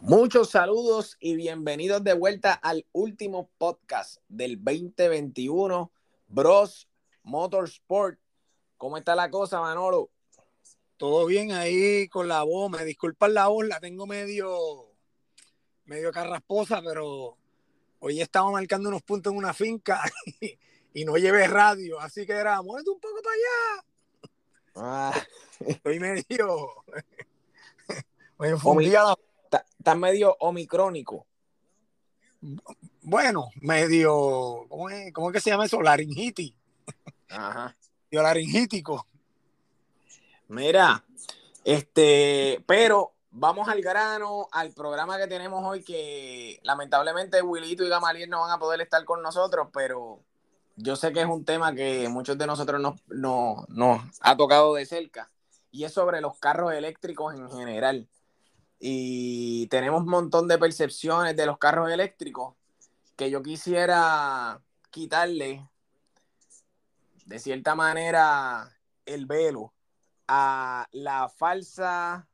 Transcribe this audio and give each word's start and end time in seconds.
Muchos 0.00 0.50
saludos 0.50 1.16
y 1.20 1.36
bienvenidos 1.36 2.04
de 2.04 2.12
vuelta 2.12 2.52
al 2.52 2.86
último 2.92 3.48
podcast 3.56 4.18
del 4.28 4.62
2021, 4.62 5.90
Bros 6.28 6.86
Motorsport. 7.22 8.18
¿Cómo 8.76 8.98
está 8.98 9.16
la 9.16 9.30
cosa, 9.30 9.58
Manolo? 9.58 10.10
Todo 10.98 11.24
bien 11.24 11.50
ahí 11.52 12.08
con 12.08 12.28
la 12.28 12.42
voz. 12.42 12.70
Me 12.70 12.84
disculpan 12.84 13.32
la 13.32 13.48
voz, 13.48 13.66
la 13.66 13.80
tengo 13.80 14.06
medio, 14.06 14.94
medio 15.86 16.12
carrasposa, 16.12 16.82
pero 16.82 17.38
hoy 17.98 18.20
estamos 18.20 18.52
marcando 18.52 18.90
unos 18.90 19.02
puntos 19.02 19.32
en 19.32 19.38
una 19.38 19.54
finca 19.54 20.02
y, 20.92 21.04
no 21.04 21.16
llevé 21.16 21.48
radio, 21.48 21.98
así 22.00 22.26
que 22.26 22.34
era, 22.34 22.60
muévete 22.62 22.90
un 22.90 23.00
poco 23.00 23.22
para 23.22 23.34
allá. 23.34 23.84
Ah. 24.76 25.26
Estoy 25.66 25.98
medio. 25.98 26.84
Estás 29.50 29.96
medio 29.96 30.36
omicrónico. 30.40 31.26
Bueno, 33.02 33.50
medio. 33.60 34.66
¿cómo 34.68 34.90
es, 34.90 35.12
¿Cómo 35.12 35.32
que 35.32 35.40
se 35.40 35.50
llama 35.50 35.66
eso? 35.66 35.80
Laringitis. 35.80 36.54
Ajá. 37.28 37.76
Medio 38.10 38.22
laringítico. 38.22 39.06
Mira, 40.48 41.04
este, 41.64 42.62
pero 42.66 43.14
vamos 43.32 43.68
al 43.68 43.82
grano, 43.82 44.48
al 44.52 44.72
programa 44.72 45.18
que 45.18 45.26
tenemos 45.26 45.64
hoy, 45.64 45.82
que 45.82 46.60
lamentablemente 46.62 47.42
Wilito 47.42 47.84
y 47.84 47.88
Gamaliel 47.88 48.30
no 48.30 48.40
van 48.40 48.52
a 48.52 48.58
poder 48.58 48.80
estar 48.80 49.04
con 49.04 49.22
nosotros, 49.22 49.68
pero 49.72 50.20
yo 50.76 50.94
sé 50.94 51.12
que 51.12 51.20
es 51.20 51.26
un 51.26 51.44
tema 51.44 51.74
que 51.74 52.08
muchos 52.08 52.38
de 52.38 52.46
nosotros 52.46 52.80
nos, 52.80 53.00
nos 53.68 54.00
ha 54.20 54.36
tocado 54.36 54.74
de 54.74 54.86
cerca, 54.86 55.30
y 55.70 55.84
es 55.84 55.92
sobre 55.92 56.20
los 56.20 56.38
carros 56.38 56.72
eléctricos 56.72 57.34
en 57.34 57.50
general. 57.50 58.08
Y 58.78 59.66
tenemos 59.68 60.02
un 60.02 60.10
montón 60.10 60.48
de 60.48 60.58
percepciones 60.58 61.36
de 61.36 61.46
los 61.46 61.58
carros 61.58 61.90
eléctricos 61.90 62.54
que 63.16 63.30
yo 63.30 63.42
quisiera 63.42 64.60
quitarle, 64.90 65.68
de 67.24 67.38
cierta 67.38 67.74
manera, 67.74 68.76
el 69.06 69.26
velo 69.26 69.72
a 70.28 70.86
la 70.92 71.28
falsa 71.28 72.28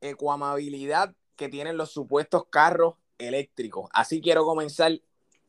ecoamabilidad 0.00 1.14
que 1.34 1.48
tienen 1.48 1.76
los 1.76 1.90
supuestos 1.90 2.44
carros 2.50 2.94
eléctricos. 3.18 3.88
Así 3.92 4.20
quiero 4.20 4.44
comenzar 4.44 4.92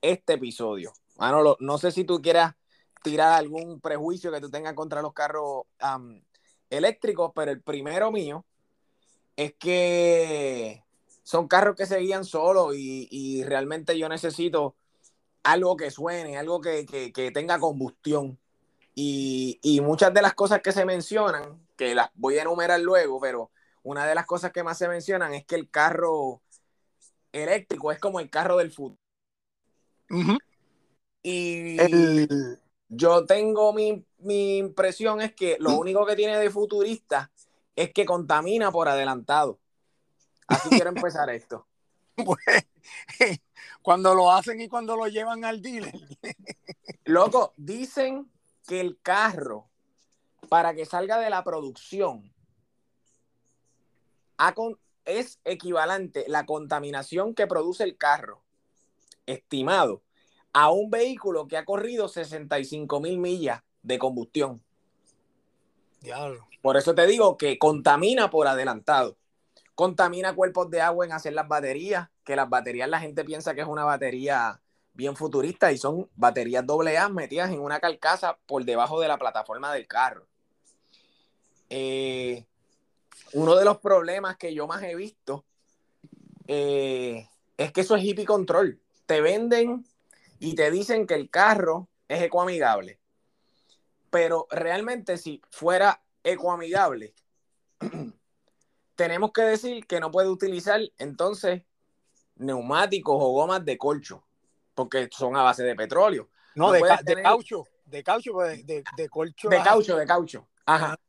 este 0.02 0.34
episodio. 0.34 0.94
Manolo, 1.18 1.58
no 1.60 1.78
sé 1.78 1.92
si 1.92 2.04
tú 2.04 2.22
quieras 2.22 2.56
tirar 3.04 3.34
algún 3.34 3.80
prejuicio 3.80 4.32
que 4.32 4.42
tú 4.42 4.50
tengas 4.50 4.74
contra 4.74 5.02
los 5.02 5.14
carros 5.14 5.64
eléctricos, 6.70 7.32
pero 7.36 7.52
el 7.52 7.62
primero 7.62 8.12
mío 8.12 8.46
es 9.38 9.54
que 9.54 10.84
son 11.24 11.48
carros 11.48 11.78
que 11.78 11.86
se 11.86 12.00
guían 12.00 12.26
solos 12.26 12.76
y, 12.76 13.44
realmente 13.46 13.98
yo 13.98 14.10
necesito 14.10 14.76
algo 15.44 15.78
que 15.78 15.92
suene, 15.92 16.38
algo 16.38 16.60
que, 16.60 16.86
que 16.86 17.32
tenga 17.32 17.60
combustión. 17.60 18.38
Y, 19.00 19.80
muchas 19.84 20.12
de 20.12 20.24
las 20.24 20.34
cosas 20.34 20.62
que 20.64 20.72
se 20.72 20.84
mencionan, 20.84 21.64
que 21.76 21.94
las 21.94 22.10
voy 22.16 22.40
a 22.40 22.42
enumerar 22.42 22.80
luego, 22.80 23.20
pero 23.22 23.52
una 23.84 24.08
de 24.08 24.16
las 24.16 24.26
cosas 24.26 24.52
que 24.52 24.64
más 24.64 24.80
se 24.80 24.88
mencionan 24.88 25.36
es 25.36 25.46
que 25.46 25.54
el 25.54 25.70
carro 25.70 26.42
eléctrico 27.32 27.92
es 27.92 28.00
como 28.00 28.20
el 28.20 28.32
carro 28.32 28.58
del 28.58 28.72
futuro. 28.72 29.00
Y 31.22 31.78
yo 32.90 33.26
tengo 33.28 33.72
mi, 33.72 34.04
mi, 34.18 34.58
impresión 34.58 35.22
es 35.22 35.36
que 35.36 35.58
lo 35.60 35.78
único 35.78 36.04
que 36.04 36.16
tiene 36.16 36.40
de 36.40 36.50
futurista 36.50 37.32
es 37.78 37.94
que 37.94 38.06
contamina 38.06 38.72
por 38.72 38.90
adelantado. 38.90 39.62
Así 40.48 40.68
quiero 40.68 40.90
empezar 40.90 41.30
esto. 41.30 41.66
cuando 43.82 44.14
lo 44.14 44.32
hacen 44.32 44.60
y 44.60 44.68
cuando 44.68 44.96
lo 44.96 45.08
llevan 45.08 45.46
al 45.46 45.62
dealer. 45.62 45.94
Loco, 47.06 47.54
dicen 47.56 48.30
que 48.68 48.82
el 48.82 49.00
carro, 49.02 49.70
para 50.50 50.74
que 50.74 50.86
salga 50.86 51.20
de 51.20 51.30
la 51.30 51.44
producción, 51.44 52.34
es 55.06 55.40
equivalente 55.46 56.26
la 56.28 56.46
contaminación 56.46 57.34
que 57.34 57.48
produce 57.48 57.84
el 57.84 57.98
carro, 57.98 58.44
estimado, 59.26 60.04
a 60.54 60.72
un 60.72 60.90
vehículo 60.90 61.48
que 61.48 61.58
ha 61.58 61.66
corrido 61.66 62.08
65 62.08 63.00
mil 63.00 63.20
millas 63.20 63.64
de 63.84 64.00
combustión. 64.00 64.64
Por 66.62 66.78
eso 66.78 66.96
te 66.96 67.06
digo 67.08 67.38
que 67.38 67.58
contamina 67.58 68.30
por 68.30 68.48
adelantado. 68.48 69.18
Contamina 69.76 70.36
cuerpos 70.36 70.70
de 70.70 70.82
agua 70.82 71.06
en 71.06 71.12
hacer 71.12 71.34
las 71.34 71.48
baterías, 71.48 72.10
que 72.24 72.36
las 72.36 72.50
baterías 72.50 72.90
la 72.90 73.00
gente 73.00 73.24
piensa 73.24 73.54
que 73.54 73.62
es 73.62 73.68
una 73.68 73.84
batería 73.84 74.60
bien 74.94 75.16
futuristas 75.16 75.72
y 75.74 75.78
son 75.78 76.10
baterías 76.16 76.66
AA 76.68 77.10
metidas 77.10 77.52
en 77.52 77.60
una 77.60 77.80
carcasa 77.80 78.38
por 78.48 78.66
debajo 78.66 79.00
de 79.00 79.08
la 79.08 79.18
plataforma 79.18 79.72
del 79.72 79.88
carro. 79.88 80.26
Eh, 81.70 82.46
uno 83.34 83.56
de 83.56 83.66
los 83.66 83.78
problemas 83.78 84.38
que 84.38 84.54
yo 84.54 84.68
más 84.68 84.82
he 84.84 84.96
visto 84.96 85.46
eh, 86.48 87.28
es 87.58 87.72
que 87.72 87.82
eso 87.82 87.96
es 87.96 88.04
hippie 88.04 88.26
control. 88.26 88.80
Te 89.06 89.22
venden 89.22 89.86
y 90.40 90.56
te 90.56 90.72
dicen 90.72 91.06
que 91.06 91.14
el 91.14 91.30
carro 91.30 91.88
es 92.08 92.22
ecoamigable. 92.24 93.00
Pero 94.18 94.48
realmente 94.50 95.16
si 95.20 95.40
fuera 95.52 96.02
ecoamigable, 96.24 97.14
tenemos 98.96 99.32
que 99.32 99.44
decir 99.44 99.86
que 99.86 100.00
no 100.00 100.10
puede 100.10 100.28
utilizar 100.28 100.82
entonces 100.98 101.62
neumáticos 102.38 103.16
o 103.16 103.32
gomas 103.34 103.64
de 103.64 103.78
colcho 103.78 104.24
porque 104.74 105.08
son 105.12 105.36
a 105.36 105.44
base 105.44 105.64
de 105.64 105.76
petróleo. 105.76 106.30
No, 106.56 106.72
de, 106.72 106.82
caucho, 107.22 107.66
de 107.86 108.04
caucho, 108.04 108.32
pues, 108.34 108.66
de, 108.66 108.84
de, 108.98 109.08
colcho. 109.08 109.50
De 109.50 109.62
caucho, 109.62 109.96
de 109.96 110.08
caucho. 110.08 110.48
Ajá. 110.66 111.00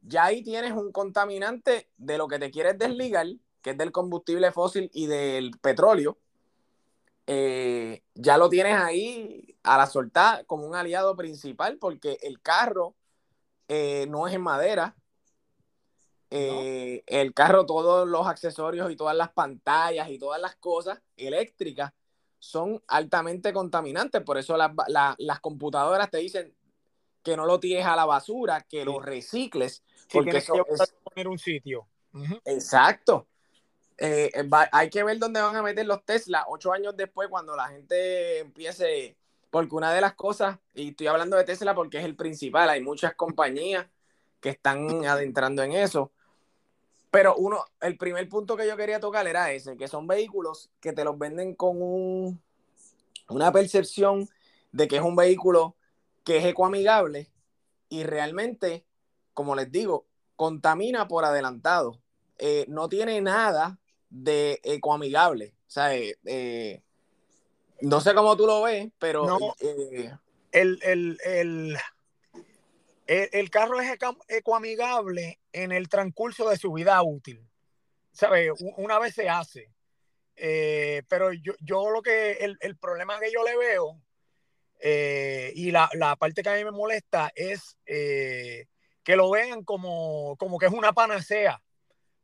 Ya 0.00 0.24
ahí 0.24 0.42
tienes 0.42 0.72
un 0.72 0.90
contaminante 0.90 1.90
de 1.98 2.16
lo 2.16 2.28
que 2.28 2.38
te 2.38 2.50
quieres 2.50 2.78
desligar, 2.78 3.26
que 3.60 3.72
es 3.72 3.76
del 3.76 3.92
combustible 3.92 4.52
fósil 4.52 4.90
y 4.94 5.04
del 5.04 5.50
petróleo. 5.60 6.16
Eh, 7.26 8.02
ya 8.14 8.36
lo 8.36 8.48
tienes 8.48 8.76
ahí 8.76 9.56
a 9.62 9.78
la 9.78 9.86
soltada 9.86 10.44
como 10.44 10.66
un 10.66 10.74
aliado 10.74 11.16
principal, 11.16 11.78
porque 11.78 12.18
el 12.22 12.40
carro 12.40 12.94
eh, 13.68 14.06
no 14.08 14.26
es 14.26 14.34
en 14.34 14.42
madera. 14.42 14.96
Eh, 16.30 17.04
el 17.06 17.34
carro, 17.34 17.66
todos 17.66 18.08
los 18.08 18.26
accesorios 18.26 18.90
y 18.90 18.96
todas 18.96 19.16
las 19.16 19.30
pantallas 19.32 20.08
y 20.08 20.18
todas 20.18 20.40
las 20.40 20.56
cosas 20.56 21.00
eléctricas 21.16 21.92
son 22.38 22.82
altamente 22.88 23.52
contaminantes. 23.52 24.22
Por 24.22 24.38
eso 24.38 24.56
las, 24.56 25.40
computadoras 25.40 26.10
te 26.10 26.18
dicen 26.18 26.54
que 27.22 27.36
no 27.36 27.46
lo 27.46 27.60
tires 27.60 27.86
a 27.86 27.94
la 27.94 28.06
basura, 28.06 28.62
que 28.62 28.84
lo 28.84 28.98
recicles. 28.98 29.84
porque 30.10 30.38
eso 30.38 30.54
es... 30.66 30.94
poner 31.04 31.28
un 31.28 31.38
sitio. 31.38 31.86
Exacto. 32.44 33.28
Eh, 34.04 34.32
eh, 34.34 34.50
hay 34.72 34.90
que 34.90 35.04
ver 35.04 35.16
dónde 35.20 35.40
van 35.40 35.54
a 35.54 35.62
meter 35.62 35.86
los 35.86 36.04
Tesla 36.04 36.44
ocho 36.48 36.72
años 36.72 36.96
después 36.96 37.28
cuando 37.28 37.54
la 37.54 37.68
gente 37.68 38.40
empiece, 38.40 39.16
porque 39.48 39.76
una 39.76 39.92
de 39.94 40.00
las 40.00 40.14
cosas, 40.14 40.58
y 40.74 40.88
estoy 40.88 41.06
hablando 41.06 41.36
de 41.36 41.44
Tesla 41.44 41.72
porque 41.72 41.98
es 41.98 42.04
el 42.04 42.16
principal, 42.16 42.68
hay 42.68 42.82
muchas 42.82 43.14
compañías 43.14 43.86
que 44.40 44.48
están 44.48 45.06
adentrando 45.06 45.62
en 45.62 45.70
eso, 45.74 46.10
pero 47.12 47.36
uno, 47.36 47.64
el 47.80 47.96
primer 47.96 48.28
punto 48.28 48.56
que 48.56 48.66
yo 48.66 48.76
quería 48.76 48.98
tocar 48.98 49.24
era 49.28 49.52
ese, 49.52 49.76
que 49.76 49.86
son 49.86 50.08
vehículos 50.08 50.68
que 50.80 50.92
te 50.92 51.04
los 51.04 51.16
venden 51.16 51.54
con 51.54 51.80
un, 51.80 52.42
una 53.28 53.52
percepción 53.52 54.28
de 54.72 54.88
que 54.88 54.96
es 54.96 55.02
un 55.02 55.14
vehículo 55.14 55.76
que 56.24 56.38
es 56.38 56.44
ecoamigable 56.44 57.30
y 57.88 58.02
realmente, 58.02 58.84
como 59.32 59.54
les 59.54 59.70
digo, 59.70 60.06
contamina 60.34 61.06
por 61.06 61.24
adelantado. 61.24 62.00
Eh, 62.38 62.64
no 62.66 62.88
tiene 62.88 63.20
nada 63.20 63.78
de 64.12 64.60
ecoamigable. 64.62 65.54
O 65.66 65.70
sea, 65.70 65.96
eh, 65.96 66.16
eh, 66.26 66.82
no 67.80 68.00
sé 68.00 68.14
cómo 68.14 68.36
tú 68.36 68.46
lo 68.46 68.62
ves, 68.62 68.88
pero... 68.98 69.26
el, 70.52 70.78
el, 70.82 71.78
el, 73.06 73.50
carro 73.50 73.80
es 73.80 73.98
ecoamigable 74.28 75.40
en 75.52 75.72
el 75.72 75.88
transcurso 75.88 76.48
de 76.48 76.58
su 76.58 76.72
vida 76.72 77.02
útil. 77.02 77.40
¿Sabe? 78.12 78.50
Una 78.76 78.98
vez 78.98 79.14
se 79.14 79.28
hace. 79.28 79.70
Eh, 80.36 81.02
pero 81.08 81.32
yo, 81.32 81.54
yo, 81.60 81.90
lo 81.90 82.02
que, 82.02 82.32
el, 82.32 82.76
problema 82.76 83.18
que 83.18 83.30
yo 83.32 83.42
le 83.44 83.56
veo 83.56 84.00
eh, 84.80 85.52
y 85.54 85.70
la, 85.70 85.88
parte 86.18 86.42
que 86.42 86.48
a 86.48 86.56
mí 86.56 86.64
me 86.64 86.70
molesta 86.70 87.30
es 87.34 87.76
eh, 87.86 88.66
que 89.04 89.16
lo 89.16 89.30
vean 89.30 89.62
como, 89.64 90.36
como 90.38 90.58
que 90.58 90.66
es 90.66 90.72
una 90.72 90.92
panacea, 90.92 91.62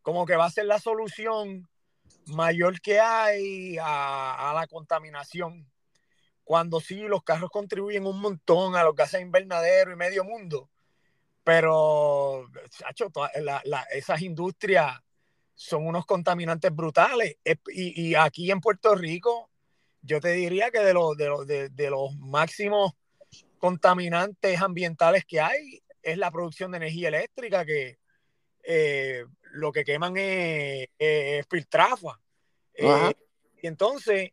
como 0.02 0.26
que 0.26 0.36
va 0.36 0.46
a 0.46 0.50
ser 0.50 0.66
la 0.66 0.78
solución 0.78 1.68
mayor 2.28 2.80
que 2.80 3.00
hay 3.00 3.76
a, 3.80 4.52
la 4.54 4.66
contaminación 4.66 5.70
cuando 6.44 6.80
sí 6.80 7.02
los 7.02 7.22
carros 7.22 7.50
contribuyen 7.50 8.06
un 8.06 8.20
montón 8.20 8.76
a 8.76 8.82
los 8.82 8.94
gases 8.94 9.20
invernadero 9.20 9.92
y 9.92 9.96
medio 9.96 10.24
mundo, 10.24 10.70
pero 11.44 12.46
chacho, 12.70 13.10
esas 13.90 14.22
industrias 14.22 14.98
son 15.54 15.86
unos 15.86 16.06
contaminantes 16.06 16.74
brutales. 16.74 17.36
Y, 17.74 18.14
aquí 18.14 18.50
en 18.50 18.60
Puerto 18.60 18.94
Rico, 18.94 19.50
yo 20.00 20.20
te 20.20 20.32
diría 20.32 20.70
que 20.70 20.80
de 20.80 20.94
los, 20.94 21.16
de, 21.16 21.68
de, 21.70 21.90
los 21.90 22.16
máximos 22.16 22.92
contaminantes 23.58 24.62
ambientales 24.62 25.24
que 25.24 25.40
hay 25.40 25.82
es 26.02 26.16
la 26.16 26.30
producción 26.30 26.70
de 26.70 26.78
energía 26.78 27.08
eléctrica, 27.08 27.66
que 27.66 27.98
eh, 28.62 29.24
lo 29.52 29.72
que 29.72 29.84
queman 29.84 30.14
es, 30.16 30.88
filtrafa. 31.48 32.20
Eh, 32.74 33.14
y 33.62 33.66
entonces 33.66 34.30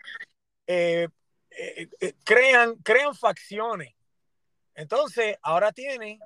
eh, 0.67 1.07
crean, 2.23 2.75
crean 2.77 3.15
facciones. 3.15 3.94
Entonces, 4.75 5.38
ahora 5.41 5.71
tienen 5.71 6.19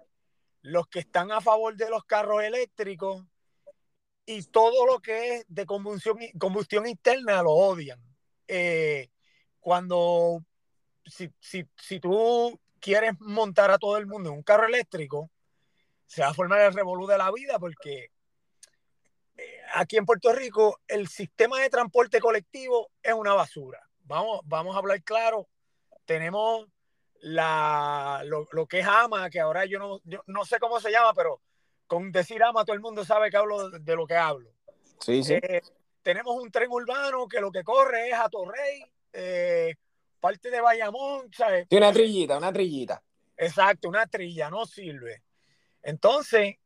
los 0.62 0.88
que 0.88 1.00
están 1.00 1.32
a 1.32 1.42
favor 1.42 1.76
de 1.76 1.90
los 1.90 2.04
carros 2.04 2.44
eléctricos 2.44 3.26
y 4.26 4.44
todo 4.44 4.86
lo 4.86 5.00
que 5.00 5.38
es 5.38 5.46
de 5.48 5.66
combustión, 5.66 6.18
combustión 6.38 6.86
interna 6.88 7.42
lo 7.42 7.52
odian. 7.52 8.00
Eh, 8.48 9.10
cuando, 9.60 10.44
si, 11.06 11.32
si, 11.40 11.68
si, 11.76 12.00
tú 12.00 12.60
quieres 12.80 13.14
montar 13.20 13.72
a 13.72 13.78
todo 13.78 13.98
el 13.98 14.08
mundo 14.08 14.30
en 14.30 14.36
un 14.36 14.44
carro 14.44 14.68
eléctrico, 14.68 15.32
se 16.06 16.22
va 16.22 16.30
a 16.30 16.34
formar 16.34 16.62
el 16.62 16.74
revolú 16.74 17.08
de 17.08 17.18
la 17.18 17.32
vida 17.32 17.60
porque 17.60 18.06
eh, 18.06 18.12
aquí 19.74 19.98
en 19.98 20.06
Puerto 20.06 20.34
Rico 20.34 20.80
el 20.88 21.08
sistema 21.08 21.60
de 21.60 21.70
transporte 21.70 22.20
colectivo 22.20 22.90
es 23.02 23.14
una 23.14 23.34
basura. 23.34 23.80
Vamos, 24.04 24.42
vamos 24.46 24.76
a 24.76 24.80
hablar 24.80 25.04
claro. 25.04 25.48
Tenemos 26.06 26.68
la, 27.22 28.22
lo, 28.26 28.48
lo, 28.52 28.66
que 28.66 28.80
es 28.80 28.88
AMA, 28.88 29.30
que 29.30 29.40
ahora 29.40 29.66
yo 29.66 29.80
no, 29.80 30.00
yo 30.04 30.24
no 30.28 30.46
sé 30.46 30.60
cómo 30.60 30.80
se 30.80 30.92
llama, 30.92 31.14
pero 31.14 31.42
con 31.88 32.12
decir 32.12 32.42
ama, 32.44 32.66
todo 32.66 32.76
el 32.76 32.82
mundo 32.82 33.04
sabe 33.04 33.30
que 33.30 33.38
hablo 33.38 33.70
de, 33.72 33.96
lo 33.96 34.06
que 34.06 34.16
hablo. 34.16 34.52
Sí, 35.00 35.24
sí. 35.24 35.34
Eh, 35.34 35.62
tenemos 36.02 36.36
un 36.36 36.52
tren 36.52 36.70
urbano 36.72 37.28
que 37.28 37.42
lo 37.42 37.52
que 37.52 37.64
corre 37.64 38.10
es 38.10 38.14
a 38.14 38.30
Torrey, 38.30 38.84
eh, 39.14 39.76
parte 40.20 40.50
de 40.50 40.62
Bayamón, 40.62 41.32
¿sabes? 41.34 41.68
Tiene 41.68 41.88
una 41.88 41.94
trillita, 41.94 42.38
una 42.38 42.54
trillita. 42.54 43.04
Exacto, 43.36 43.90
una 43.90 44.06
trilla, 44.06 44.50
no 44.50 44.66
sirve. 44.66 45.24
Entonces, 45.82 46.58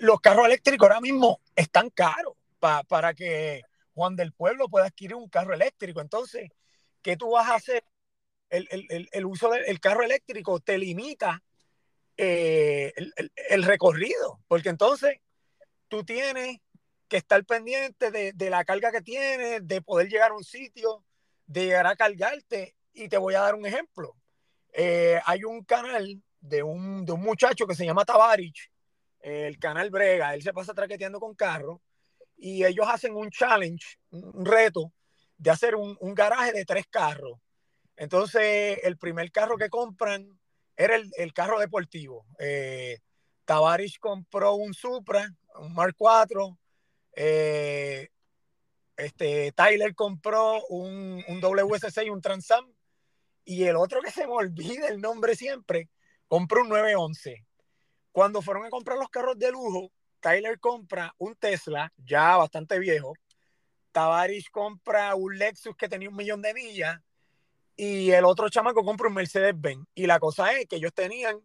los 0.00 0.20
carros 0.20 0.46
eléctricos 0.46 0.88
ahora 0.88 1.00
mismo 1.00 1.40
están 1.56 1.90
caros 1.90 2.34
para 2.58 3.14
que 3.14 3.62
Juan 3.94 4.16
del 4.16 4.32
Pueblo 4.32 4.68
pueda 4.68 4.86
adquirir 4.86 5.16
un 5.16 5.28
carro 5.28 5.54
eléctrico. 5.54 6.00
Entonces, 6.00 6.50
¿qué 7.02 7.16
tú 7.16 7.30
vas 7.32 7.48
a 7.48 7.56
hacer? 7.56 7.84
El, 8.50 8.68
el, 8.70 9.08
el 9.10 9.24
uso 9.24 9.50
del 9.50 9.80
carro 9.80 10.02
eléctrico 10.02 10.60
te 10.60 10.76
limita 10.76 11.42
eh, 12.16 12.92
el, 13.48 13.62
recorrido, 13.62 14.40
porque 14.46 14.68
entonces 14.68 15.18
tú 15.88 16.04
tienes 16.04 16.58
que 17.08 17.16
estar 17.16 17.44
pendiente 17.44 18.10
de, 18.10 18.50
la 18.50 18.64
carga 18.64 18.92
que 18.92 19.00
tienes, 19.00 19.66
de 19.66 19.82
poder 19.82 20.08
llegar 20.08 20.30
a 20.30 20.34
un 20.34 20.44
sitio, 20.44 21.04
de 21.46 21.66
llegar 21.66 21.86
a 21.86 21.96
cargarte. 21.96 22.76
Y 22.92 23.08
te 23.08 23.16
voy 23.16 23.34
a 23.34 23.40
dar 23.40 23.54
un 23.54 23.66
ejemplo. 23.66 24.14
Eh, 24.72 25.20
hay 25.24 25.44
un 25.44 25.64
canal 25.64 26.22
de 26.40 26.62
un, 26.62 27.04
de 27.04 27.12
un, 27.12 27.22
muchacho 27.22 27.66
que 27.66 27.74
se 27.74 27.84
llama 27.86 28.04
Tavarich, 28.04 28.70
el 29.22 29.58
canal 29.58 29.90
Brega, 29.90 30.34
él 30.34 30.42
se 30.42 30.52
pasa 30.52 30.74
traqueteando 30.74 31.20
con 31.20 31.34
carros 31.34 31.80
y 32.36 32.64
ellos 32.64 32.86
hacen 32.88 33.14
un 33.14 33.30
challenge, 33.30 33.98
un 34.10 34.44
reto 34.44 34.92
de 35.38 35.50
hacer 35.50 35.76
un, 35.76 35.96
garaje 36.14 36.52
de 36.52 36.64
tres 36.64 36.86
carros. 36.88 37.38
Entonces, 37.96 38.78
el 38.82 38.98
primer 38.98 39.30
carro 39.30 39.56
que 39.56 39.68
compran 39.68 40.38
era 40.76 40.96
el, 40.96 41.32
carro 41.32 41.60
deportivo. 41.60 42.26
Eh, 42.38 42.98
Tavares 43.44 43.98
compró 43.98 44.54
un 44.54 44.74
Supra, 44.74 45.28
un 45.56 45.72
Mark 45.72 45.96
IV. 45.98 46.56
Eh, 47.14 48.08
este, 48.96 49.52
Tyler 49.52 49.94
compró 49.94 50.64
un, 50.66 51.24
un 51.26 51.40
WS6, 51.40 52.10
un 52.10 52.20
Transam. 52.20 52.72
Y 53.44 53.64
el 53.64 53.76
otro 53.76 54.00
que 54.00 54.10
se 54.10 54.26
me 54.26 54.32
olvida 54.32 54.88
el 54.88 55.00
nombre 55.00 55.34
siempre, 55.34 55.88
compró 56.28 56.62
un 56.62 56.68
911. 56.70 57.44
Cuando 58.12 58.42
fueron 58.42 58.64
a 58.64 58.70
comprar 58.70 58.98
los 58.98 59.08
carros 59.08 59.38
de 59.38 59.50
lujo, 59.50 59.90
Tyler 60.20 60.60
compra 60.60 61.14
un 61.18 61.34
Tesla, 61.34 61.92
ya 61.96 62.36
bastante 62.36 62.78
viejo. 62.78 63.14
Tavares 63.90 64.48
compra 64.50 65.14
un 65.14 65.36
Lexus 65.36 65.76
que 65.76 65.88
tenía 65.88 66.08
un 66.08 66.16
millón 66.16 66.40
de 66.40 66.54
millas 66.54 67.00
y 67.76 68.10
el 68.10 68.24
otro 68.24 68.48
chamaco 68.48 68.84
compra 68.84 69.08
un 69.08 69.14
Mercedes-Benz. 69.14 69.86
Y 69.94 70.06
la 70.06 70.20
cosa 70.20 70.52
es 70.52 70.66
que 70.66 70.76
ellos 70.76 70.94
tenían 70.94 71.40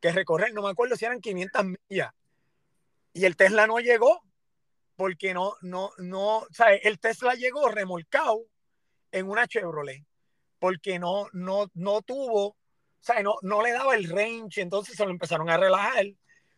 que 0.00 0.12
recorrer, 0.12 0.52
no 0.54 0.62
me 0.62 0.70
acuerdo 0.70 0.96
si 0.96 1.04
eran 1.04 1.20
500 1.20 1.64
millas. 1.88 2.12
Y 3.12 3.24
el 3.24 3.36
Tesla 3.36 3.66
no 3.66 3.78
llegó 3.78 4.22
porque 4.96 5.34
no, 5.34 5.54
no, 5.62 5.90
no, 5.98 6.46
¿sabes? 6.50 6.80
El 6.84 6.98
Tesla 6.98 7.34
llegó 7.34 7.68
remolcado 7.68 8.46
en 9.12 9.28
una 9.28 9.46
Chevrolet 9.46 10.04
porque 10.58 10.98
no, 10.98 11.28
no, 11.32 11.70
no 11.74 12.00
tuvo, 12.00 12.56
¿sabes? 13.04 13.22
No, 13.22 13.36
no 13.42 13.62
le 13.62 13.72
daba 13.72 13.94
el 13.94 14.08
range, 14.08 14.60
entonces 14.60 14.96
se 14.96 15.04
lo 15.04 15.10
empezaron 15.10 15.48
a 15.50 15.56
relajar 15.56 16.06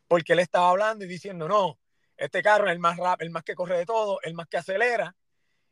porque 0.09 0.33
él 0.35 0.39
estaba 0.39 0.71
hablando 0.71 1.05
y 1.05 1.09
diciendo, 1.09 1.49
no, 1.49 1.79
este 2.17 2.43
carro 2.43 2.67
es 2.67 2.73
el 2.73 2.79
más 2.79 2.97
rápido, 2.97 3.27
el 3.27 3.33
más 3.33 3.43
que 3.43 3.55
corre 3.55 3.79
de 3.79 3.87
todo, 3.87 4.21
el 4.23 4.35
más 4.35 4.47
que 4.47 4.57
acelera. 4.57 5.15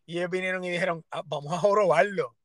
Y 0.06 0.19
ellos 0.19 0.31
vinieron 0.31 0.62
y 0.65 0.71
dijeron, 0.71 1.05
ah, 1.11 1.23
vamos 1.25 1.53
a 1.55 1.59
jorobarlo 1.59 2.37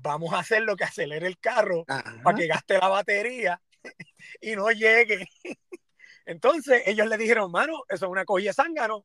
vamos 0.00 0.32
a 0.32 0.38
hacer 0.38 0.62
lo 0.62 0.76
que 0.76 0.84
acelere 0.84 1.26
el 1.26 1.38
carro 1.38 1.84
para 1.84 2.36
que 2.36 2.46
gaste 2.46 2.78
la 2.78 2.88
batería 2.88 3.60
y 4.40 4.56
no 4.56 4.70
llegue. 4.70 5.26
Entonces 6.24 6.82
ellos 6.86 7.06
le 7.08 7.18
dijeron, 7.18 7.50
mano, 7.50 7.82
eso 7.88 8.06
es 8.06 8.10
una 8.10 8.24
cogida 8.24 8.52
zángano, 8.52 9.04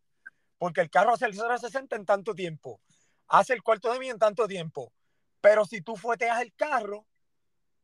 porque 0.57 0.81
el 0.81 0.89
carro 0.89 1.13
hace 1.13 1.25
el 1.25 1.35
0 1.35 1.51
a 1.51 1.57
60 1.57 1.95
en 1.95 2.05
tanto 2.05 2.33
tiempo, 2.33 2.79
hace 3.27 3.53
el 3.53 3.63
cuarto 3.63 3.91
de 3.91 3.99
mí 3.99 4.09
en 4.09 4.19
tanto 4.19 4.47
tiempo. 4.47 4.93
Pero 5.41 5.65
si 5.65 5.81
tú 5.81 5.95
fueteas 5.95 6.41
el 6.41 6.53
carro, 6.53 7.05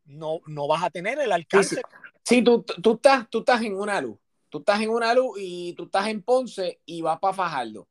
no, 0.05 0.39
no 0.47 0.67
vas 0.67 0.83
a 0.83 0.89
tener 0.89 1.19
el 1.19 1.31
alcance. 1.31 1.81
Sí, 2.23 2.41
tú, 2.41 2.63
tú, 2.63 2.94
estás, 2.94 3.29
tú 3.29 3.39
estás 3.39 3.61
en 3.61 3.75
una 3.75 4.00
luz. 4.01 4.17
Tú 4.50 4.59
estás 4.59 4.81
en 4.81 4.89
una 4.89 5.13
luz 5.13 5.38
y 5.39 5.73
tú 5.73 5.85
estás 5.85 6.07
en 6.07 6.21
Ponce 6.21 6.79
y 6.85 7.01
vas 7.01 7.19
para 7.19 7.33
Fajardo 7.33 7.88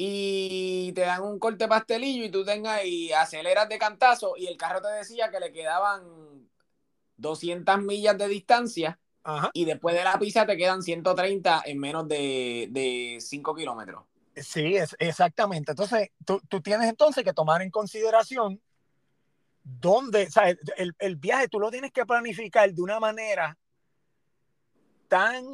y 0.00 0.92
te 0.92 1.00
dan 1.00 1.24
un 1.24 1.40
corte 1.40 1.66
pastelillo 1.66 2.24
y 2.24 2.30
tú 2.30 2.44
tengas 2.44 2.84
y 2.84 3.12
aceleras 3.12 3.68
de 3.68 3.80
cantazo 3.80 4.34
y 4.36 4.46
el 4.46 4.56
carro 4.56 4.80
te 4.80 4.86
decía 4.92 5.28
que 5.28 5.40
le 5.40 5.50
quedaban 5.50 6.48
200 7.16 7.82
millas 7.82 8.16
de 8.16 8.28
distancia 8.28 9.00
y 9.52 9.64
después 9.64 9.96
de 9.96 10.04
la 10.04 10.16
pista 10.16 10.46
te 10.46 10.56
quedan 10.56 10.82
130 10.82 11.62
en 11.66 11.78
menos 11.80 12.06
de, 12.06 12.68
de 12.70 13.18
5 13.20 13.54
kilómetros. 13.56 14.04
Sí, 14.36 14.76
es, 14.76 14.94
exactamente. 15.00 15.72
Entonces, 15.72 16.10
tú, 16.24 16.40
tú, 16.48 16.62
tienes 16.62 16.88
entonces 16.88 17.24
que 17.24 17.32
tomar 17.32 17.60
en 17.60 17.70
consideración 17.70 18.62
dónde, 19.80 20.28
o 20.34 20.40
el, 20.76 20.94
el 20.98 21.16
viaje 21.16 21.48
tú 21.48 21.60
lo 21.60 21.70
tienes 21.70 21.92
que 21.92 22.06
planificar 22.06 22.72
de 22.72 22.82
una 22.82 22.98
manera 22.98 23.56
tan 25.08 25.44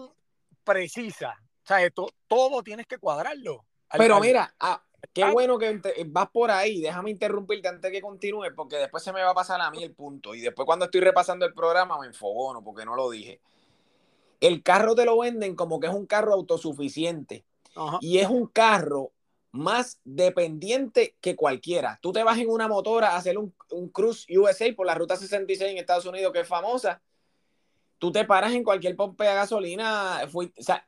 precisa. 0.62 1.34
O 1.62 1.66
sea, 1.66 1.78
todo 2.28 2.62
tienes 2.62 2.86
que 2.86 2.98
cuadrarlo. 2.98 3.64
Pero 3.96 4.20
mira, 4.20 4.54
ah, 4.60 4.82
qué 5.12 5.24
ah. 5.24 5.32
bueno 5.32 5.58
que 5.58 5.80
vas 6.06 6.28
por 6.30 6.50
ahí. 6.50 6.80
Déjame 6.80 7.10
interrumpirte 7.10 7.68
antes 7.68 7.90
que 7.90 8.02
continúe, 8.02 8.54
porque 8.54 8.76
después 8.76 9.02
se 9.02 9.12
me 9.12 9.22
va 9.22 9.30
a 9.30 9.34
pasar 9.34 9.60
a 9.60 9.70
mí 9.70 9.82
el 9.82 9.94
punto. 9.94 10.34
Y 10.34 10.40
después, 10.40 10.66
cuando 10.66 10.84
estoy 10.84 11.00
repasando 11.00 11.46
el 11.46 11.54
programa, 11.54 11.98
me 11.98 12.06
enfogono 12.06 12.62
porque 12.62 12.84
no 12.84 12.94
lo 12.94 13.10
dije. 13.10 13.40
El 14.40 14.62
carro 14.62 14.94
te 14.94 15.06
lo 15.06 15.18
venden 15.18 15.56
como 15.56 15.80
que 15.80 15.86
es 15.86 15.94
un 15.94 16.06
carro 16.06 16.34
autosuficiente. 16.34 17.44
Y 18.00 18.18
es 18.18 18.28
un 18.28 18.46
carro 18.46 19.13
más 19.54 20.00
dependiente 20.04 21.16
que 21.20 21.36
cualquiera. 21.36 21.98
Tú 22.02 22.12
te 22.12 22.24
vas 22.24 22.38
en 22.38 22.50
una 22.50 22.66
motora 22.66 23.10
a 23.10 23.16
hacer 23.16 23.38
un, 23.38 23.54
un 23.70 23.88
cruise 23.88 24.26
USA 24.36 24.66
por 24.74 24.84
la 24.84 24.96
ruta 24.96 25.16
66 25.16 25.70
en 25.70 25.78
Estados 25.78 26.06
Unidos, 26.06 26.32
que 26.32 26.40
es 26.40 26.48
famosa. 26.48 27.00
Tú 27.98 28.10
te 28.10 28.24
paras 28.24 28.52
en 28.52 28.64
cualquier 28.64 28.96
pompe 28.96 29.24
de 29.24 29.34
gasolina. 29.34 30.22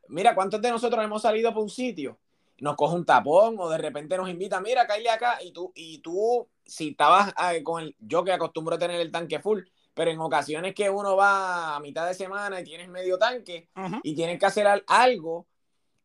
mira, 0.09 0.35
¿cuántos 0.35 0.61
de 0.61 0.71
nosotros 0.71 1.05
hemos 1.05 1.23
salido 1.23 1.55
por 1.55 1.63
un 1.63 1.71
sitio? 1.71 2.19
nos 2.59 2.77
coge 2.77 2.95
un 2.95 3.05
tapón 3.05 3.57
o 3.59 3.69
de 3.69 3.79
repente 3.79 4.17
nos 4.17 4.29
invita, 4.29 4.61
mira, 4.61 4.87
caile 4.87 5.11
acá 5.11 5.39
y 5.43 5.53
tú, 5.53 5.73
y 5.75 5.99
tú, 5.99 6.49
si 6.65 6.89
estabas 6.89 7.33
ah, 7.37 7.53
con 7.63 7.83
el, 7.83 7.97
yo 8.01 8.25
que 8.25 8.33
acostumbro 8.33 8.77
a 8.77 8.79
tener 8.79 9.01
el 9.01 9.13
tanque 9.13 9.41
full, 9.41 9.61
pero 9.95 10.11
en 10.11 10.21
ocasiones 10.21 10.75
que 10.75 10.89
uno 10.89 11.17
va 11.17 11.77
a 11.77 11.81
mitad 11.81 12.07
de 12.07 12.15
semana 12.15 12.61
y 12.61 12.65
tienes 12.65 12.89
medio 12.89 13.19
tanque 13.19 13.69
y 14.03 14.15
tienes 14.15 14.39
que 14.39 14.47
hacer 14.47 14.67
algo 14.87 15.47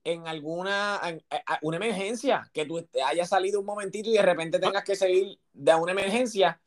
en 0.04 0.28
alguna, 0.28 1.00
una 1.62 1.78
emergencia, 1.78 2.50
que 2.54 2.66
tú 2.66 2.86
hayas 3.06 3.30
salido 3.30 3.60
un 3.60 3.66
momentito 3.66 4.10
y 4.10 4.14
de 4.14 4.22
repente 4.22 4.60
tengas 4.60 4.84
que 4.84 4.96
seguir 4.96 5.40
de 5.54 5.76
una 5.76 5.92
emergencia, 5.92 6.60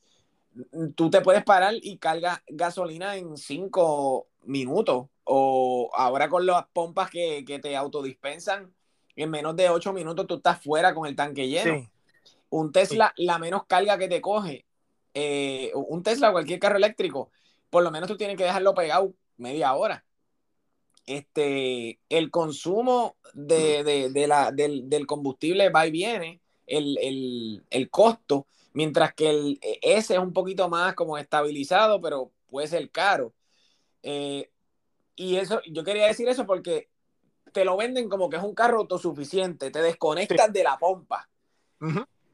tú 0.94 1.10
te 1.10 1.20
puedes 1.20 1.44
parar 1.44 1.74
y 1.74 1.98
carga 1.98 2.42
gasolina 2.46 3.16
en 3.16 3.36
cinco 3.36 4.28
minutos 4.42 5.06
o 5.24 5.90
ahora 5.94 6.28
con 6.28 6.46
las 6.46 6.66
pompas 6.72 7.10
que, 7.10 7.44
que 7.44 7.58
te 7.58 7.76
autodispensan 7.76 8.72
en 9.16 9.30
menos 9.30 9.56
de 9.56 9.70
8 9.70 9.92
minutos 9.92 10.26
tú 10.26 10.36
estás 10.36 10.60
fuera 10.62 10.94
con 10.94 11.06
el 11.06 11.16
tanque 11.16 11.48
lleno. 11.48 11.90
Un 12.50 12.72
Tesla, 12.72 13.12
la 13.16 13.38
menos 13.38 13.66
carga 13.66 13.98
que 13.98 14.08
te 14.08 14.20
coge, 14.20 14.66
eh, 15.12 15.72
un 15.74 16.02
Tesla 16.02 16.32
cualquier 16.32 16.58
carro 16.60 16.76
eléctrico, 16.76 17.30
por 17.70 17.82
lo 17.82 17.90
menos 17.90 18.08
tú 18.08 18.16
tienes 18.16 18.36
que 18.36 18.44
dejarlo 18.44 18.74
pegado 18.74 19.14
media 19.36 19.74
hora. 19.74 20.04
Este, 21.06 21.98
el 22.08 22.30
consumo 22.30 23.16
de, 23.34 24.10
la, 24.28 24.52
del, 24.52 25.06
combustible 25.06 25.70
va 25.70 25.86
y 25.86 25.90
viene, 25.90 26.40
el, 26.66 27.88
costo, 27.90 28.46
mientras 28.72 29.14
que 29.14 29.30
el, 29.30 29.58
ese 29.82 30.14
es 30.14 30.20
un 30.20 30.32
poquito 30.32 30.68
más 30.68 30.94
como 30.94 31.18
estabilizado, 31.18 32.00
pero 32.00 32.30
puede 32.48 32.68
ser 32.68 32.90
caro. 32.90 33.34
Eh, 34.02 34.50
y 35.16 35.36
eso, 35.36 35.60
yo 35.70 35.84
quería 35.84 36.06
decir 36.06 36.28
eso 36.28 36.46
porque 36.46 36.88
te 37.52 37.64
lo 37.64 37.76
venden 37.76 38.08
como 38.08 38.28
que 38.28 38.36
es 38.36 38.42
un 38.42 38.54
carro 38.54 38.80
autosuficiente, 38.80 39.70
te 39.70 39.80
desconectas 39.80 40.52
de 40.52 40.64
la 40.64 40.78
pompa. 40.78 41.28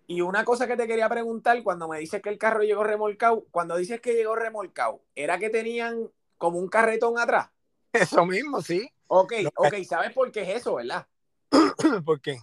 Y 0.06 0.20
una 0.22 0.44
cosa 0.44 0.66
que 0.66 0.76
te 0.76 0.86
quería 0.86 1.08
preguntar, 1.08 1.62
cuando 1.62 1.88
me 1.88 1.98
dices 1.98 2.22
que 2.22 2.30
el 2.30 2.38
carro 2.38 2.62
llegó 2.62 2.84
remolcado, 2.84 3.44
cuando 3.50 3.76
dices 3.76 4.00
que 4.00 4.14
llegó 4.14 4.34
remolcado, 4.34 5.02
¿era 5.14 5.38
que 5.38 5.50
tenían 5.50 6.10
como 6.38 6.58
un 6.58 6.68
carretón 6.68 7.18
atrás? 7.18 7.50
Eso 7.92 8.24
mismo, 8.24 8.62
sí. 8.62 8.90
Ok, 9.08 9.32
ok, 9.56 9.74
¿sabes 9.88 10.12
por 10.12 10.30
qué 10.30 10.42
es 10.42 10.60
eso, 10.60 10.76
verdad? 10.76 11.04
¿Por 12.04 12.20
qué? 12.20 12.38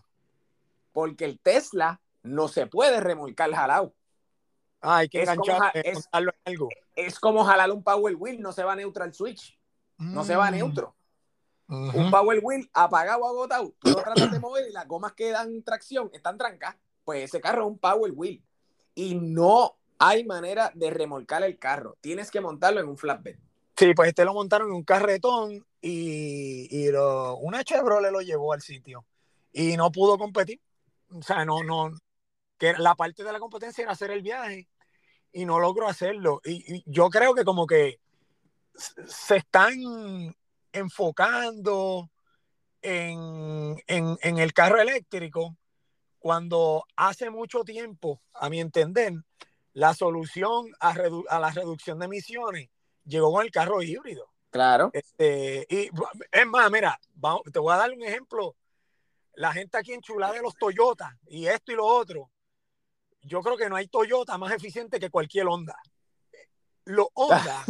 Porque 0.92 1.24
el 1.24 1.40
Tesla 1.40 2.02
no 2.24 2.50
se 2.50 2.68
puede 2.68 3.00
remolcar 3.00 3.54
jalado. 3.54 3.94
Ah, 4.82 4.98
hay 4.98 5.10
que 5.10 5.22
es 5.22 5.30
es, 5.30 6.10
algo. 6.12 6.70
Es 6.96 7.20
como 7.20 7.46
jalar 7.46 7.72
un 7.72 7.84
Power 7.84 8.16
Wheel, 8.16 8.42
no 8.42 8.52
se 8.52 8.64
va 8.64 8.76
neutral 8.76 9.14
switch. 9.14 9.58
No 9.98 10.26
se 10.26 10.36
va 10.36 10.52
mm. 10.52 10.56
neutro. 10.56 10.96
Un 11.70 12.12
Power 12.12 12.40
Wheel 12.44 12.70
apagado 12.74 13.22
o 13.22 13.28
agotado, 13.28 13.74
tú 13.80 13.90
lo 13.90 14.02
tratas 14.02 14.32
de 14.32 14.40
mover 14.40 14.70
y 14.70 14.72
las 14.72 14.88
gomas 14.88 15.14
que 15.14 15.32
dan 15.32 15.64
tracción 15.64 16.10
están 16.14 16.38
trancas. 16.38 16.76
Pues 17.04 17.24
ese 17.24 17.42
carro 17.42 17.64
es 17.64 17.68
un 17.68 17.80
Power 17.80 18.12
Wheel. 18.14 18.44
Y 18.96 19.16
no 19.16 19.78
hay 20.00 20.26
manera 20.26 20.72
de 20.76 20.90
remolcar 20.90 21.44
el 21.44 21.58
carro. 21.58 21.98
Tienes 22.02 22.32
que 22.32 22.42
montarlo 22.42 22.80
en 22.80 22.88
un 22.88 22.98
flatbed. 22.98 23.38
Sí, 23.78 23.94
pues 23.94 24.10
este 24.10 24.26
lo 24.26 24.34
montaron 24.34 24.70
en 24.70 24.76
un 24.76 24.84
carretón 24.84 25.66
y, 25.82 26.68
y 26.72 26.90
una 26.90 27.64
Chevrolet 27.64 28.12
lo 28.12 28.22
llevó 28.22 28.54
al 28.54 28.62
sitio 28.62 29.06
y 29.52 29.78
no 29.78 29.92
pudo 29.92 30.18
competir. 30.18 30.60
O 31.10 31.22
sea, 31.22 31.46
no, 31.46 31.64
no, 31.64 31.92
que 32.58 32.74
la 32.74 32.96
parte 32.96 33.24
de 33.24 33.32
la 33.32 33.40
competencia 33.40 33.84
era 33.84 33.92
hacer 33.92 34.12
el 34.12 34.24
viaje 34.24 34.68
y 35.32 35.46
no 35.46 35.60
logró 35.60 35.88
hacerlo. 35.88 36.42
y 36.44 36.84
yo 36.92 37.10
creo 37.10 37.36
que 37.36 37.44
como 37.46 37.68
que 37.68 38.00
se 39.08 39.38
están 39.38 39.74
enfocando 40.72 42.10
en, 42.82 43.78
el 43.88 44.54
carro 44.54 44.80
eléctrico 44.80 45.58
cuando 46.20 46.86
hace 46.96 47.30
mucho 47.30 47.64
tiempo, 47.64 48.22
a 48.34 48.50
mi 48.50 48.60
entender, 48.60 49.14
la 49.74 49.94
solución 49.94 50.72
a, 50.80 50.96
la 51.40 51.52
reducción 51.52 52.00
de 52.00 52.06
emisiones 52.06 52.70
llegó 53.08 53.32
con 53.32 53.46
el 53.46 53.52
carro 53.52 53.82
híbrido. 53.82 54.30
Claro. 54.50 54.90
Este, 54.94 55.66
y 55.70 55.90
es 56.32 56.48
más, 56.48 56.72
mira, 56.72 57.00
te 57.52 57.60
voy 57.60 57.74
a 57.74 57.78
dar 57.78 57.92
un 57.92 58.04
ejemplo. 58.04 58.56
La 59.34 59.54
gente 59.54 59.78
aquí 59.78 59.94
en 59.94 60.02
Chula 60.02 60.32
de 60.32 60.42
los 60.42 60.56
Toyota 60.56 61.18
y 61.28 61.48
esto 61.48 61.72
y 61.72 61.76
lo 61.76 61.86
otro. 61.86 62.32
Yo 63.22 63.42
creo 63.42 63.58
que 63.58 63.70
no 63.70 63.76
hay 63.76 63.88
Toyota 63.88 64.38
más 64.38 64.52
eficiente 64.54 65.00
que 65.00 65.10
cualquier 65.10 65.48
Honda. 65.48 65.78
Los 66.86 67.08
Honda 67.14 67.66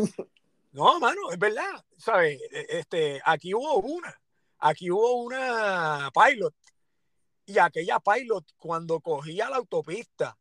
No, 0.72 1.00
mano, 1.00 1.32
es 1.32 1.40
verdad. 1.40 1.84
¿Sabes? 1.98 2.40
E, 2.52 2.68
este, 2.70 3.22
aquí 3.26 3.54
hubo 3.54 3.78
una. 3.80 4.16
Aquí 4.60 4.92
hubo 4.92 5.24
una 5.24 6.12
pilot. 6.14 6.54
Y 7.46 7.58
aquella 7.60 8.00
pilot, 8.00 8.46
cuando 8.58 9.00
cogía 9.00 9.50
la 9.50 9.58
autopista, 9.58 10.38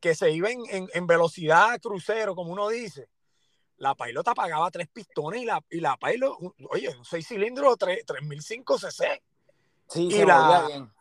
que 0.00 0.14
se 0.14 0.30
iba 0.30 0.48
en, 0.50 1.06
velocidad 1.06 1.80
crucero, 1.80 2.34
como 2.34 2.52
uno 2.52 2.68
dice, 2.68 3.08
la 3.78 3.94
pilot 3.94 4.26
apagaba 4.28 4.70
tres 4.70 4.88
pistones 4.88 5.42
y 5.42 5.44
la, 5.44 5.62
y 5.70 5.80
la 5.80 5.96
pilot, 5.96 6.38
oye, 6.70 6.88
un 6.96 7.04
seis 7.04 7.26
cilindros, 7.26 7.76
3005 7.78 8.78
cc. 8.78 9.22
Sí, 9.88 10.08
y 10.10 10.24
la, 10.24 10.66
bien. 10.66 10.92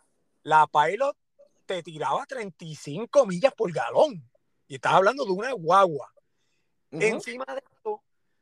la 0.43 0.67
pilot 0.67 1.17
te 1.65 1.81
tiraba 1.81 2.25
35 2.25 3.25
millas 3.25 3.53
por 3.53 3.71
galón. 3.71 4.29
Y 4.67 4.75
estás 4.75 4.93
hablando 4.93 5.25
de 5.25 5.31
una 5.31 5.51
guagua. 5.53 6.11
Encima 6.91 7.45
de 7.45 7.61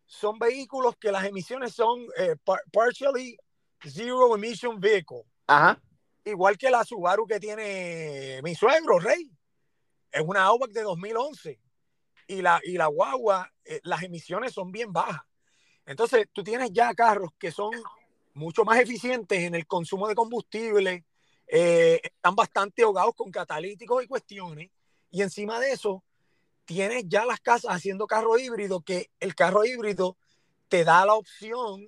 son 0.05 0.37
vehículos 0.37 0.95
que 0.97 1.11
las 1.11 1.25
emisiones 1.25 1.73
son 1.73 2.05
eh, 2.17 2.35
partially 2.71 3.35
zero 3.81 4.35
emission 4.35 4.79
vehicle. 4.79 5.23
Ajá. 5.47 5.81
Igual 6.23 6.57
que 6.57 6.69
la 6.69 6.83
Subaru 6.83 7.25
que 7.25 7.39
tiene 7.39 8.39
mi 8.43 8.53
suegro, 8.53 8.99
Rey. 8.99 9.31
Es 10.11 10.21
una 10.21 10.43
Outback 10.43 10.71
de 10.71 10.83
2011. 10.83 11.59
Y 12.27 12.41
la, 12.41 12.61
y 12.63 12.73
la 12.73 12.87
guagua, 12.87 13.51
eh, 13.65 13.79
las 13.83 14.03
emisiones 14.03 14.53
son 14.53 14.71
bien 14.71 14.91
bajas. 14.91 15.21
Entonces, 15.85 16.27
tú 16.31 16.43
tienes 16.43 16.71
ya 16.71 16.93
carros 16.93 17.31
que 17.37 17.51
son 17.51 17.71
mucho 18.33 18.63
más 18.63 18.79
eficientes 18.79 19.39
en 19.39 19.55
el 19.55 19.67
consumo 19.67 20.07
de 20.07 20.15
combustible, 20.15 21.05
eh, 21.47 21.99
están 22.03 22.35
bastante 22.35 22.83
ahogados 22.83 23.13
con 23.15 23.31
catalíticos 23.31 24.03
y 24.03 24.07
cuestiones. 24.07 24.71
Y 25.11 25.21
encima 25.21 25.59
de 25.59 25.71
eso, 25.71 26.03
tienes 26.65 27.03
ya 27.07 27.25
las 27.25 27.39
casas 27.39 27.71
haciendo 27.75 28.07
carro 28.07 28.37
híbrido, 28.37 28.81
que 28.81 29.11
el 29.19 29.35
carro 29.35 29.65
híbrido 29.65 30.17
te 30.69 30.83
da 30.83 31.05
la 31.05 31.13
opción 31.13 31.87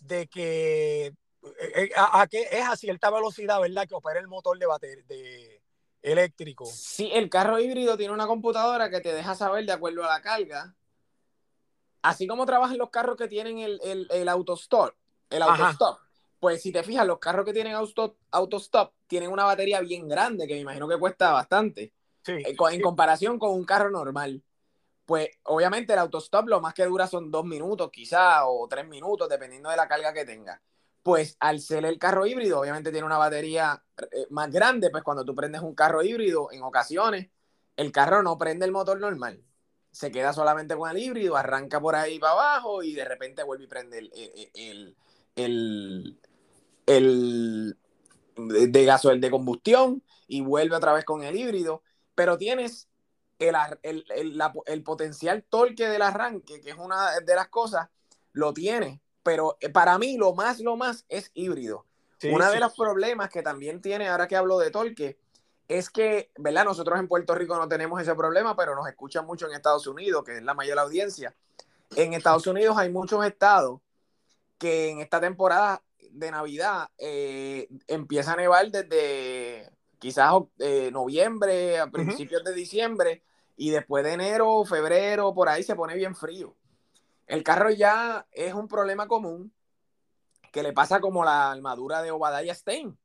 de 0.00 0.26
que 0.26 1.14
eh, 1.74 1.90
a, 1.96 2.26
que 2.26 2.42
es 2.50 2.66
a 2.66 2.76
cierta 2.76 3.10
velocidad, 3.10 3.60
¿verdad? 3.60 3.86
Que 3.86 3.94
opera 3.94 4.20
el 4.20 4.28
motor 4.28 4.58
de 4.58 4.66
batería 4.66 5.04
de 5.06 5.59
eléctrico. 6.02 6.66
Sí, 6.66 7.10
el 7.12 7.28
carro 7.28 7.58
híbrido 7.58 7.96
tiene 7.96 8.12
una 8.12 8.26
computadora 8.26 8.90
que 8.90 9.00
te 9.00 9.12
deja 9.12 9.34
saber 9.34 9.64
de 9.66 9.72
acuerdo 9.72 10.04
a 10.04 10.08
la 10.08 10.22
carga. 10.22 10.74
Así 12.02 12.26
como 12.26 12.46
trabajan 12.46 12.78
los 12.78 12.90
carros 12.90 13.16
que 13.16 13.28
tienen 13.28 13.58
el, 13.58 13.80
el, 13.84 14.06
el 14.10 14.28
autostop, 14.28 14.94
el 15.28 15.42
autostop. 15.42 15.98
Pues 16.38 16.62
si 16.62 16.72
te 16.72 16.82
fijas, 16.82 17.06
los 17.06 17.18
carros 17.18 17.44
que 17.44 17.52
tienen 17.52 17.74
auto, 17.74 18.16
autostop 18.30 18.94
tienen 19.06 19.30
una 19.30 19.44
batería 19.44 19.80
bien 19.80 20.08
grande, 20.08 20.46
que 20.46 20.54
me 20.54 20.60
imagino 20.60 20.88
que 20.88 20.98
cuesta 20.98 21.32
bastante. 21.32 21.92
Eh, 22.26 22.56
en 22.70 22.80
comparación 22.80 23.38
con 23.38 23.50
un 23.50 23.64
carro 23.64 23.90
normal. 23.90 24.42
Pues 25.04 25.28
obviamente 25.44 25.92
el 25.92 25.98
autostop 25.98 26.48
lo 26.48 26.60
más 26.60 26.72
que 26.72 26.84
dura 26.84 27.06
son 27.06 27.30
dos 27.30 27.44
minutos 27.44 27.90
quizá 27.90 28.46
o 28.46 28.66
tres 28.68 28.86
minutos, 28.86 29.28
dependiendo 29.28 29.68
de 29.68 29.76
la 29.76 29.88
carga 29.88 30.12
que 30.14 30.24
tenga. 30.24 30.62
Pues 31.02 31.36
al 31.40 31.60
ser 31.60 31.84
el 31.84 31.98
carro 31.98 32.26
híbrido, 32.26 32.60
obviamente 32.60 32.90
tiene 32.90 33.06
una 33.06 33.18
batería 33.18 33.82
eh, 34.12 34.26
más 34.30 34.50
grande, 34.50 34.90
pues 34.90 35.02
cuando 35.02 35.24
tú 35.24 35.34
prendes 35.34 35.62
un 35.62 35.74
carro 35.74 36.02
híbrido, 36.02 36.52
en 36.52 36.62
ocasiones, 36.62 37.30
el 37.76 37.90
carro 37.92 38.22
no 38.22 38.36
prende 38.36 38.66
el 38.66 38.72
motor 38.72 39.00
normal. 39.00 39.42
Se 39.90 40.10
queda 40.10 40.32
solamente 40.32 40.76
con 40.76 40.90
el 40.90 40.98
híbrido, 40.98 41.36
arranca 41.36 41.80
por 41.80 41.96
ahí 41.96 42.18
para 42.18 42.34
abajo 42.34 42.82
y 42.82 42.94
de 42.94 43.04
repente 43.04 43.42
vuelve 43.42 43.64
y 43.64 43.66
prende 43.66 43.98
el, 43.98 44.12
el, 44.54 44.96
el, 45.36 46.18
el 46.86 48.72
de 48.72 48.84
gasoil 48.84 49.20
de 49.20 49.30
combustión 49.30 50.02
y 50.28 50.42
vuelve 50.42 50.76
otra 50.76 50.92
vez 50.92 51.04
con 51.04 51.24
el 51.24 51.36
híbrido 51.36 51.82
pero 52.20 52.36
tienes 52.36 52.86
el, 53.38 54.04
el, 54.66 54.82
potencial 54.82 55.42
torque 55.48 55.88
del 55.88 56.02
arranque, 56.02 56.60
que 56.60 56.68
es 56.68 56.76
una 56.76 57.18
de 57.20 57.34
las 57.34 57.48
cosas, 57.48 57.88
lo 58.32 58.52
tiene, 58.52 59.00
pero 59.30 59.56
eh, 59.60 59.68
para 59.68 59.96
mí 59.96 60.16
lo 60.16 60.34
más, 60.34 60.58
lo 60.58 60.76
más 60.76 61.04
es 61.08 61.30
híbrido. 61.34 61.86
Uno 62.24 62.50
de 62.50 62.58
los 62.58 62.74
problemas 62.74 63.30
que 63.30 63.42
también 63.42 63.80
tiene, 63.80 64.08
ahora 64.08 64.26
que 64.26 64.34
hablo 64.34 64.58
de 64.58 64.72
torque, 64.72 65.20
es 65.68 65.88
que, 65.88 66.32
¿verdad? 66.36 66.64
Nosotros 66.64 66.98
en 66.98 67.06
Puerto 67.06 67.32
Rico 67.36 67.56
no 67.56 67.68
tenemos 67.68 68.02
ese 68.02 68.12
problema, 68.16 68.56
pero 68.56 68.74
nos 68.74 68.88
escuchan 68.88 69.24
mucho 69.26 69.46
en 69.46 69.52
Estados 69.52 69.86
Unidos, 69.86 70.24
que 70.24 70.38
es 70.38 70.42
la 70.42 70.52
mayor 70.52 70.80
audiencia. 70.80 71.32
En 71.94 72.12
Estados 72.12 72.44
Unidos 72.48 72.76
hay 72.76 72.90
muchos 72.90 73.24
estados 73.24 73.80
que 74.58 74.90
en 74.90 74.98
esta 74.98 75.20
temporada 75.20 75.80
de 76.10 76.32
Navidad 76.32 76.88
eh, 76.98 77.68
empieza 77.86 78.32
a 78.32 78.36
nevar 78.36 78.68
desde 78.68 79.70
quizás 80.00 80.34
eh, 80.58 80.90
noviembre, 80.92 81.78
a 81.78 81.88
principios 81.88 82.42
de 82.42 82.52
diciembre, 82.52 83.22
y 83.56 83.70
después 83.70 84.02
de 84.02 84.14
enero, 84.14 84.64
febrero, 84.64 85.32
por 85.32 85.48
ahí 85.48 85.62
se 85.62 85.76
pone 85.76 85.94
bien 85.94 86.16
frío. 86.16 86.56
El 87.30 87.44
carro 87.44 87.70
ya 87.70 88.26
es 88.32 88.54
un 88.54 88.66
problema 88.66 89.06
común 89.06 89.54
que 90.50 90.64
le 90.64 90.72
pasa 90.72 91.00
como 91.00 91.24
la 91.24 91.52
armadura 91.52 92.02
de 92.02 92.10
Obadiah 92.10 92.52
Stein. 92.52 92.98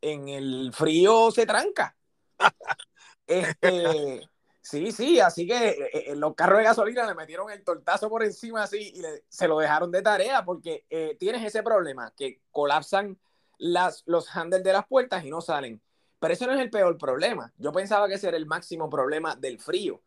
En 0.00 0.28
el 0.28 0.72
frío 0.72 1.30
se 1.32 1.46
tranca. 1.46 1.96
Este, 3.24 4.20
sí, 4.60 4.90
sí, 4.90 5.20
así 5.20 5.46
que 5.46 5.68
eh, 5.68 5.90
eh, 5.92 6.16
los 6.16 6.34
carros 6.34 6.58
de 6.58 6.64
gasolina 6.64 7.06
le 7.06 7.14
metieron 7.14 7.50
el 7.50 7.62
tortazo 7.62 8.10
por 8.10 8.22
encima 8.24 8.64
así 8.64 8.92
y 8.94 9.02
se 9.28 9.48
lo 9.48 9.58
dejaron 9.58 9.90
de 9.90 10.02
tarea 10.02 10.44
porque 10.44 10.84
tienes 11.18 11.42
ese 11.42 11.62
problema 11.62 12.12
que 12.16 12.42
colapsan 12.50 13.18
las, 13.58 14.02
los 14.06 14.28
handles 14.36 14.64
de 14.64 14.72
las 14.72 14.86
puertas 14.86 15.24
y 15.24 15.30
no 15.30 15.40
salen. 15.40 15.80
Pero 16.18 16.34
eso 16.34 16.46
no 16.46 16.52
es 16.52 16.60
el 16.60 16.68
peor 16.68 16.98
problema. 16.98 17.52
Yo 17.56 17.72
pensaba 17.72 18.06
que 18.06 18.14
ese 18.14 18.28
era 18.28 18.36
el 18.36 18.44
máximo 18.44 18.90
problema 18.90 19.34
del 19.36 19.58
frío. 19.58 20.02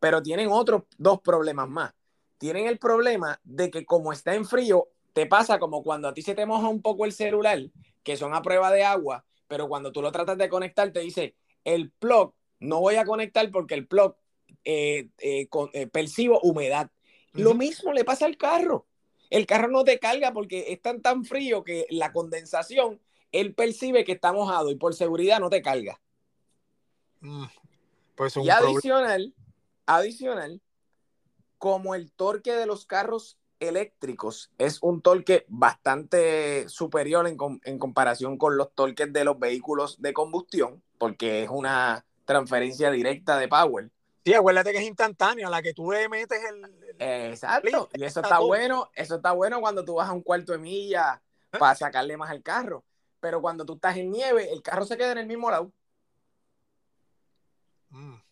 Pero 0.00 0.22
tienen 0.22 0.48
otros 0.50 0.84
dos 0.96 1.20
problemas 1.20 1.68
más. 1.68 1.92
Tienen 2.38 2.66
el 2.66 2.78
problema 2.78 3.40
de 3.44 3.70
que 3.70 3.84
como 3.84 4.12
está 4.12 4.34
en 4.34 4.44
frío, 4.44 4.88
te 5.12 5.26
pasa 5.26 5.58
como 5.58 5.82
cuando 5.82 6.08
a 6.08 6.14
ti 6.14 6.22
se 6.22 6.34
te 6.34 6.44
moja 6.44 6.68
un 6.68 6.82
poco 6.82 7.04
el 7.04 7.12
celular, 7.12 7.58
que 8.02 8.16
son 8.16 8.34
a 8.34 8.42
prueba 8.42 8.70
de 8.70 8.84
agua, 8.84 9.24
pero 9.48 9.68
cuando 9.68 9.92
tú 9.92 10.02
lo 10.02 10.12
tratas 10.12 10.36
de 10.38 10.48
conectar, 10.48 10.92
te 10.92 11.00
dice, 11.00 11.34
el 11.64 11.90
plug, 11.90 12.34
no 12.60 12.80
voy 12.80 12.96
a 12.96 13.04
conectar 13.04 13.50
porque 13.50 13.74
el 13.74 13.86
plug 13.86 14.14
eh, 14.64 15.08
eh, 15.18 15.48
eh, 15.72 15.86
percibo 15.86 16.40
humedad. 16.40 16.90
Lo 17.32 17.54
mismo 17.54 17.92
le 17.92 18.04
pasa 18.04 18.26
al 18.26 18.36
carro. 18.36 18.86
el 19.30 19.46
carro 19.46 19.68
no 19.68 19.84
te 19.84 19.98
carga 19.98 20.32
porque 20.32 20.66
es 20.68 20.80
tan, 20.80 21.02
tan 21.02 21.24
frío 21.24 21.64
que 21.64 21.86
la 21.90 22.12
condensación, 22.12 23.00
él 23.32 23.54
percibe 23.54 24.04
que 24.04 24.12
está 24.12 24.32
mojado 24.32 24.70
y 24.70 24.76
por 24.76 24.94
seguridad 24.94 25.40
no 25.40 25.50
te 25.50 25.62
carga. 25.62 26.00
Mm, 27.20 27.44
pues 28.14 28.36
y 28.36 28.48
adicional, 28.48 29.34
adicional, 29.86 30.60
como 31.58 31.94
el 31.94 32.12
torque 32.12 32.52
de 32.52 32.66
los 32.66 32.86
carros 32.86 33.38
eléctricos 33.60 34.50
es 34.58 34.82
un 34.82 35.00
torque 35.00 35.46
bastante 35.48 36.68
superior 36.68 37.26
en, 37.26 37.36
en, 37.64 37.78
comparación 37.78 38.36
con 38.36 38.56
los 38.56 38.72
torques 38.74 39.12
de 39.12 39.24
los 39.24 39.38
vehículos 39.38 40.00
de 40.00 40.12
combustión, 40.12 40.82
porque 40.98 41.42
es 41.42 41.48
una 41.50 42.04
transferencia 42.24 42.90
directa 42.90 43.38
de 43.38 43.48
power. 43.48 43.90
Sí, 44.24 44.34
acuérdate 44.34 44.72
que 44.72 44.78
es 44.78 44.84
instantánea, 44.84 45.48
la 45.48 45.62
que 45.62 45.72
tú 45.72 45.90
le 45.92 46.08
metes 46.08 46.40
el. 46.50 46.96
Exacto. 46.98 47.88
y 47.94 48.04
eso 48.04 48.20
está 48.20 48.40
bueno, 48.40 48.90
eso 48.94 49.16
está 49.16 49.32
bueno 49.32 49.60
cuando 49.60 49.84
tú 49.84 49.94
vas 49.94 50.08
a 50.08 50.12
un 50.12 50.22
cuarto 50.22 50.52
de 50.52 50.58
milla 50.58 51.12
ah. 51.52 51.58
para 51.58 51.74
sacarle 51.74 52.16
más 52.16 52.30
al 52.30 52.42
carro. 52.42 52.84
Pero 53.20 53.40
cuando 53.40 53.64
tú 53.64 53.74
estás 53.74 53.96
en 53.96 54.10
nieve, 54.10 54.52
el 54.52 54.62
carro 54.62 54.84
se 54.84 54.96
queda 54.96 55.12
en 55.12 55.18
el 55.18 55.26
mismo 55.26 55.50
lado. 55.50 55.70
Mm. 57.90 58.25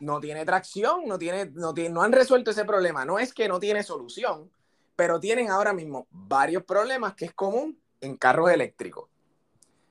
No 0.00 0.20
tiene 0.20 0.44
tracción, 0.44 1.06
no 1.06 1.18
tiene, 1.18 1.46
no 1.54 1.74
tiene, 1.74 1.90
no 1.90 2.02
han 2.02 2.12
resuelto 2.12 2.50
ese 2.50 2.64
problema. 2.64 3.04
No 3.04 3.18
es 3.18 3.32
que 3.32 3.48
no 3.48 3.58
tiene 3.58 3.82
solución, 3.82 4.50
pero 4.96 5.20
tienen 5.20 5.50
ahora 5.50 5.72
mismo 5.72 6.06
varios 6.10 6.64
problemas 6.64 7.14
que 7.14 7.26
es 7.26 7.34
común 7.34 7.80
en 8.00 8.16
carros 8.16 8.50
eléctricos. 8.50 9.08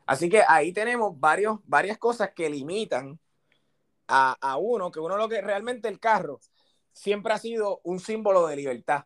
Así 0.06 0.30
que 0.30 0.42
ahí 0.48 0.72
tenemos 0.72 1.20
varios, 1.20 1.60
varias 1.66 1.98
cosas 1.98 2.32
que 2.34 2.50
limitan 2.50 3.20
a, 4.08 4.58
uno, 4.58 4.90
que 4.90 5.02
uno 5.02 5.18
lo 5.18 5.28
que 5.28 5.42
realmente 5.42 5.90
el 5.90 6.00
carro 6.00 6.40
siempre 6.94 7.34
ha 7.34 7.38
sido 7.38 7.82
un 7.84 8.00
símbolo 8.00 8.48
de 8.48 8.56
libertad. 8.56 9.04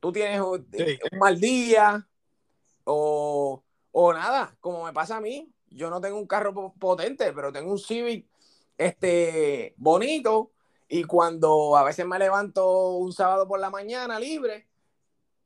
Tú 0.00 0.12
tienes 0.12 0.40
un, 0.40 0.66
mal 1.18 1.38
día 1.38 2.06
o, 2.82 3.62
nada, 4.12 4.56
como 4.60 4.84
me 4.84 4.92
pasa 4.92 5.16
a 5.16 5.20
mí. 5.20 5.50
Yo 5.70 5.88
no 5.88 6.00
tengo 6.00 6.18
un 6.18 6.26
carro 6.26 6.74
potente, 6.78 7.32
pero 7.32 7.52
tengo 7.52 7.70
un 7.70 7.78
Civic 7.78 8.28
este, 8.78 9.74
bonito 9.76 10.52
y 10.88 11.04
cuando 11.04 11.76
a 11.76 11.84
veces 11.84 12.06
me 12.06 12.18
levanto 12.18 12.92
un 12.96 13.12
sábado 13.12 13.46
por 13.48 13.60
la 13.60 13.70
mañana 13.70 14.18
libre 14.18 14.68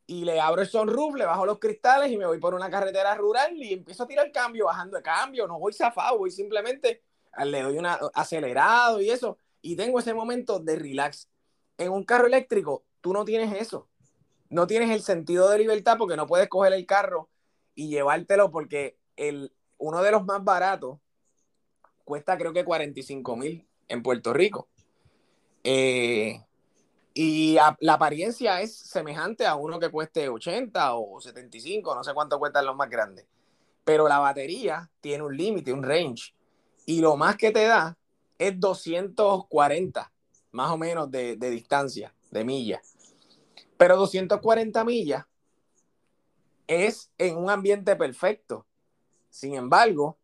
y 0.07 0.25
le 0.25 0.41
abro 0.41 0.63
el 0.63 0.69
sunroof, 0.69 1.17
le 1.17 1.27
bajo 1.27 1.47
los 1.47 1.59
cristales 1.59 2.11
y 2.11 2.17
me 2.17 2.27
voy 2.27 2.39
por 2.39 2.55
una 2.55 2.71
carretera 2.71 3.15
rural 3.15 3.57
y 3.57 3.75
empiezo 3.75 4.05
a 4.05 4.07
tirar 4.07 4.33
cambio, 4.33 4.67
bajando 4.67 4.97
de 4.97 5.03
cambio, 5.03 5.47
no 5.47 5.59
voy 5.59 5.73
zafado, 5.73 6.19
voy 6.19 6.31
simplemente 6.31 7.03
le 7.45 7.63
doy 7.63 7.79
un 7.79 7.87
acelerado 8.15 9.01
y 9.01 9.11
eso, 9.11 9.39
y 9.63 9.77
tengo 9.77 9.99
ese 9.99 10.15
momento 10.15 10.59
de 10.59 10.77
relax. 10.77 11.29
En 11.77 11.93
un 11.93 12.05
carro 12.05 12.27
eléctrico, 12.27 12.85
tú 13.01 13.13
no 13.13 13.25
tienes 13.25 13.61
eso. 13.61 13.89
No 14.49 14.67
tienes 14.67 14.91
el 14.91 15.03
sentido 15.03 15.49
de 15.51 15.59
libertad 15.59 15.97
porque 15.99 16.17
no 16.17 16.27
puedes 16.27 16.49
coger 16.49 16.73
el 16.73 16.87
carro 16.87 17.29
y 17.75 17.89
llevártelo 17.89 18.51
porque 18.51 18.99
el, 19.17 19.53
uno 19.77 20.03
de 20.03 20.11
los 20.11 20.25
más 20.25 20.43
baratos 20.43 20.99
cuesta 22.09 22.39
creo 22.39 22.55
que 22.55 22.65
45 22.65 23.37
mil 23.37 23.69
en 23.87 24.03
Puerto 24.03 24.33
Rico. 24.33 24.69
Eh, 25.63 26.43
y 27.13 27.59
la 27.81 27.93
apariencia 27.93 28.63
es 28.63 28.75
semejante 28.75 29.45
a 29.45 29.57
uno 29.57 29.79
que 29.79 29.91
cueste 29.91 30.29
80 30.29 30.95
o 30.95 31.21
75, 31.21 31.95
no 31.95 32.03
sé 32.03 32.15
cuánto 32.15 32.39
cuestan 32.39 32.65
los 32.65 32.75
más 32.77 32.89
grandes. 32.89 33.27
Pero 33.85 34.09
la 34.09 34.21
batería 34.21 34.91
tiene 35.01 35.23
un 35.23 35.37
límite, 35.37 35.73
un 35.73 35.83
range 35.83 36.35
y 36.87 37.01
lo 37.01 37.17
más 37.17 37.37
que 37.37 37.51
te 37.51 37.65
da 37.65 37.99
es 38.39 38.59
240, 38.59 40.11
más 40.53 40.71
o 40.71 40.79
menos 40.79 41.11
de, 41.11 41.37
distancia, 41.37 42.15
de 42.31 42.45
millas. 42.45 42.95
Pero 43.77 43.99
240 43.99 44.83
millas 44.85 45.27
es 46.67 47.11
en 47.19 47.37
un 47.37 47.51
ambiente 47.51 47.97
perfecto. 47.97 48.65
Sin 49.29 49.55
embargo, 49.55 50.17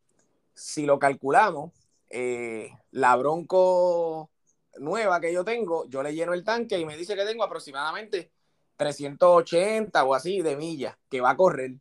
si 0.54 0.86
lo 0.86 0.98
calculamos, 0.98 1.72
eh, 2.08 2.70
la 2.92 3.16
Bronco 3.16 4.30
nueva 4.78 5.20
que 5.20 5.32
yo 5.32 5.44
tengo, 5.44 5.86
yo 5.88 6.02
le 6.02 6.14
lleno 6.14 6.32
el 6.32 6.44
tanque 6.44 6.78
y 6.78 6.84
me 6.84 6.96
dice 6.96 7.16
que 7.16 7.24
tengo 7.24 7.44
aproximadamente 7.44 8.32
380 8.76 10.04
o 10.04 10.14
así 10.14 10.42
de 10.42 10.56
millas 10.56 10.96
que 11.08 11.20
va 11.20 11.30
a 11.30 11.36
correr 11.36 11.76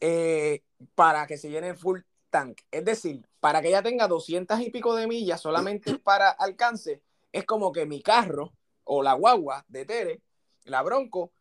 eh, 0.00 0.62
para 0.94 1.26
que 1.26 1.36
se 1.36 1.50
llene 1.50 1.74
full 1.74 2.00
tank. 2.30 2.60
Es 2.70 2.84
decir, 2.84 3.24
para 3.40 3.62
que 3.62 3.68
ella 3.68 3.82
tenga 3.82 4.08
200 4.08 4.60
y 4.60 4.70
pico 4.70 4.94
de 4.96 5.06
millas 5.06 5.40
solamente 5.40 5.98
para 6.02 6.30
alcance, 6.30 7.02
es 7.30 7.44
como 7.44 7.72
que 7.72 7.86
mi 7.86 8.02
carro 8.02 8.52
o 8.84 9.02
la 9.02 9.14
guagua 9.14 9.64
de 9.68 9.84
Tere, 9.84 10.20
la 10.64 10.82
Bronco, 10.82 11.32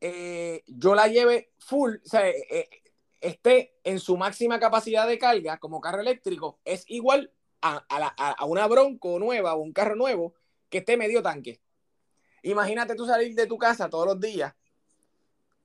eh, 0.00 0.64
yo 0.66 0.96
la 0.96 1.06
lleve 1.06 1.52
full, 1.58 1.94
o 2.04 2.08
sea, 2.08 2.28
eh, 2.28 2.81
esté 3.22 3.78
en 3.84 4.00
su 4.00 4.16
máxima 4.16 4.58
capacidad 4.58 5.06
de 5.06 5.18
carga 5.18 5.58
como 5.58 5.80
carro 5.80 6.00
eléctrico, 6.00 6.58
es 6.64 6.84
igual 6.88 7.32
a, 7.62 7.84
a, 7.88 8.44
una 8.44 8.66
Bronco 8.66 9.18
nueva 9.20 9.54
o 9.54 9.60
un 9.60 9.72
carro 9.72 9.94
nuevo 9.94 10.34
que 10.68 10.78
esté 10.78 10.96
medio 10.96 11.22
tanque. 11.22 11.60
Imagínate 12.42 12.96
tú 12.96 13.06
salir 13.06 13.34
de 13.36 13.46
tu 13.46 13.56
casa 13.56 13.88
todos 13.88 14.06
los 14.06 14.20
días 14.20 14.52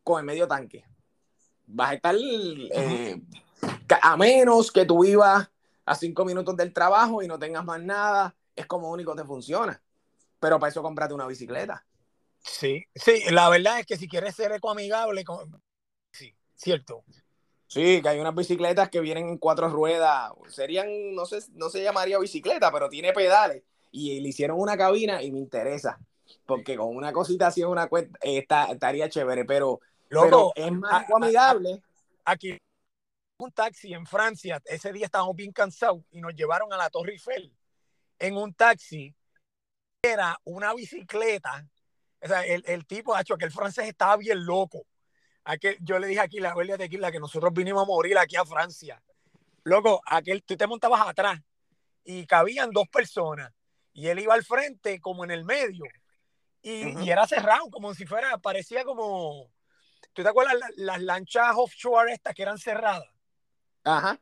con 0.03 0.19
el 0.19 0.25
medio 0.25 0.47
tanque. 0.47 0.85
Vas 1.65 1.91
a 1.91 1.93
estar 1.95 2.15
a 4.01 4.17
menos 4.17 4.71
que 4.71 4.85
tú 4.85 5.03
vivas 5.03 5.49
a 5.85 5.95
cinco 5.95 6.23
minutos 6.23 6.55
del 6.55 6.71
trabajo 6.71 7.23
y 7.23 7.27
no 7.27 7.39
tengas 7.39 7.65
más 7.65 7.81
nada, 7.81 8.35
es 8.55 8.67
como 8.67 8.91
único 8.91 9.15
te 9.15 9.23
funciona. 9.23 9.81
Pero 10.39 10.59
para 10.59 10.69
eso 10.69 10.83
cómprate 10.83 11.15
una 11.15 11.25
bicicleta. 11.25 11.83
Sí, 12.39 12.85
sí, 12.93 13.23
la 13.31 13.49
verdad 13.49 13.79
es 13.79 13.87
que 13.87 13.97
si 13.97 14.07
quieres 14.07 14.35
ser 14.35 14.51
ecoamigable, 14.51 15.25
sí, 16.11 16.35
cierto. 16.55 17.03
Sí, 17.67 18.01
que 18.01 18.09
hay 18.09 18.19
unas 18.19 18.33
bicicletas 18.33 18.89
que 18.89 19.01
vienen 19.01 19.27
en 19.27 19.37
cuatro 19.37 19.69
ruedas, 19.69 20.31
serían, 20.47 21.13
no 21.13 21.25
sé, 21.25 21.39
no 21.53 21.69
se 21.69 21.83
llamaría 21.83 22.17
bicicleta, 22.17 22.71
pero 22.71 22.87
tiene 22.87 23.11
pedales 23.11 23.63
y 23.91 24.19
le 24.21 24.29
hicieron 24.29 24.59
una 24.59 24.77
cabina 24.77 25.21
y 25.21 25.31
me 25.31 25.39
interesa, 25.39 25.99
porque 26.45 26.77
con 26.77 26.95
una 26.95 27.11
cosita 27.11 27.47
así 27.47 27.63
una 27.63 27.87
cuenta, 27.87 28.17
estaría 28.23 29.09
chévere, 29.09 29.43
pero, 29.43 29.81
pero 30.09 30.51
es 30.55 30.71
más 30.71 31.03
ecoamigable. 31.03 31.81
Aquí 32.23 32.57
un 33.39 33.51
taxi 33.51 33.93
en 33.93 34.05
Francia, 34.05 34.61
ese 34.65 34.91
día 34.91 35.05
estábamos 35.05 35.35
bien 35.35 35.51
cansados 35.51 36.01
y 36.11 36.21
nos 36.21 36.33
llevaron 36.33 36.71
a 36.73 36.77
la 36.77 36.89
Torre 36.89 37.11
Eiffel 37.13 37.53
en 38.19 38.37
un 38.37 38.53
taxi. 38.53 39.13
Era 40.01 40.39
una 40.43 40.73
bicicleta. 40.73 41.67
O 42.21 42.27
sea, 42.27 42.45
el, 42.45 42.63
el 42.65 42.85
tipo, 42.85 43.13
ha 43.13 43.21
hecho 43.21 43.37
que 43.37 43.45
el 43.45 43.51
francés 43.51 43.87
estaba 43.87 44.17
bien 44.17 44.45
loco. 44.45 44.85
Aquel, 45.49 45.77
yo 45.79 45.97
le 45.97 46.07
dije 46.07 46.19
aquí, 46.19 46.41
la 46.41 46.53
de 46.53 46.83
Aquila, 46.83 47.09
que 47.09 47.21
nosotros 47.21 47.53
vinimos 47.53 47.81
a 47.81 47.85
morir 47.85 48.17
aquí 48.17 48.35
a 48.35 48.43
Francia. 48.43 49.01
Loco, 49.63 50.01
aquel, 50.05 50.43
tú 50.43 50.57
te 50.57 50.67
montabas 50.67 51.07
atrás 51.07 51.39
y 52.03 52.25
cabían 52.25 52.71
dos 52.71 52.89
personas 52.89 53.53
y 53.93 54.07
él 54.07 54.19
iba 54.19 54.33
al 54.33 54.43
frente 54.43 54.99
como 54.99 55.23
en 55.23 55.31
el 55.31 55.45
medio 55.45 55.85
y, 56.61 57.01
y 57.01 57.09
era 57.09 57.25
cerrado, 57.27 57.69
como 57.69 57.93
si 57.93 58.05
fuera, 58.05 58.37
parecía 58.39 58.83
como, 58.83 59.49
¿tú 60.11 60.21
te 60.21 60.27
acuerdas 60.27 60.55
las, 60.55 60.71
las 60.75 61.01
lanchas 61.01 61.55
offshore 61.55 62.11
estas 62.11 62.35
que 62.35 62.41
eran 62.41 62.57
cerradas? 62.57 63.09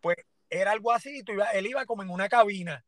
Pues 0.01 0.17
era 0.47 0.73
algo 0.73 0.91
así, 0.91 1.23
tú 1.23 1.33
él 1.53 1.65
iba 1.65 1.87
como 1.87 2.03
en 2.03 2.11
una 2.11 2.29
cabina 2.29 2.85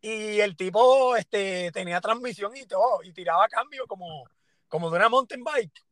y 0.00 0.40
el 0.40 0.56
tipo 0.56 1.14
este, 1.14 1.70
tenía 1.70 2.00
transmisión 2.00 2.56
y 2.56 2.66
todo, 2.66 3.04
y 3.04 3.12
tiraba 3.12 3.46
cambio 3.46 3.86
como, 3.86 4.28
como 4.66 4.90
de 4.90 4.96
una 4.96 5.08
mountain 5.08 5.44
bike. 5.44 5.84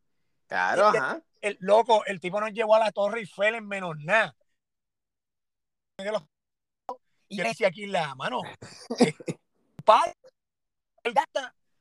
Claro, 0.48 0.88
ajá. 0.88 1.22
El, 1.44 1.58
loco, 1.60 2.06
el 2.06 2.20
tipo 2.20 2.40
nos 2.40 2.52
llevó 2.52 2.74
a 2.74 2.78
la 2.78 2.90
Torre 2.90 3.20
Eiffel 3.20 3.56
en 3.56 3.68
menos 3.68 3.98
nada. 3.98 4.34
Y 7.28 7.36
decía 7.36 7.68
aquí 7.68 7.84
la 7.86 8.14
mano. 8.14 8.40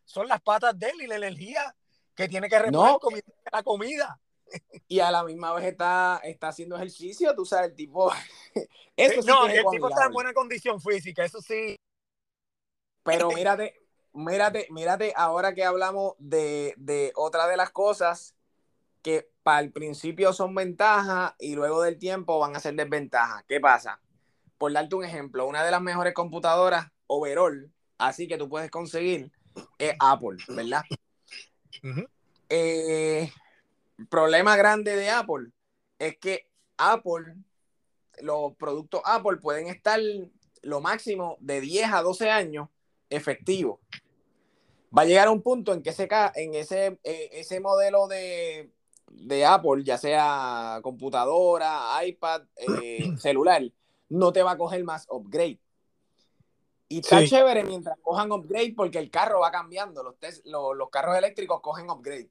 son 0.04 0.28
las 0.28 0.42
patas 0.42 0.78
de 0.78 0.90
él 0.90 1.04
y 1.04 1.08
la 1.08 1.16
energía 1.16 1.74
que 2.14 2.28
tiene 2.28 2.50
que 2.50 2.60
reponer 2.60 3.24
la 3.50 3.64
comida 3.64 4.20
y 4.90 5.00
a 5.00 5.10
la 5.10 5.24
misma 5.24 5.54
vez 5.54 5.64
está, 5.64 6.20
está 6.26 6.50
haciendo 6.50 6.76
ejercicio, 6.76 7.34
tú 7.34 7.46
sabes, 7.46 7.70
el 7.70 7.76
tipo... 7.76 8.12
eso 8.98 9.22
sí 9.22 9.28
no, 9.28 9.48
el 9.48 9.64
tipo 9.72 9.88
está 9.88 10.08
en 10.08 10.12
buena 10.12 10.34
condición 10.34 10.82
física, 10.82 11.24
eso 11.24 11.42
sí. 11.42 11.80
Pero 13.04 13.32
mírate, 13.32 13.82
mírate, 14.12 14.68
mírate, 14.72 15.14
ahora 15.16 15.54
que 15.54 15.64
hablamos 15.64 16.16
de, 16.20 16.74
de 16.76 17.14
otra 17.16 17.48
de 17.48 17.56
las 17.56 17.72
cosas 17.72 18.36
que 19.04 19.30
para 19.44 19.60
el 19.60 19.72
principio 19.72 20.34
son 20.34 20.56
ventajas 20.56 21.34
y 21.38 21.54
luego 21.56 21.82
del 21.82 22.00
tiempo 22.00 22.40
van 22.40 22.56
a 22.56 22.60
ser 22.60 22.74
desventajas. 22.76 23.44
¿Qué 23.48 23.60
pasa? 23.60 24.00
Por 24.58 24.72
darte 24.72 24.96
un 24.96 25.04
ejemplo, 25.04 25.46
una 25.46 25.64
de 25.64 25.72
las 25.72 25.82
mejores 25.82 26.14
computadoras 26.14 26.88
overall, 27.08 27.72
así 27.98 28.28
que 28.28 28.38
tú 28.38 28.50
puedes 28.50 28.72
conseguir, 28.72 29.32
es 29.78 29.94
Apple, 30.00 30.38
¿verdad? 30.48 30.84
eh, 32.50 33.32
problema 34.10 34.56
grande 34.56 34.96
de 34.96 35.10
Apple 35.10 35.52
es 36.00 36.18
que 36.18 36.48
Apple, 36.78 37.36
los 38.22 38.56
productos 38.56 39.02
Apple 39.06 39.38
pueden 39.38 39.68
estar 39.68 40.00
lo 40.62 40.82
máximo 40.82 41.38
de 41.42 41.60
10 41.60 41.92
a 41.92 42.02
12 42.02 42.32
años 42.32 42.70
efectivos. 43.10 43.80
va 44.98 45.02
a 45.02 45.06
llegar 45.06 45.28
a 45.28 45.32
un 45.32 45.42
punto 45.42 45.74
en 45.74 45.84
que 45.84 45.90
ese, 45.90 46.08
en 46.36 46.56
ese, 46.56 47.00
eh, 47.04 47.30
ese 47.34 47.60
modelo 47.60 48.08
de, 48.08 48.72
de, 49.22 49.46
Apple, 49.46 49.84
ya 49.84 49.98
sea 49.98 50.80
computadora, 50.84 52.04
iPad, 52.06 52.44
eh, 52.58 53.14
celular, 53.18 53.64
no 54.10 54.32
te 54.32 54.44
va 54.44 54.52
a 54.52 54.58
coger 54.58 54.84
más 54.84 55.08
upgrade. 55.10 55.60
Y 56.90 57.00
está 57.00 57.26
chévere 57.26 57.64
mientras 57.64 57.98
cojan 58.02 58.32
upgrade 58.32 58.74
porque 58.76 59.00
el 59.00 59.10
carro 59.10 59.40
va 59.40 59.52
cambiando. 59.52 60.04
Los, 60.04 60.16
los, 60.46 60.78
los, 60.78 60.90
carros 60.90 61.18
eléctricos 61.18 61.60
cogen 61.62 61.90
upgrade. 61.90 62.30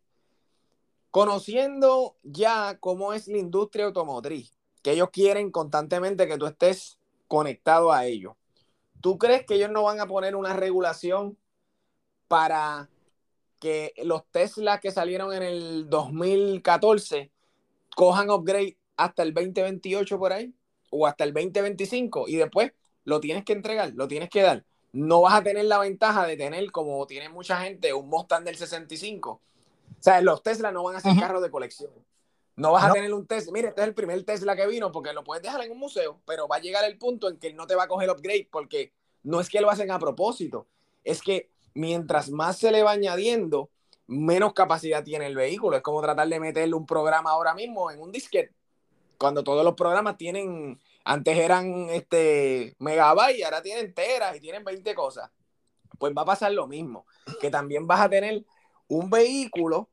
Conociendo 1.11 2.17
ya 2.23 2.79
cómo 2.79 3.13
es 3.13 3.27
la 3.27 3.39
industria 3.39 3.87
automotriz, 3.87 4.57
que 4.83 4.93
ellos 4.93 5.11
quieren 5.11 5.51
constantemente 5.51 6.29
que 6.29 6.39
tú 6.39 6.47
estés 6.47 6.99
conectado 7.27 7.93
a 7.93 8.07
ellos. 8.07 8.35
¿Tú 9.01 9.19
crees 9.19 9.45
que 9.45 9.55
ellos 9.55 9.71
no 9.71 9.83
van 9.83 9.99
a 10.01 10.07
poner 10.07 10.37
una 10.37 10.53
regulación 10.53 11.37
para 12.29 12.89
que 13.63 13.95
los 13.99 14.27
Tesla 14.33 14.81
que 14.81 14.91
salieron 14.91 15.33
en 15.33 15.45
el 15.45 15.89
2014 15.89 17.31
cojan 17.95 18.29
upgrade 18.29 18.77
hasta 18.97 19.23
el 19.23 19.33
2028 19.33 20.19
por 20.19 20.33
ahí? 20.33 20.53
O 20.91 21.07
hasta 21.07 21.23
el 21.23 21.33
2025 21.33 22.25
y 22.27 22.37
después 22.37 22.73
lo 23.05 23.21
tienes 23.21 23.45
que 23.45 23.53
entregar, 23.53 23.93
lo 23.95 24.09
tienes 24.09 24.31
que 24.31 24.43
dar. 24.43 24.65
No 24.91 25.21
vas 25.21 25.35
a 25.35 25.45
tener 25.45 25.67
la 25.67 25.79
ventaja 25.79 26.27
de 26.27 26.37
tener, 26.37 26.73
como 26.73 27.07
tiene 27.07 27.29
mucha 27.29 27.59
gente, 27.59 27.95
un 27.95 28.09
Mustang 28.09 28.43
del 28.43 28.57
65. 28.57 29.31
O 29.31 29.41
sea, 30.01 30.21
los 30.23 30.43
Tesla 30.43 30.73
no 30.73 30.83
van 30.83 30.97
a 30.97 31.01
ser 31.01 31.17
carros 31.17 31.41
de 31.41 31.53
colección. 31.53 31.93
No 32.57 32.73
vas 32.73 32.87
a 32.87 32.93
tener 32.93 33.15
un 33.15 33.29
Tesla. 33.29 33.53
Mire, 33.53 33.69
este 33.69 33.83
es 33.83 33.87
el 33.87 33.95
primer 33.95 34.25
Tesla 34.25 34.57
que 34.57 34.67
vino 34.67 34.91
porque 34.91 35.13
lo 35.13 35.23
puedes 35.23 35.45
dejar 35.45 35.63
en 35.63 35.71
un 35.71 35.79
museo, 35.79 36.21
pero 36.27 36.49
va 36.49 36.57
a 36.57 36.61
llegar 36.61 36.85
el 36.85 36.99
punto 36.99 37.29
en 37.29 37.39
que 37.39 37.55
no 37.55 37.69
te 37.69 37.77
va 37.77 37.85
a 37.85 37.89
coger 37.89 38.11
upgrade 38.11 38.49
porque 38.51 38.93
no 39.23 39.41
es 39.41 39.49
que 39.49 39.61
lo 39.61 39.71
hacen 39.71 39.93
a 39.93 40.01
propósito. 40.01 40.67
Es 41.05 41.23
que 41.23 41.52
mientras 41.75 42.31
más 42.31 42.59
se 42.59 42.71
le 42.71 42.83
va 42.83 42.93
añadiendo, 42.93 43.71
menos 44.07 44.53
capacidad 44.53 45.05
tiene 45.05 45.27
el 45.27 45.37
vehículo. 45.37 45.77
Es 45.77 45.83
como 45.83 46.01
tratar 46.03 46.29
de 46.29 46.41
meterle 46.41 46.75
un 46.75 46.87
programa 46.87 47.31
ahora 47.31 47.55
mismo 47.55 47.91
en 47.91 48.01
un 48.01 48.13
disquete. 48.13 48.55
Cuando 49.19 49.45
todos 49.45 49.65
los 49.65 49.75
programas 49.75 50.17
tienen 50.17 50.79
antes 51.05 51.37
eran 51.37 51.89
este 51.91 52.77
megabytes, 52.79 53.45
ahora 53.45 53.63
tienen 53.63 53.93
teras 53.93 54.37
y 54.37 54.41
tienen 54.41 54.65
20 54.65 54.95
cosas. 54.95 55.31
Pues 55.99 56.13
va 56.17 56.23
a 56.23 56.27
pasar 56.27 56.53
lo 56.53 56.67
mismo, 56.67 57.07
que 57.41 57.51
también 57.51 57.87
vas 57.87 58.01
a 58.01 58.09
tener 58.09 58.45
un 58.89 59.11
vehículo 59.11 59.91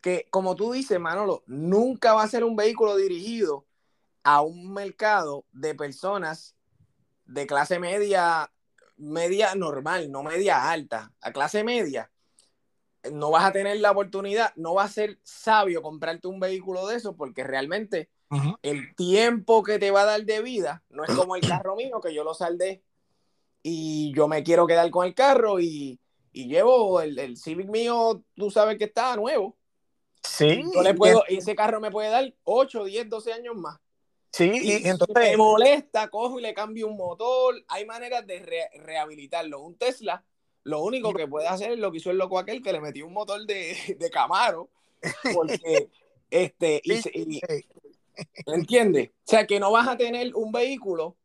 que, 0.00 0.26
como 0.30 0.54
tú 0.54 0.72
dices, 0.72 0.98
Manolo, 1.00 1.42
nunca 1.46 2.14
va 2.14 2.22
a 2.22 2.28
ser 2.28 2.44
un 2.44 2.54
vehículo 2.54 2.96
dirigido 2.96 3.66
a 4.22 4.42
un 4.42 4.72
mercado 4.72 5.44
de 5.52 5.74
personas 5.74 6.54
de 7.24 7.46
clase 7.46 7.78
media, 7.78 8.52
media 8.98 9.54
normal, 9.54 10.10
no 10.10 10.22
media 10.22 10.70
alta, 10.70 11.12
a 11.20 11.32
clase 11.32 11.64
media. 11.64 12.10
No 13.12 13.30
vas 13.30 13.44
a 13.44 13.52
tener 13.52 13.78
la 13.80 13.92
oportunidad, 13.92 14.52
no 14.56 14.74
va 14.74 14.84
a 14.84 14.88
ser 14.88 15.18
sabio 15.22 15.82
comprarte 15.82 16.28
un 16.28 16.40
vehículo 16.40 16.86
de 16.86 16.96
eso 16.96 17.16
porque 17.16 17.44
realmente 17.44 18.10
el 18.62 18.94
tiempo 18.94 19.62
que 19.62 19.78
te 19.78 19.90
va 19.90 20.02
a 20.02 20.06
dar 20.06 20.24
de 20.24 20.42
vida 20.42 20.82
no 20.90 21.04
es 21.04 21.14
como 21.14 21.34
el 21.36 21.46
carro 21.46 21.76
mío, 21.76 22.00
que 22.00 22.12
yo 22.12 22.24
lo 22.24 22.34
saldé 22.34 22.82
y 23.62 24.12
yo 24.14 24.28
me 24.28 24.42
quiero 24.42 24.66
quedar 24.66 24.90
con 24.90 25.06
el 25.06 25.14
carro 25.14 25.60
y, 25.60 25.98
llevo 26.32 27.00
el, 27.00 27.18
el, 27.18 27.36
Civic 27.36 27.68
mío, 27.68 28.22
tú 28.34 28.50
sabes 28.50 28.78
que 28.78 28.84
está 28.84 29.16
nuevo. 29.16 29.56
Sí. 30.22 30.62
Yo 30.72 30.82
le 30.82 30.94
puedo, 30.94 31.24
ese 31.26 31.56
carro 31.56 31.80
me 31.80 31.90
puede 31.90 32.10
dar 32.10 32.32
8, 32.44 32.84
10, 32.84 33.08
12 33.08 33.32
años 33.32 33.56
más. 33.56 33.78
Sí, 34.30 34.50
y, 34.54 34.88
entonces. 34.88 35.14
me 35.14 35.36
molesta, 35.36 36.08
cojo 36.08 36.38
y 36.38 36.42
le 36.42 36.54
cambio 36.54 36.86
un 36.86 36.96
motor. 36.96 37.54
Hay 37.68 37.86
maneras 37.86 38.26
de 38.26 38.68
rehabilitarlo. 38.74 39.60
Un 39.60 39.76
Tesla, 39.76 40.24
lo 40.64 40.82
único 40.82 41.14
que 41.14 41.26
puede 41.26 41.48
hacer 41.48 41.72
es 41.72 41.78
lo 41.78 41.90
que 41.90 41.98
hizo 41.98 42.10
el 42.10 42.18
loco 42.18 42.38
aquel 42.38 42.62
que 42.62 42.72
le 42.72 42.80
metió 42.80 43.06
un 43.06 43.14
motor 43.14 43.44
de, 43.46 43.74
de 43.98 44.10
Camaro. 44.10 44.70
Porque, 45.32 45.88
este, 46.30 46.80
y, 46.84 47.40
¿Entiendes? 48.46 49.10
O 49.10 49.12
sea, 49.24 49.46
que 49.46 49.60
no 49.60 49.70
vas 49.70 49.88
a 49.88 49.96
tener 49.96 50.34
un 50.34 50.52
vehículo, 50.52 51.16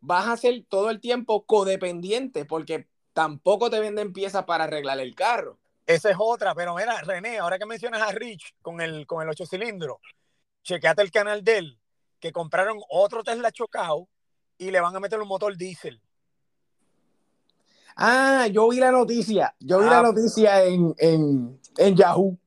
vas 0.00 0.28
a 0.28 0.36
ser 0.36 0.64
todo 0.68 0.90
el 0.90 1.00
tiempo 1.00 1.44
codependiente 1.44 2.44
porque 2.44 2.88
tampoco 3.12 3.70
te 3.70 3.80
venden 3.80 4.12
piezas 4.12 4.44
para 4.44 4.64
arreglar 4.64 4.98
el 5.00 5.14
carro. 5.14 5.58
Esa 5.86 6.10
es 6.10 6.16
otra, 6.18 6.54
pero 6.54 6.74
mira, 6.74 7.02
René, 7.02 7.38
ahora 7.38 7.58
que 7.58 7.66
mencionas 7.66 8.02
a 8.02 8.12
Rich 8.12 8.54
con 8.62 8.80
el, 8.80 9.06
con 9.06 9.22
el 9.22 9.28
8 9.28 9.46
cilindros, 9.46 9.98
chequeate 10.62 11.02
el 11.02 11.10
canal 11.10 11.42
de 11.42 11.58
él, 11.58 11.80
que 12.22 12.32
compraron 12.32 12.80
otro 12.88 13.22
Tesla 13.22 13.52
chocado 13.52 14.08
y 14.56 14.70
le 14.70 14.80
van 14.80 14.96
a 14.96 15.00
meter 15.00 15.20
un 15.20 15.28
motor 15.28 15.54
diésel. 15.56 16.00
Ah, 17.96 18.46
yo 18.46 18.68
vi 18.70 18.78
la 18.78 18.90
noticia, 18.90 19.54
yo 19.58 19.80
vi 19.80 19.84
la 19.84 19.98
ah. 19.98 20.02
noticia 20.02 20.64
en, 20.64 20.94
en, 20.96 21.60
en 21.76 21.96
Yahoo 21.96 22.38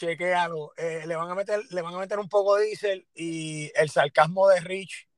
chequealo, 0.00 0.72
eh, 0.78 1.02
le, 1.06 1.14
van 1.14 1.30
a 1.30 1.34
meter, 1.34 1.60
le 1.70 1.82
van 1.82 1.94
a 1.94 1.98
meter 1.98 2.18
un 2.18 2.28
poco 2.28 2.56
de 2.56 2.66
diésel 2.66 3.06
y 3.14 3.70
el 3.74 3.90
sarcasmo 3.90 4.48
de 4.48 4.60
Rich 4.60 5.08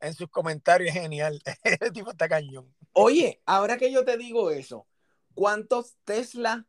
en 0.00 0.14
sus 0.14 0.28
comentarios 0.28 0.94
es 0.94 1.00
genial. 1.00 1.40
Ese 1.62 1.90
tipo 1.92 2.10
está 2.10 2.28
cañón. 2.28 2.74
Oye, 2.92 3.40
ahora 3.46 3.78
que 3.78 3.92
yo 3.92 4.04
te 4.04 4.16
digo 4.18 4.50
eso, 4.50 4.86
¿cuántos 5.34 5.96
Tesla, 6.04 6.66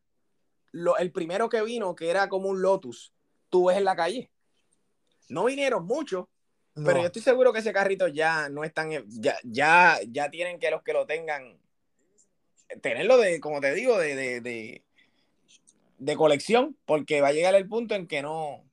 lo, 0.72 0.98
el 0.98 1.12
primero 1.12 1.50
que 1.50 1.63
vino, 1.63 1.96
que 1.96 2.12
era 2.12 2.30
como 2.30 2.50
un 2.50 2.62
Lotus, 2.62 3.12
tú 3.50 3.66
ves 3.66 3.78
en 3.78 3.86
la 3.86 3.96
calle? 3.96 4.32
No 5.28 5.46
vinieron 5.46 5.86
muchos, 5.86 6.28
pero 6.74 7.00
yo 7.00 7.06
estoy 7.08 7.22
seguro 7.22 7.54
que 7.54 7.60
ese 7.60 7.74
carrito 7.74 8.08
ya 8.08 8.50
no 8.50 8.64
están, 8.64 8.90
ya, 9.08 9.38
ya, 9.44 10.00
ya 10.08 10.30
tienen 10.30 10.60
que 10.60 10.72
los 10.72 10.84
que 10.84 10.94
lo 10.94 11.06
tengan, 11.06 11.60
tenerlo 12.82 13.18
de, 13.18 13.40
como 13.40 13.62
te 13.62 13.74
digo, 13.74 13.98
de, 13.98 14.42
de 14.42 14.84
de 16.04 16.18
colección, 16.18 16.78
porque 16.86 17.22
va 17.22 17.30
a 17.30 17.34
llegar 17.34 17.56
el 17.56 17.68
punto 17.68 17.96
en 17.96 18.08
que 18.08 18.22
no, 18.22 18.64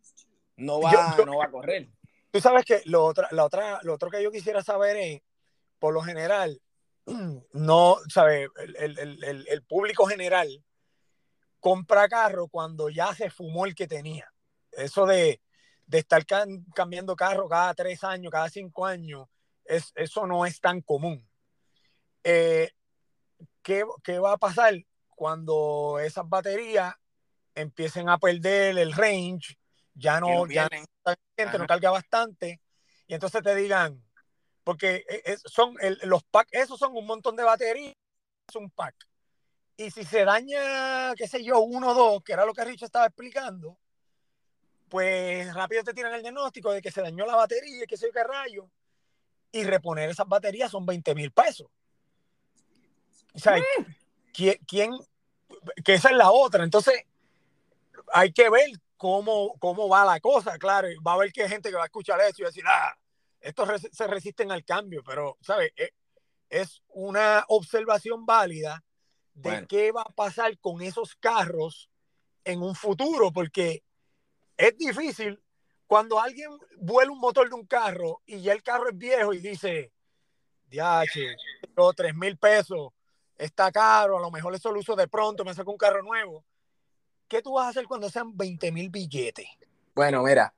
no, 0.57 0.81
va, 0.81 1.17
no 1.25 1.39
va 1.39 1.45
a 1.45 1.51
correr. 1.51 1.89
Tú 2.31 2.41
sabes 2.41 2.65
que 2.65 2.83
lo, 2.87 3.05
otra, 3.05 3.29
la 3.31 3.45
otra, 3.45 3.81
lo 3.83 3.95
otro 3.95 4.11
que 4.11 4.23
yo 4.23 4.33
quisiera 4.33 4.63
saber 4.63 4.97
es, 4.97 5.23
por 5.79 5.95
lo 5.95 6.03
general, 6.03 6.61
no, 7.53 7.97
¿sabes? 8.09 8.49
El, 8.79 8.99
el, 8.99 9.47
el, 9.49 9.63
público 9.63 10.07
general 10.07 10.49
compra 11.61 12.09
carro 12.09 12.49
cuando 12.49 12.89
ya 12.89 13.15
se 13.15 13.31
fumó 13.31 13.65
el 13.65 13.75
que 13.75 13.87
tenía. 13.87 14.33
Eso 14.73 15.07
de, 15.07 15.41
de 15.91 15.99
estar 15.99 16.25
cambiando 16.73 17.17
carro 17.17 17.49
cada 17.49 17.75
tres 17.75 18.05
años, 18.05 18.31
cada 18.31 18.49
cinco 18.49 18.87
años, 18.87 19.27
es, 19.65 19.91
eso 19.97 20.25
no 20.25 20.47
es 20.47 20.61
tan 20.61 20.83
común. 20.83 21.29
Eh, 22.23 22.71
¿qué, 23.61 23.85
¿Qué 24.05 24.21
va 24.21 24.35
a 24.35 24.39
pasar 24.39 24.75
cuando 25.09 25.99
esas 25.99 26.29
baterías 26.29 26.95
empiecen 27.57 28.09
a 28.09 28.19
perder 28.19 28.79
el 28.79 28.93
range, 28.93 29.59
ya 29.93 30.21
no, 30.21 30.47
ya 30.47 30.69
no, 30.71 31.59
no 31.59 31.67
carga 31.67 31.91
bastante, 31.91 32.61
y 33.09 33.15
entonces 33.15 33.43
te 33.43 33.55
digan, 33.57 34.01
porque 34.63 35.05
e, 35.09 35.37
son 35.45 35.75
los 36.05 36.23
packs, 36.23 36.53
esos 36.53 36.79
son 36.79 36.97
un 36.97 37.05
montón 37.05 37.35
de 37.35 37.43
baterías, 37.43 37.97
es 38.49 38.55
un 38.55 38.71
pack. 38.71 38.95
Y 39.77 39.91
si 39.91 40.05
se 40.05 40.25
daña, 40.25 41.15
qué 41.17 41.27
sé 41.27 41.43
yo, 41.43 41.59
uno 41.61 41.89
o 41.89 41.95
dos, 41.95 42.23
que 42.23 42.35
era 42.35 42.47
lo 42.47 42.55
que 42.55 42.65
Rich 42.65 42.85
estaba 42.85 43.07
explicando, 43.07 43.77
pues 44.91 45.55
rápido 45.55 45.85
te 45.85 45.95
tiran 45.95 46.13
el 46.13 46.23
diagnóstico 46.23 46.73
de 46.73 46.83
que 46.83 46.91
se 46.91 47.01
dañó 47.01 47.25
la 47.25 47.37
batería, 47.37 47.87
que 47.87 47.97
sé 47.97 48.07
yo 48.09 48.13
qué 48.13 48.25
rayo, 48.25 48.69
y 49.53 49.65
reponer 49.65 50.11
esas 50.11 50.29
baterías 50.29 50.71
son 50.71 50.85
20 50.85 51.15
mil 51.15 51.31
pesos. 51.33 51.69
O 53.33 53.39
sea. 53.39 53.57
¿quién, 54.33 54.59
¿quién, 54.67 54.93
que 55.85 55.95
esa 55.95 56.11
es 56.11 56.17
la 56.17 56.31
otra? 56.31 56.65
Entonces, 56.65 57.05
hay 58.13 58.33
que 58.33 58.51
ver 58.51 58.71
cómo, 58.97 59.55
cómo 59.59 59.89
va 59.89 60.05
la 60.05 60.21
cosa, 60.21 60.59
claro. 60.59 60.89
Va 61.07 61.13
a 61.13 61.15
haber 61.15 61.33
que 61.33 61.45
hay 61.45 61.49
gente 61.49 61.71
que 61.71 61.77
va 61.77 61.83
a 61.83 61.87
escuchar 61.87 62.21
eso 62.21 62.37
y 62.39 62.43
va 62.43 62.49
a 62.49 62.51
decir, 62.51 62.65
ah, 62.67 62.97
estos 63.41 63.69
se 63.93 64.07
resisten 64.07 64.51
al 64.51 64.65
cambio, 64.65 65.03
pero, 65.05 65.39
¿sabes? 65.41 65.73
E, 65.77 65.93
es 66.49 66.83
una 66.89 67.45
observación 67.49 68.27
válida 68.27 68.85
de 69.35 69.67
qué 69.69 69.93
va 69.93 70.03
a 70.03 70.13
pasar 70.13 70.59
con 70.59 70.83
esos 70.83 71.15
carros 71.15 71.89
en 72.45 72.61
un 72.61 72.75
futuro, 72.75 73.33
porque 73.33 73.85
es 74.69 74.77
difícil 74.77 75.41
cuando 75.87 76.21
alguien 76.21 76.51
vuela 76.79 77.11
un 77.11 77.19
motor 77.19 77.49
de 77.49 77.55
un 77.55 77.67
carro 77.67 78.23
y 78.27 78.41
ya 78.43 78.53
el 78.53 78.63
carro 78.63 78.89
es 78.89 78.97
viejo 78.97 79.33
y 79.33 79.39
dice, 79.39 79.93
diache, 80.69 81.37
tres 81.97 82.15
mil 82.15 82.37
pesos, 82.37 82.93
está 83.37 83.73
caro, 83.73 84.19
a 84.19 84.21
lo 84.21 84.31
mejor 84.31 84.55
eso 84.55 84.71
lo 84.71 84.81
uso 84.81 84.95
de 84.95 85.09
pronto, 85.09 85.45
me 85.45 85.55
saco 85.55 85.73
un 85.73 85.79
carro 85.79 86.03
nuevo. 86.03 86.45
¿qué 87.31 87.41
tú 87.41 87.53
vas 87.53 87.67
a 87.67 87.69
hacer 87.71 87.87
cuando 87.87 88.11
sean 88.11 88.37
20 88.37 88.73
mil 88.73 88.91
billetes? 88.91 89.47
Bueno, 89.95 90.23
mira, 90.23 90.53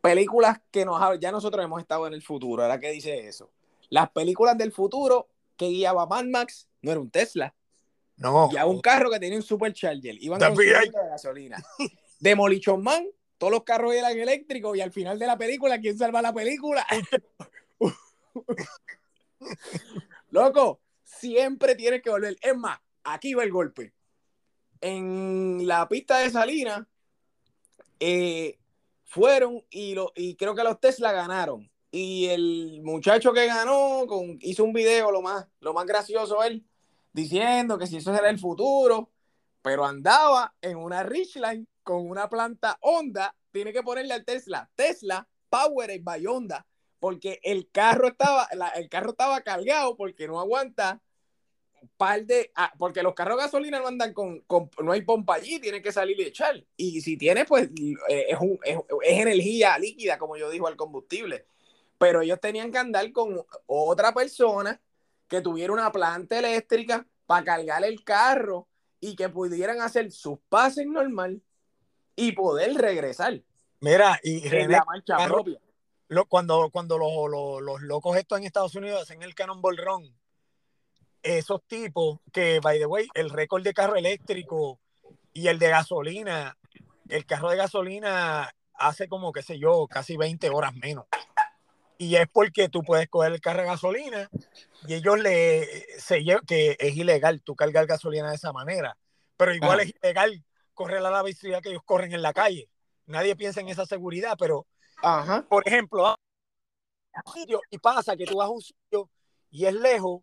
películas 0.00 0.60
que 0.70 0.84
nos 0.84 1.00
ya 1.18 1.32
nosotros 1.32 1.64
hemos 1.64 1.80
estado 1.80 2.06
en 2.06 2.12
el 2.12 2.22
futuro, 2.22 2.62
ahora 2.62 2.78
que 2.78 2.90
dice 2.90 3.26
eso. 3.26 3.50
Las 3.88 4.10
películas 4.10 4.56
del 4.56 4.70
futuro 4.72 5.28
que 5.56 5.68
guiaba 5.68 6.06
Mad 6.06 6.26
Max 6.26 6.68
no 6.82 6.92
era 6.92 7.00
un 7.00 7.10
Tesla. 7.10 7.54
No. 8.16 8.48
Guiaba 8.50 8.70
un 8.70 8.80
carro 8.80 9.10
que 9.10 9.18
tenía 9.18 9.36
un 9.36 9.42
supercharger. 9.42 10.22
Iban 10.22 10.38
con 10.38 10.54
de 10.54 10.90
gasolina. 11.10 11.62
Demolition 12.20 12.82
Man, 12.82 13.06
todos 13.42 13.50
los 13.50 13.64
carros 13.64 13.92
eran 13.92 14.16
eléctricos 14.16 14.76
y 14.76 14.80
al 14.80 14.92
final 14.92 15.18
de 15.18 15.26
la 15.26 15.36
película, 15.36 15.80
¿quién 15.80 15.98
salva 15.98 16.22
la 16.22 16.32
película? 16.32 16.86
Loco, 20.30 20.80
siempre 21.02 21.74
tienes 21.74 22.02
que 22.02 22.10
volver. 22.10 22.36
Es 22.40 22.56
más, 22.56 22.78
aquí 23.02 23.34
va 23.34 23.42
el 23.42 23.50
golpe 23.50 23.92
en 24.80 25.66
la 25.66 25.88
pista 25.88 26.18
de 26.18 26.30
Salinas 26.30 26.86
eh, 27.98 28.60
fueron 29.04 29.64
y, 29.70 29.96
lo, 29.96 30.12
y 30.14 30.36
creo 30.36 30.54
que 30.54 30.62
los 30.62 30.78
Tesla 30.78 31.10
ganaron. 31.10 31.68
Y 31.90 32.26
el 32.26 32.80
muchacho 32.84 33.32
que 33.32 33.48
ganó 33.48 34.06
con, 34.06 34.38
hizo 34.40 34.62
un 34.62 34.72
video, 34.72 35.10
lo 35.10 35.20
más, 35.20 35.48
lo 35.58 35.74
más 35.74 35.84
gracioso 35.84 36.44
él, 36.44 36.64
diciendo 37.12 37.76
que 37.76 37.88
si 37.88 37.96
eso 37.96 38.14
era 38.14 38.30
el 38.30 38.38
futuro, 38.38 39.10
pero 39.62 39.84
andaba 39.84 40.54
en 40.62 40.76
una 40.76 41.02
Richline 41.02 41.66
con 41.82 42.08
una 42.08 42.28
planta 42.28 42.78
Honda, 42.80 43.34
tiene 43.50 43.72
que 43.72 43.82
ponerle 43.82 44.14
al 44.14 44.24
Tesla, 44.24 44.70
Tesla 44.74 45.28
Powered 45.48 46.02
by 46.02 46.26
Honda, 46.26 46.66
porque 46.98 47.40
el 47.42 47.70
carro 47.70 48.08
estaba, 48.08 48.48
el 48.74 48.88
carro 48.88 49.10
estaba 49.10 49.40
cargado 49.42 49.96
porque 49.96 50.26
no 50.26 50.40
aguanta 50.40 51.00
par 51.96 52.24
de, 52.24 52.50
ah, 52.54 52.72
porque 52.78 53.02
los 53.02 53.14
carros 53.14 53.36
de 53.36 53.44
gasolina 53.44 53.80
no 53.80 53.88
andan 53.88 54.12
con, 54.12 54.44
no 54.82 54.92
hay 54.92 55.02
pompa 55.02 55.34
allí, 55.34 55.58
tiene 55.58 55.82
que 55.82 55.92
salir 55.92 56.18
y 56.20 56.24
echar. 56.24 56.64
Y 56.76 57.00
si 57.00 57.16
tiene, 57.16 57.44
pues 57.44 57.70
eh, 58.08 58.26
es, 58.28 58.38
un, 58.40 58.58
es, 58.64 58.78
energía 59.02 59.78
líquida, 59.78 60.18
como 60.18 60.36
yo 60.36 60.50
digo, 60.50 60.68
al 60.68 60.76
combustible. 60.76 61.46
Pero 61.98 62.22
ellos 62.22 62.40
tenían 62.40 62.72
que 62.72 62.78
andar 62.78 63.10
con 63.12 63.44
otra 63.66 64.12
persona 64.12 64.80
que 65.28 65.40
tuviera 65.40 65.72
una 65.72 65.92
planta 65.92 66.38
eléctrica 66.38 67.06
para 67.26 67.44
cargar 67.44 67.84
el 67.84 68.04
carro 68.04 68.68
y 69.00 69.16
que 69.16 69.28
pudieran 69.28 69.80
hacer 69.80 70.10
sus 70.10 70.38
pases 70.48 70.86
normal 70.86 71.42
y 72.16 72.32
poder 72.32 72.74
regresar. 72.74 73.40
Mira, 73.80 74.20
y 74.22 74.48
la 74.48 74.84
marcha 74.84 75.16
propia. 75.26 75.58
cuando 76.28 76.70
cuando 76.70 76.98
los, 76.98 77.62
los, 77.62 77.82
locos 77.82 78.16
estos 78.16 78.38
en 78.38 78.44
Estados 78.44 78.74
Unidos 78.74 79.02
hacen 79.02 79.22
el 79.22 79.34
Cannonball 79.34 79.76
Run, 79.76 80.14
esos 81.22 81.62
tipos 81.66 82.20
que, 82.32 82.60
by 82.60 82.78
the 82.78 82.86
way, 82.86 83.08
el 83.14 83.30
récord 83.30 83.62
de 83.62 83.74
carro 83.74 83.96
eléctrico 83.96 84.78
y 85.32 85.48
el 85.48 85.58
de 85.58 85.68
gasolina, 85.68 86.56
el 87.08 87.26
carro 87.26 87.50
de 87.50 87.56
gasolina 87.56 88.54
hace 88.74 89.08
como, 89.08 89.32
qué 89.32 89.42
sé 89.42 89.58
yo, 89.58 89.86
casi 89.88 90.16
20 90.16 90.50
horas 90.50 90.74
menos. 90.74 91.06
Y 91.98 92.16
es 92.16 92.28
porque 92.32 92.68
tú 92.68 92.82
puedes 92.82 93.08
coger 93.08 93.32
el 93.32 93.40
carro 93.40 93.60
de 93.60 93.68
gasolina 93.68 94.28
y 94.88 94.94
ellos 94.94 95.20
le 95.20 95.66
se 95.98 96.24
que 96.46 96.76
es 96.78 96.96
ilegal 96.96 97.42
tú 97.42 97.54
cargar 97.54 97.86
gasolina 97.86 98.30
de 98.30 98.36
esa 98.36 98.52
manera. 98.52 98.96
Pero 99.36 99.54
igual 99.54 99.80
es 99.80 99.94
ilegal 100.02 100.44
correr 100.74 100.98
a 100.98 101.10
la 101.10 101.22
velocidad 101.22 101.62
que 101.62 101.70
ellos 101.70 101.82
corren 101.84 102.12
en 102.12 102.22
la 102.22 102.32
calle. 102.32 102.68
Nadie 103.06 103.36
piensa 103.36 103.60
en 103.60 103.68
esa 103.68 103.86
seguridad, 103.86 104.36
pero 104.38 104.66
por 105.48 105.66
ejemplo, 105.66 106.14
y 107.70 107.78
pasa 107.78 108.16
que 108.16 108.24
tú 108.24 108.36
vas 108.36 108.46
a 108.46 108.50
un 108.50 108.62
sitio 108.62 109.10
y 109.50 109.66
es 109.66 109.74
lejos 109.74 110.22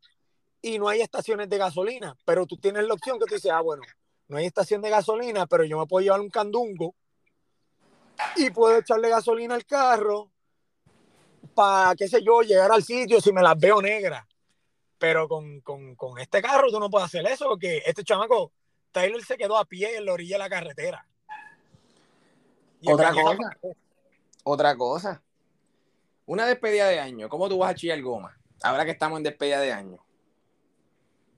y 0.61 0.79
no 0.79 0.87
hay 0.89 1.01
estaciones 1.01 1.49
de 1.49 1.57
gasolina, 1.57 2.15
pero 2.25 2.45
tú 2.45 2.57
tienes 2.57 2.85
la 2.85 2.93
opción 2.93 3.19
que 3.19 3.25
tú 3.25 3.35
dices, 3.35 3.51
ah, 3.51 3.61
bueno, 3.61 3.83
no 4.27 4.37
hay 4.37 4.45
estación 4.45 4.81
de 4.81 4.89
gasolina, 4.89 5.47
pero 5.47 5.63
yo 5.63 5.79
me 5.79 5.85
puedo 5.85 6.03
llevar 6.03 6.21
un 6.21 6.29
candungo 6.29 6.95
y 8.35 8.49
puedo 8.49 8.77
echarle 8.77 9.09
gasolina 9.09 9.55
al 9.55 9.65
carro 9.65 10.31
para, 11.53 11.95
qué 11.95 12.07
sé 12.07 12.21
yo, 12.23 12.41
llegar 12.41 12.71
al 12.71 12.83
sitio 12.83 13.21
si 13.21 13.31
me 13.31 13.41
las 13.41 13.57
veo 13.57 13.81
negras. 13.81 14.25
Pero 14.97 15.27
con, 15.27 15.61
este 16.19 16.41
carro 16.41 16.69
tú 16.69 16.79
no 16.79 16.89
puedes 16.89 17.05
hacer 17.05 17.25
eso 17.25 17.47
porque 17.47 17.81
este 17.85 18.03
chamaco, 18.03 18.51
Tyler 18.91 19.23
se 19.23 19.37
quedó 19.37 19.57
a 19.57 19.65
pie 19.65 19.97
en 19.97 20.05
la 20.05 20.13
orilla 20.13 20.35
de 20.35 20.39
la 20.39 20.49
carretera. 20.49 21.05
otra 22.85 23.11
cosa. 23.11 23.57
Otra 24.43 24.77
cosa. 24.77 25.23
Una 26.25 26.45
despedida 26.45 26.87
de 26.87 26.99
año. 26.99 27.29
¿Cómo 27.29 27.49
tú 27.49 27.57
vas 27.57 27.71
a 27.71 27.75
chillar 27.75 28.01
goma? 28.01 28.37
Ahora 28.61 28.85
que 28.85 28.91
estamos 28.91 29.17
en 29.17 29.23
despedida 29.23 29.59
de 29.59 29.71
año. 29.71 30.03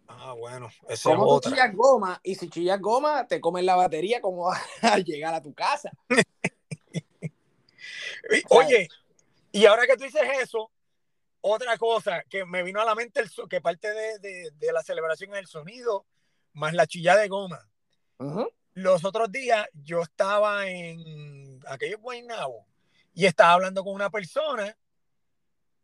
Ah, 0.08 0.34
bueno. 0.34 0.70
¿Cómo 1.04 1.40
tú 1.40 1.50
chillas 1.50 1.74
goma? 1.74 2.20
Y 2.24 2.36
si 2.36 2.50
chillas 2.50 2.80
goma, 2.80 3.28
te 3.28 3.40
comen 3.40 3.66
la 3.66 3.76
batería, 3.76 4.22
¿cómo 4.22 4.46
vas 4.46 4.62
a 4.82 4.98
llegar 4.98 5.34
a 5.34 5.42
tu 5.42 5.54
casa? 5.54 5.92
Oye, 8.50 8.88
y 9.52 9.66
ahora 9.66 9.88
que 9.88 9.98
tú 9.98 10.04
dices 10.04 10.22
eso, 10.42 10.72
otra 11.42 11.78
cosa 11.78 12.24
que 12.30 12.46
me 12.46 12.64
vino 12.64 12.82
a 12.82 12.86
la 12.86 12.96
mente, 12.96 13.22
el, 13.22 13.30
que 13.50 13.62
parte 13.62 13.90
de, 14.20 14.72
la 14.72 14.84
celebración 14.84 15.34
es 15.34 15.40
el 15.40 15.48
sonido, 15.48 16.06
más 16.54 16.74
la 16.74 16.88
chilla 16.88 17.16
de 17.16 17.28
goma. 17.28 17.68
Los 18.74 19.04
otros 19.04 19.32
días 19.32 19.68
yo 19.74 20.02
estaba 20.02 20.68
en 20.68 21.60
aquello 21.68 22.00
Guaynabo 22.00 22.68
y 23.14 23.26
estaba 23.26 23.54
hablando 23.54 23.84
con 23.84 23.94
una 23.94 24.10
persona 24.10 24.78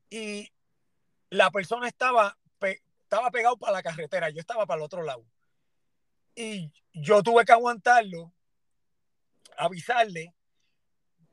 y 0.09 0.51
la 1.29 1.51
persona 1.51 1.87
estaba 1.87 2.37
estaba 3.07 3.31
pegado 3.31 3.55
para 3.55 3.71
la 3.71 3.83
carretera, 3.83 4.29
yo 4.29 4.41
estaba 4.41 4.65
para 4.65 4.79
el 4.79 4.83
otro 4.83 5.01
lado. 5.01 5.25
Y 6.35 6.71
yo 6.93 7.23
tuve 7.23 7.45
que 7.45 7.53
aguantarlo, 7.53 8.33
avisarle, 9.57 10.35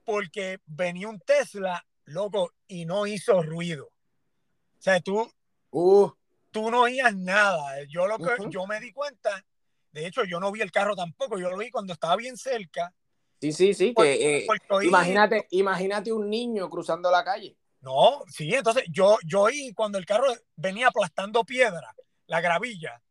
porque 0.05 0.61
venía 0.66 1.09
un 1.09 1.18
Tesla, 1.18 1.85
loco, 2.05 2.53
y 2.68 2.85
no 2.85 3.09
hizo 3.09 3.42
ruido. 3.42 3.87
O 3.87 4.83
sea, 4.83 5.01
tú, 5.01 5.29
uh. 5.70 6.12
Tú 6.55 6.71
no 6.71 6.83
oías 6.83 7.14
nada. 7.17 7.83
Yo, 7.88 8.07
lo 8.07 8.17
que, 8.17 8.31
yo 8.49 8.64
me 8.67 8.79
di 8.79 8.93
cuenta, 8.93 9.45
de 9.90 10.07
hecho, 10.07 10.23
yo 10.25 10.38
no 10.38 10.53
vi 10.53 10.61
el 10.61 10.71
carro 10.71 10.95
tampoco, 10.95 11.37
yo 11.37 11.51
lo 11.51 11.59
vi 11.59 11.69
cuando 11.69 11.93
estaba 11.93 12.14
bien 12.14 12.37
cerca. 12.37 12.95
Sí, 13.40 13.53
sí, 13.53 13.75
sí, 13.75 13.93
que, 13.93 14.45
eh, 14.45 14.47
imagínate, 14.85 15.49
imagínate 15.51 16.12
un 16.12 16.31
niño 16.31 16.71
cruzando 16.71 17.11
la 17.11 17.25
calle. 17.25 17.59
No, 17.81 18.23
sí, 18.29 18.55
entonces 18.55 18.85
yo, 18.88 19.19
yo 19.27 19.43
oí 19.43 19.75
cuando 19.75 19.99
el 19.99 20.07
carro 20.07 20.29
venía 20.55 20.87
aplastando 20.87 21.45
piedra, 21.45 21.93
la 22.27 22.40
gravilla, 22.40 23.03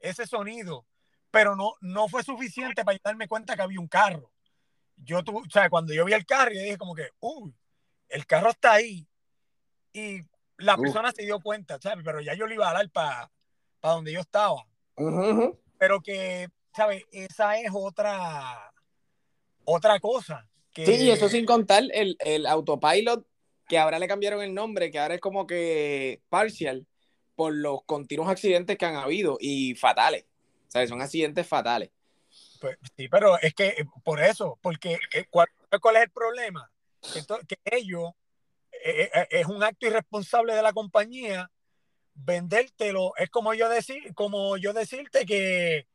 ese 0.00 0.26
sonido, 0.26 0.86
pero 1.30 1.54
no, 1.54 1.74
no 1.82 2.08
fue 2.08 2.24
suficiente 2.24 2.82
para 2.82 2.98
darme 3.04 3.28
cuenta 3.28 3.54
que 3.54 3.62
había 3.62 3.78
un 3.78 3.88
carro. 3.88 4.32
Yo, 4.96 5.22
tu, 5.22 5.36
o 5.36 5.50
sea, 5.52 5.68
cuando 5.68 5.92
yo 5.92 6.06
vi 6.06 6.14
el 6.14 6.24
carro, 6.24 6.50
yo 6.52 6.60
dije 6.60 6.78
como 6.78 6.94
que, 6.94 7.10
uy, 7.20 7.54
el 8.08 8.26
carro 8.26 8.48
está 8.48 8.72
ahí. 8.72 9.06
Y 9.92 10.22
la 10.58 10.76
persona 10.76 11.12
se 11.12 11.22
dio 11.22 11.40
cuenta, 11.40 11.78
¿sabes? 11.80 12.04
Pero 12.04 12.20
ya 12.20 12.34
yo 12.34 12.46
le 12.46 12.54
iba 12.54 12.70
a 12.70 12.74
dar 12.74 12.90
para 12.90 13.30
donde 13.82 14.12
yo 14.12 14.20
estaba. 14.20 14.66
Pero 15.78 16.00
que, 16.00 16.48
¿sabes? 16.74 17.04
Esa 17.12 17.58
es 17.58 17.70
otra, 17.72 18.72
otra 19.64 20.00
cosa. 20.00 20.48
Que... 20.72 20.86
Sí, 20.86 21.10
eso 21.10 21.28
sin 21.28 21.46
contar 21.46 21.84
el, 21.92 22.16
el 22.20 22.46
autopilot 22.46 23.26
que 23.68 23.78
ahora 23.78 23.98
le 23.98 24.08
cambiaron 24.08 24.42
el 24.42 24.54
nombre, 24.54 24.90
que 24.90 24.98
ahora 24.98 25.14
es 25.14 25.20
como 25.20 25.46
que 25.46 26.20
parcial 26.28 26.86
por 27.34 27.54
los 27.54 27.82
continuos 27.84 28.28
accidentes 28.28 28.78
que 28.78 28.86
han 28.86 28.96
habido 28.96 29.36
y 29.40 29.74
fatales. 29.74 30.24
Sea, 30.68 30.86
son 30.86 31.02
accidentes 31.02 31.46
fatales. 31.46 31.90
Pues, 32.60 32.78
sí, 32.96 33.08
pero 33.08 33.38
es 33.40 33.54
que 33.54 33.68
eh, 33.68 33.86
por 34.02 34.20
eso, 34.20 34.58
porque 34.62 34.98
eh, 35.14 35.26
¿cuál, 35.30 35.48
cuál 35.80 35.96
es 35.96 36.02
el 36.02 36.10
problema? 36.10 36.70
que 37.46 37.58
ellos, 37.64 38.10
es 39.30 39.46
un 39.46 39.62
acto 39.62 39.86
irresponsable 39.86 40.54
de 40.54 40.62
la 40.62 40.72
compañía 40.72 41.50
vendértelo. 42.16 43.12
Es 43.16 43.30
como 43.30 43.54
yo, 43.54 43.68
decir, 43.68 44.14
como 44.14 44.56
yo 44.56 44.72
decirte 44.72 45.24
que, 45.26 45.86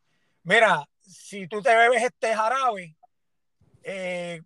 mira, 0.43 0.87
si 1.01 1.47
tú 1.47 1.61
te 1.61 1.75
bebes 1.75 2.03
este 2.03 2.33
jarabe, 2.33 2.95
eh, 3.83 4.41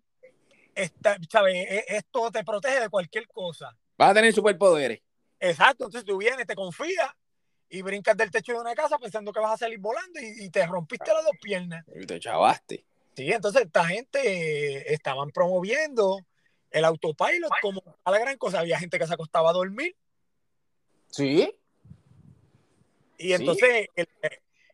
e, 0.74 1.84
esto 1.88 2.30
te 2.30 2.44
protege 2.44 2.80
de 2.80 2.88
cualquier 2.88 3.28
cosa. 3.28 3.76
Vas 3.96 4.10
a 4.10 4.14
tener 4.14 4.32
superpoderes. 4.32 5.00
Exacto, 5.38 5.84
entonces 5.84 6.04
tú 6.04 6.18
vienes, 6.18 6.46
te 6.46 6.54
confías 6.54 7.10
y 7.68 7.82
brincas 7.82 8.16
del 8.16 8.30
techo 8.30 8.52
de 8.52 8.60
una 8.60 8.74
casa 8.74 8.98
pensando 8.98 9.32
que 9.32 9.40
vas 9.40 9.54
a 9.54 9.56
salir 9.58 9.78
volando 9.78 10.18
y, 10.20 10.48
te 10.50 10.64
rompiste 10.66 11.12
las 11.12 11.24
dos 11.24 11.36
piernas. 11.42 11.84
Y 11.94 12.06
te 12.06 12.18
chavaste. 12.18 12.84
Sí, 13.14 13.32
entonces 13.32 13.62
esta 13.62 13.84
gente 13.86 14.92
estaban 14.92 15.30
promoviendo 15.30 16.20
el 16.76 16.84
autopilot 16.84 17.50
como 17.62 17.82
a 18.04 18.10
la 18.10 18.18
gran 18.18 18.36
cosa. 18.36 18.60
Había 18.60 18.78
gente 18.78 18.98
que 18.98 19.06
se 19.06 19.14
acostaba 19.14 19.50
a 19.50 19.54
dormir. 19.54 19.96
Sí. 21.08 21.52
Y 23.18 23.32
entonces 23.32 23.88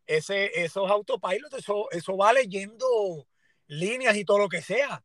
ese, 0.06 0.64
esos 0.64 0.90
autopilots, 0.90 1.54
eso, 1.54 1.90
eso 1.90 2.16
va 2.16 2.32
leyendo 2.32 3.26
líneas 3.66 4.16
y 4.16 4.24
todo 4.24 4.38
lo 4.38 4.48
que 4.48 4.62
sea 4.62 5.02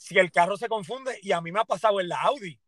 si 0.00 0.18
el 0.18 0.32
carro 0.32 0.56
se 0.56 0.68
confunde, 0.68 1.18
y 1.20 1.32
a 1.32 1.42
mí 1.42 1.52
me 1.52 1.60
ha 1.60 1.64
pasado 1.64 2.00
en 2.00 2.08
la 2.08 2.22
Audi, 2.22 2.58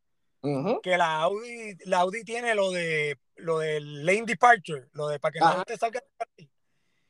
que 0.83 0.99
la 0.99 1.23
Audi, 1.23 1.75
la 1.87 2.01
Audi 2.01 2.25
tiene 2.25 2.55
lo 2.55 2.71
de 2.71 3.19
lo 3.37 3.59
del 3.59 4.05
lane 4.05 4.25
departure, 4.27 4.89
lo 4.93 5.09
de 5.09 5.19
para 5.19 5.33
que 5.33 5.41
no 5.41 5.65
te 5.65 5.79
salga. 5.79 6.03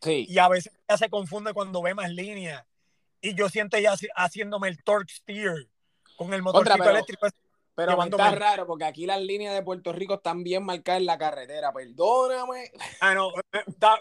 Sí. 0.01 0.27
Y 0.29 0.39
a 0.39 0.49
veces 0.49 0.73
ya 0.89 0.97
se 0.97 1.11
confunde 1.11 1.53
cuando 1.53 1.83
ve 1.83 1.95
más 1.95 2.11
líneas. 2.11 2.65
Y 3.21 3.35
yo 3.35 3.49
siento 3.49 3.79
ya 3.79 3.95
haciéndome 4.15 4.69
el 4.69 4.83
torque 4.85 5.13
steer 5.13 5.69
con 6.25 6.35
el 6.35 6.43
motor 6.43 6.69
eléctrico. 6.69 7.29
Pero 7.75 8.03
está 8.03 8.31
raro 8.33 8.67
porque 8.67 8.85
aquí 8.85 9.07
las 9.07 9.21
líneas 9.21 9.55
de 9.55 9.63
Puerto 9.63 9.93
Rico 9.93 10.15
están 10.15 10.45
bien 10.45 10.63
marcadas 10.63 11.01
en 11.01 11.07
la 11.07 11.17
carretera. 11.17 11.73
Perdóname. 11.73 12.71
Ah, 13.01 13.15
no, 13.15 13.33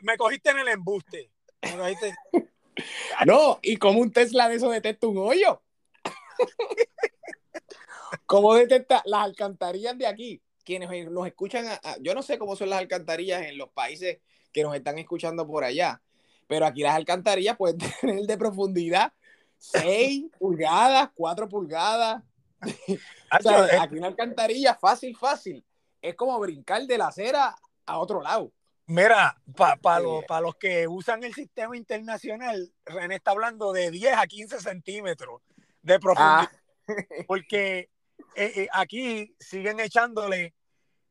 me, 0.02 0.18
cogiste 0.18 0.50
en 0.50 0.60
el 0.60 0.68
embuste. 0.68 1.32
no, 3.26 3.60
y 3.62 3.78
como 3.78 4.00
un 4.00 4.12
Tesla 4.12 4.50
de 4.50 4.56
eso 4.56 4.70
detecta 4.70 5.08
un 5.08 5.20
hoyo. 5.20 5.62
¿Cómo 8.26 8.56
detecta 8.56 9.02
las 9.06 9.24
alcantarillas 9.24 9.98
de 9.98 10.08
aquí? 10.08 10.42
Quienes 10.66 11.10
nos 11.10 11.28
escuchan, 11.28 11.66
yo 12.02 12.14
no 12.14 12.22
sé 12.22 12.38
cómo 12.38 12.56
son 12.56 12.70
las 12.70 12.80
alcantarillas 12.80 13.44
en 13.44 13.58
los 13.58 13.70
países 13.70 14.20
que 14.52 14.64
nos 14.64 14.76
están 14.76 15.00
escuchando 15.00 15.48
por 15.48 15.64
allá, 15.64 16.02
pero 16.48 16.66
aquí 16.66 16.82
las 16.82 16.96
alcantarillas 16.96 17.58
pueden 17.58 17.78
tener 18.02 18.26
de 18.26 18.38
profundidad 18.38 19.14
6 19.62 20.26
pulgadas, 20.40 21.10
4 21.14 21.48
pulgadas. 21.48 22.24
o 22.62 23.42
sea, 23.42 23.66
eh, 23.68 23.80
aquí 23.80 23.98
una 23.98 24.08
alcantarilla 24.08 24.76
fácil, 24.76 25.16
fácil. 25.16 25.64
Es 26.02 26.16
como 26.16 26.40
brincar 26.40 26.82
de 26.84 26.98
la 26.98 27.08
acera 27.08 27.56
a 27.86 28.00
otro 28.00 28.22
lado. 28.22 28.52
Mira, 28.88 29.40
para 29.56 30.02
Eh. 30.02 30.42
los 30.42 30.56
que 30.56 30.88
usan 30.88 31.24
el 31.24 31.34
sistema 31.34 31.78
internacional, 31.78 32.74
René 32.86 33.16
está 33.16 33.32
hablando 33.32 33.72
de 33.72 33.92
10 33.92 34.18
a 34.18 34.28
15 34.28 34.60
centímetros 34.60 35.42
de 35.82 36.00
profundidad. 36.00 36.50
Ah, 36.50 36.62
Porque 37.28 37.90
eh, 38.36 38.52
eh, 38.56 38.68
aquí 38.74 39.34
siguen 39.40 39.80
echándole, 39.80 40.56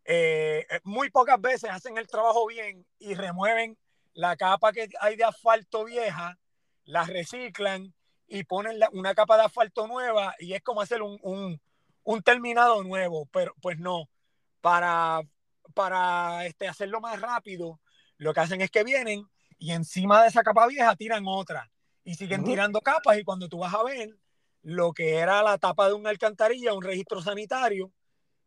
eh, 0.04 0.66
muy 0.82 1.10
pocas 1.10 1.40
veces 1.40 1.70
hacen 1.70 1.96
el 1.96 2.06
trabajo 2.08 2.46
bien 2.46 2.84
y 2.98 3.14
remueven 3.14 3.78
la 4.12 4.36
capa 4.36 4.72
que 4.72 4.88
hay 5.00 5.16
de 5.16 5.24
asfalto 5.24 5.84
vieja, 5.84 6.38
la 6.84 7.04
reciclan 7.04 7.94
y 8.30 8.44
ponen 8.44 8.78
la- 8.78 8.88
una 8.92 9.14
capa 9.14 9.36
de 9.36 9.42
asfalto 9.44 9.86
nueva 9.88 10.34
y 10.38 10.54
es 10.54 10.62
como 10.62 10.80
hacer 10.80 11.02
un, 11.02 11.18
un- 11.22 11.60
un 12.04 12.22
terminado 12.22 12.82
nuevo, 12.84 13.26
pero 13.32 13.52
pues 13.60 13.78
no, 13.78 14.08
para, 14.60 15.20
para 15.74 16.46
este, 16.46 16.68
hacerlo 16.68 17.00
más 17.00 17.20
rápido, 17.20 17.80
lo 18.16 18.32
que 18.32 18.40
hacen 18.40 18.60
es 18.60 18.70
que 18.70 18.84
vienen 18.84 19.28
y 19.58 19.72
encima 19.72 20.22
de 20.22 20.28
esa 20.28 20.42
capa 20.42 20.66
vieja 20.68 20.94
tiran 20.96 21.24
otra 21.26 21.70
y 22.04 22.14
siguen 22.14 22.42
tirando 22.44 22.80
capas 22.80 23.18
y 23.18 23.24
cuando 23.24 23.48
tú 23.48 23.58
vas 23.58 23.74
a 23.74 23.82
ver 23.82 24.16
lo 24.62 24.92
que 24.92 25.16
era 25.16 25.42
la 25.42 25.58
tapa 25.58 25.88
de 25.88 25.94
una 25.94 26.10
alcantarilla, 26.10 26.72
un 26.72 26.82
registro 26.82 27.20
sanitario, 27.20 27.92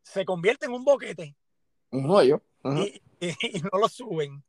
se 0.02 0.26
convierte 0.26 0.66
en 0.66 0.74
un 0.74 0.84
boquete 0.84 1.36
un 1.92 2.10
hoyo. 2.10 2.42
Y, 2.64 3.02
y- 3.20 3.36
y 3.58 3.62
no 3.62 3.78
lo 3.80 3.88
suben. 3.90 4.44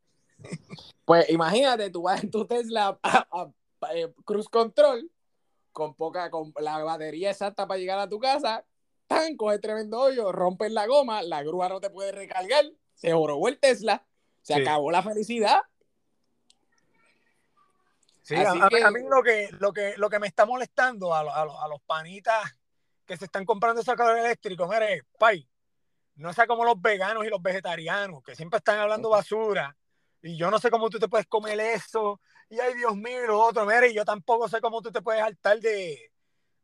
Pues 1.05 1.29
imagínate, 1.29 1.89
tú 1.89 2.03
vas 2.03 2.23
en 2.23 2.31
tu 2.31 2.45
Tesla 2.45 2.97
a, 3.03 3.17
a- 3.31 3.51
a- 3.81 3.93
eh, 3.95 4.11
cruise 4.25 4.49
control 4.49 5.11
con 5.75 5.93
poca, 5.93 6.31
con 6.31 6.53
la 6.61 6.81
batería 6.85 7.31
exacta 7.31 7.67
para 7.67 7.77
llegar 7.77 7.99
a 7.99 8.07
tu 8.07 8.17
casa, 8.17 8.63
tan, 9.07 9.35
coge 9.35 9.59
tremendo 9.59 9.99
hoyo, 9.99 10.31
rompes 10.31 10.71
la 10.71 10.87
goma, 10.87 11.21
la 11.21 11.43
grúa 11.43 11.67
no 11.67 11.81
te 11.81 11.89
puede 11.89 12.13
recargar, 12.13 12.63
se 12.93 13.11
jorobó 13.11 13.49
el 13.49 13.59
Tesla, 13.59 14.05
se 14.41 14.53
Sí. 14.53 14.61
acabó 14.61 14.89
la 14.89 15.03
felicidad. 15.03 15.59
Sí, 18.21 18.35
a, 18.35 18.69
que- 18.69 18.89
mí 18.89 19.01
lo 19.09 19.21
que, 19.21 19.49
lo, 19.59 19.73
que, 19.73 19.95
lo 19.97 20.09
que 20.09 20.17
me 20.19 20.27
está 20.27 20.45
molestando 20.45 21.13
a, 21.13 21.23
lo- 21.23 21.35
a, 21.35 21.43
lo- 21.43 21.61
a 21.61 21.67
los 21.67 21.81
panitas 21.81 22.57
que 23.05 23.17
se 23.17 23.25
están 23.25 23.43
comprando 23.43 23.81
ese 23.81 23.93
carro 23.95 24.15
eléctrico, 24.15 24.69
mire, 24.69 25.01
pay, 25.19 25.45
no 26.15 26.31
sea 26.31 26.47
como 26.47 26.63
los 26.63 26.81
veganos 26.81 27.25
y 27.25 27.29
los 27.29 27.41
vegetarianos, 27.41 28.23
que 28.23 28.33
siempre 28.33 28.59
están 28.59 28.79
hablando 28.79 29.09
basura, 29.09 29.75
y 30.21 30.37
yo 30.37 30.49
no 30.49 30.57
sé 30.57 30.71
cómo 30.71 30.89
tú 30.89 30.99
te 30.99 31.09
puedes 31.09 31.27
comer 31.27 31.59
eso, 31.59 32.21
y 32.49 32.59
ay 32.59 32.73
Dios 32.75 32.95
mío, 32.95 33.23
y 33.23 33.27
lo 33.27 33.39
otro, 33.41 33.65
mire, 33.65 33.93
yo 33.93 34.05
tampoco 34.05 34.47
sé 34.47 34.61
cómo 34.61 34.81
tú 34.81 34.91
te 34.91 35.01
puedes 35.01 35.21
hartar 35.21 35.59
de, 35.59 36.11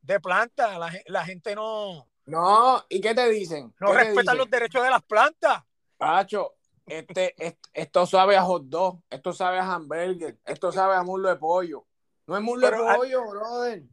de 0.01 0.19
planta, 0.19 0.77
la, 0.79 0.91
la 1.07 1.25
gente 1.25 1.55
no, 1.55 2.07
No, 2.25 2.83
¿y 2.89 3.01
qué 3.01 3.13
te 3.13 3.29
dicen? 3.29 3.73
no 3.79 3.87
¿Qué 3.87 3.93
te 3.93 3.97
respeta 3.99 4.21
dicen? 4.21 4.37
los 4.37 4.49
derechos 4.49 4.83
de 4.83 4.89
las 4.89 5.03
plantas. 5.03 5.63
Pacho, 5.97 6.55
este, 6.85 7.33
est- 7.37 7.67
esto 7.73 8.05
sabe 8.05 8.35
a 8.35 8.43
hot 8.43 8.63
dog, 8.65 9.01
esto 9.09 9.33
sabe 9.33 9.59
a 9.59 9.73
hamburger, 9.73 10.37
esto 10.45 10.71
sabe 10.71 10.95
a 10.95 11.03
muslo 11.03 11.29
de 11.29 11.35
pollo. 11.35 11.85
No 12.27 12.35
es 12.37 12.43
muslo 12.43 12.69
Pero, 12.69 12.83
de 12.83 12.89
ah, 12.91 12.95
pollo, 12.97 13.29
brother. 13.29 13.83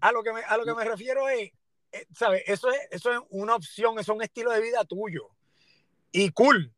A 0.00 0.12
lo 0.12 0.22
que 0.22 0.32
me, 0.32 0.42
a 0.42 0.56
lo 0.56 0.64
que 0.64 0.74
me 0.74 0.84
refiero 0.84 1.28
es, 1.28 1.50
eh, 1.92 2.06
¿sabes? 2.14 2.42
Eso 2.46 2.70
es, 2.70 2.78
eso 2.90 3.12
es 3.12 3.18
una 3.30 3.54
opción, 3.54 3.98
eso 3.98 4.12
es 4.12 4.16
un 4.16 4.22
estilo 4.22 4.50
de 4.52 4.60
vida 4.60 4.84
tuyo. 4.84 5.30
Y 6.12 6.30
cool, 6.30 6.74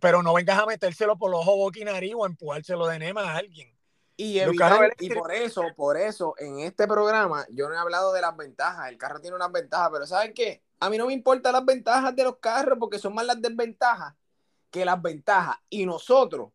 pero 0.00 0.22
no 0.22 0.34
vengas 0.34 0.58
a 0.58 0.66
metérselo 0.66 1.16
por 1.18 1.30
los 1.30 1.40
ojos, 1.46 1.72
nariz 1.84 2.14
o 2.16 2.26
empujárselo 2.26 2.86
de 2.86 2.98
nema 2.98 3.22
a 3.22 3.36
alguien. 3.36 3.71
Y, 4.16 4.38
evitar- 4.38 4.92
y 5.00 5.10
por 5.10 5.32
eso, 5.32 5.62
por 5.74 5.96
eso, 5.96 6.34
en 6.38 6.60
este 6.60 6.86
programa 6.86 7.46
yo 7.50 7.68
no 7.68 7.74
he 7.74 7.78
hablado 7.78 8.12
de 8.12 8.20
las 8.20 8.36
ventajas. 8.36 8.88
El 8.90 8.98
carro 8.98 9.20
tiene 9.20 9.36
unas 9.36 9.50
ventajas, 9.50 9.90
pero 9.92 10.06
¿saben 10.06 10.32
qué? 10.34 10.62
A 10.80 10.90
mí 10.90 10.98
no 10.98 11.06
me 11.06 11.12
importan 11.12 11.52
las 11.54 11.64
ventajas 11.64 12.14
de 12.14 12.24
los 12.24 12.36
carros 12.38 12.76
porque 12.78 12.98
son 12.98 13.14
más 13.14 13.24
las 13.24 13.40
desventajas 13.40 14.14
que 14.70 14.84
las 14.84 15.00
ventajas. 15.00 15.56
Y 15.70 15.86
nosotros 15.86 16.50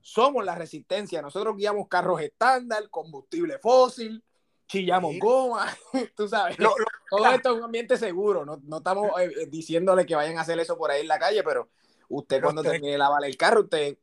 somos 0.00 0.44
la 0.44 0.54
resistencia. 0.54 1.22
Nosotros 1.22 1.56
guiamos 1.56 1.88
carros 1.88 2.20
estándar, 2.20 2.88
combustible 2.90 3.58
fósil, 3.58 4.22
chillamos 4.68 5.12
Sí. 5.12 5.18
goma, 5.18 5.66
tú 6.16 6.28
sabes. 6.28 6.56
Todo 6.56 7.26
esto 7.32 7.50
es 7.52 7.56
un 7.58 7.64
ambiente 7.64 7.96
seguro. 7.96 8.44
No, 8.44 8.60
no 8.64 8.78
estamos 8.78 9.10
eh, 9.20 9.30
eh, 9.42 9.46
diciéndole 9.48 10.06
que 10.06 10.14
vayan 10.14 10.38
a 10.38 10.42
hacer 10.42 10.58
eso 10.60 10.76
por 10.78 10.90
ahí 10.90 11.02
en 11.02 11.08
la 11.08 11.18
calle, 11.18 11.42
pero 11.42 11.68
usted 12.08 12.36
Pero 12.36 12.44
cuando 12.46 12.60
usted- 12.62 12.72
termine 12.72 12.92
de 12.92 12.98
lavar 12.98 13.24
el 13.24 13.36
carro, 13.36 13.60
usted 13.62 13.96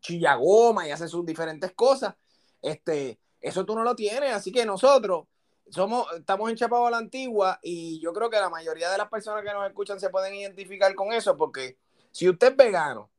chilla 0.00 0.34
goma 0.36 0.86
y 0.86 0.90
hace 0.90 1.08
sus 1.08 1.24
diferentes 1.26 1.72
cosas. 1.72 2.14
Este, 2.62 3.18
eso 3.40 3.64
tú 3.64 3.74
no 3.74 3.82
lo 3.82 3.94
tienes, 3.94 4.32
así 4.32 4.50
que 4.52 4.64
nosotros 4.66 5.26
somos, 5.70 6.06
estamos 6.16 6.50
enchapados 6.50 6.88
a 6.88 6.90
la 6.92 6.98
antigua 6.98 7.58
y 7.62 8.00
yo 8.00 8.12
creo 8.12 8.30
que 8.30 8.38
la 8.38 8.48
mayoría 8.48 8.90
de 8.90 8.98
las 8.98 9.08
personas 9.08 9.42
que 9.44 9.52
nos 9.52 9.66
escuchan 9.66 9.98
se 10.00 10.10
pueden 10.10 10.34
identificar 10.34 10.94
con 10.94 11.12
eso, 11.12 11.36
porque 11.36 11.76
si 12.12 12.28
usted 12.28 12.48
es 12.52 12.56
vegano, 12.56 13.10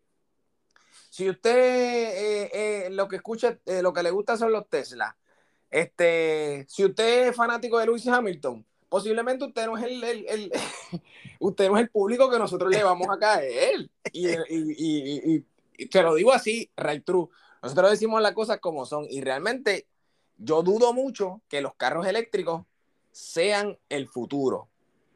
si 1.10 1.30
usted 1.30 1.52
eh, 1.56 2.50
eh, 2.54 2.90
lo 2.92 3.08
que 3.08 3.18
escucha, 3.18 3.60
eh, 3.66 3.82
lo 3.82 3.94
que 3.94 4.04
le 4.04 4.12
gusta 4.12 4.38
son 4.38 4.52
los 4.52 4.68
Tesla, 4.70 5.18
este, 5.70 6.66
si 6.70 6.86
usted 6.86 7.30
es 7.30 7.36
fanático 7.36 7.78
de 7.80 7.86
Lewis 7.86 8.08
Hamilton, 8.08 8.66
posiblemente 8.90 9.46
usted 9.46 9.66
no 9.66 9.78
es 9.78 9.84
el, 9.84 10.04
el- 10.04 10.52
usted 11.40 11.68
no 11.70 11.76
es 11.78 11.84
el 11.84 11.90
público 11.90 12.30
que 12.30 12.40
nosotros 12.40 12.72
le 12.72 12.84
vamos 12.84 13.08
a 13.10 13.20
caer. 13.20 13.90
Y- 14.14 15.36
y 15.36 15.46
te 15.86 16.02
lo 16.02 16.16
digo 16.16 16.34
así, 16.34 16.72
right 16.76 17.06
true. 17.06 17.28
Nosotros 17.62 17.92
decimos 17.92 18.22
las 18.22 18.34
cosas 18.34 18.60
como 18.60 18.86
son. 18.86 19.06
Y 19.10 19.22
realmente 19.22 19.88
yo 20.38 20.64
dudo 20.64 20.94
mucho 20.94 21.42
que 21.48 21.62
los 21.62 21.76
carros 21.76 22.08
eléctricos 22.08 22.64
sean 23.12 23.78
el 23.90 24.08
futuro. 24.08 24.70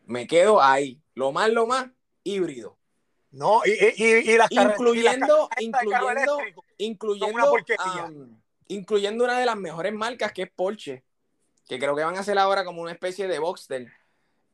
Me 0.06 0.28
quedo 0.28 0.62
ahí. 0.62 1.00
Lo 1.16 1.32
más, 1.32 1.50
lo 1.50 1.68
más, 1.68 1.88
híbrido. 2.24 2.78
no, 3.32 3.62
y, 3.66 3.72
y, 3.72 4.32
y- 4.32 4.38
las 4.38 4.50
carre- 4.50 4.76
y 4.96 5.02
las 5.02 5.16
Incluyendo, 5.16 5.50
incluyendo, 5.60 6.38
incluyendo, 6.78 7.52
una 7.54 7.66
am, 7.78 8.42
incluyendo 8.68 9.24
una 9.24 9.40
de 9.40 9.46
las 9.46 9.56
mejores 9.58 9.94
marcas 9.94 10.32
que 10.34 10.44
es 10.44 10.52
Porsche, 10.52 11.04
que 11.68 11.80
creo 11.80 11.96
que 11.96 12.04
van 12.04 12.18
a 12.18 12.22
hacer 12.22 12.38
ahora 12.38 12.66
como 12.66 12.82
una 12.82 12.92
especie 12.92 13.28
de 13.28 13.40
Boxster 13.40 13.88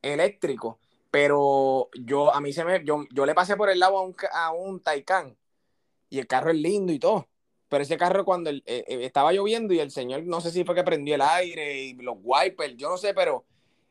eléctrico. 0.01 0.79
Pero 1.09 1.89
yo, 1.93 2.33
a 2.33 2.41
mí 2.41 2.51
se 2.53 2.65
me, 2.65 2.83
yo, 2.83 3.05
yo 3.11 3.25
le 3.25 3.33
pasé 3.33 3.55
por 3.55 3.69
el 3.69 3.79
lado 3.79 3.97
a 3.97 4.01
un, 4.01 4.15
a 4.31 4.51
un 4.51 4.79
Taycan 4.81 5.35
y 6.09 6.19
el 6.19 6.27
carro 6.27 6.51
es 6.51 6.57
lindo 6.57 6.91
y 6.93 6.99
todo. 6.99 7.27
Pero 7.69 7.83
ese 7.83 7.97
carro 7.97 8.23
cuando 8.23 8.49
el- 8.49 8.63
eh, 8.65 8.83
eh, 8.87 8.99
estaba 9.05 9.33
lloviendo 9.33 9.73
y 9.73 9.79
el 9.79 9.91
señor, 9.91 10.23
no 10.23 10.39
sé 10.41 10.51
si 10.51 10.63
fue 10.63 10.73
que 10.75 10.83
prendió 10.83 11.15
el 11.15 11.21
aire 11.21 11.81
y 11.83 11.93
los 11.95 12.15
wipers, 12.21 12.75
yo 12.77 12.89
no 12.89 12.97
sé, 12.97 13.13
pero 13.13 13.43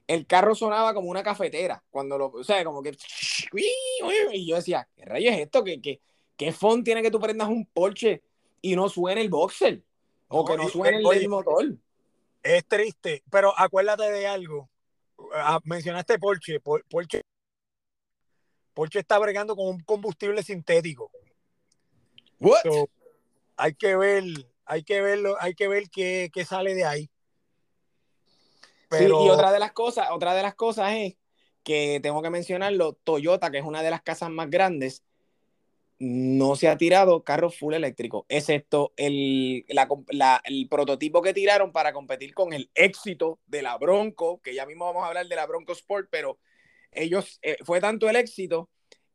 el 0.07 0.27
carro 0.27 0.55
sonaba 0.55 0.95
como 0.95 1.11
una 1.11 1.23
cafetera. 1.23 1.83
Cuando 1.91 2.17
lo, 2.17 2.27
o 2.29 2.45
sea, 2.45 2.65
como 2.65 2.83
que. 2.83 2.97
Y 4.33 4.47
yo 4.47 4.57
decía, 4.57 4.89
¿qué 4.97 5.05
rayos 5.05 5.35
es 5.35 5.41
esto? 5.41 5.63
¿Qué, 5.65 5.81
qué, 5.81 6.01
qué 6.37 6.53
font 6.53 6.85
tiene 6.85 7.03
que 7.03 7.11
tú 7.11 7.21
prendas 7.21 7.49
un 7.49 7.67
Porsche 7.67 8.23
y 8.63 8.75
no 8.77 8.89
suene 8.89 9.21
el 9.21 9.29
boxer? 9.29 9.83
O 10.29 10.45
que 10.45 10.57
no 10.57 10.69
suene 10.69 10.99
el, 10.99 11.07
el 11.23 11.29
motor. 11.29 11.67
Es 12.43 12.65
triste, 12.67 13.23
pero 13.31 13.53
acuérdate 13.59 14.11
de 14.11 14.27
algo. 14.27 14.69
Ah, 15.35 15.61
mencionaste 15.65 16.19
Porsche. 16.19 16.61
Por- 16.61 16.85
Porsche. 16.87 17.21
Porsche 18.75 19.01
está 19.01 19.19
bregando 19.19 19.57
con 19.57 19.67
un 19.69 19.81
combustible 19.81 20.43
sintético. 20.43 21.11
What? 22.41 22.63
So, 22.63 22.89
hay 23.57 23.75
que 23.75 23.97
ver, 23.97 24.25
hay 24.65 24.83
que 24.83 25.01
verlo, 25.01 25.37
hay 25.41 25.55
que 25.55 25.69
ver 25.69 25.85
qué, 25.91 26.31
qué 26.33 26.45
sale 26.45 26.75
de 26.75 26.85
ahí. 26.85 27.11
Pero 28.89 29.19
Sí, 29.21 29.27
y 29.27 29.31
otra 29.31 29.53
de 29.53 29.59
las 29.59 29.73
cosas, 29.73 30.09
otra 30.13 30.35
de 30.35 30.43
las 30.43 30.55
cosas 30.55 30.93
es 30.95 31.15
que 31.65 31.99
tengo 32.03 32.23
que 32.23 32.31
mencionarlo, 32.31 32.93
Toyota, 32.93 33.51
que 33.51 33.59
es 33.59 33.65
una 33.65 33.83
de 33.83 33.91
las 33.91 34.03
casas 34.03 34.31
más 34.31 34.49
grandes, 34.49 35.03
no 35.99 36.57
se 36.57 36.69
ha 36.69 36.77
tirado 36.77 37.25
carros 37.25 37.59
full 37.59 37.73
eléctrico, 37.75 38.27
excepto 38.29 38.93
el, 38.97 39.65
la- 39.69 39.89
la- 40.11 40.43
el 40.45 40.69
prototipo 40.69 41.23
que 41.23 41.33
tiraron 41.33 41.73
para 41.73 41.93
competir 41.93 42.35
con 42.35 42.53
el 42.53 42.71
éxito 42.75 43.41
de 43.47 43.63
la 43.63 43.77
Bronco, 43.79 44.41
que 44.43 44.55
ya 44.55 44.67
mismo 44.67 44.85
vamos 44.85 45.03
a 45.05 45.09
hablar 45.09 45.27
de 45.27 45.35
la 45.37 45.47
Bronco 45.47 45.73
Sport, 45.73 46.09
pero 46.11 46.39
ellos, 46.93 47.39
eh, 47.43 47.57
fue 47.65 47.81
tanto 47.81 48.09
el 48.09 48.17
éxito 48.17 48.69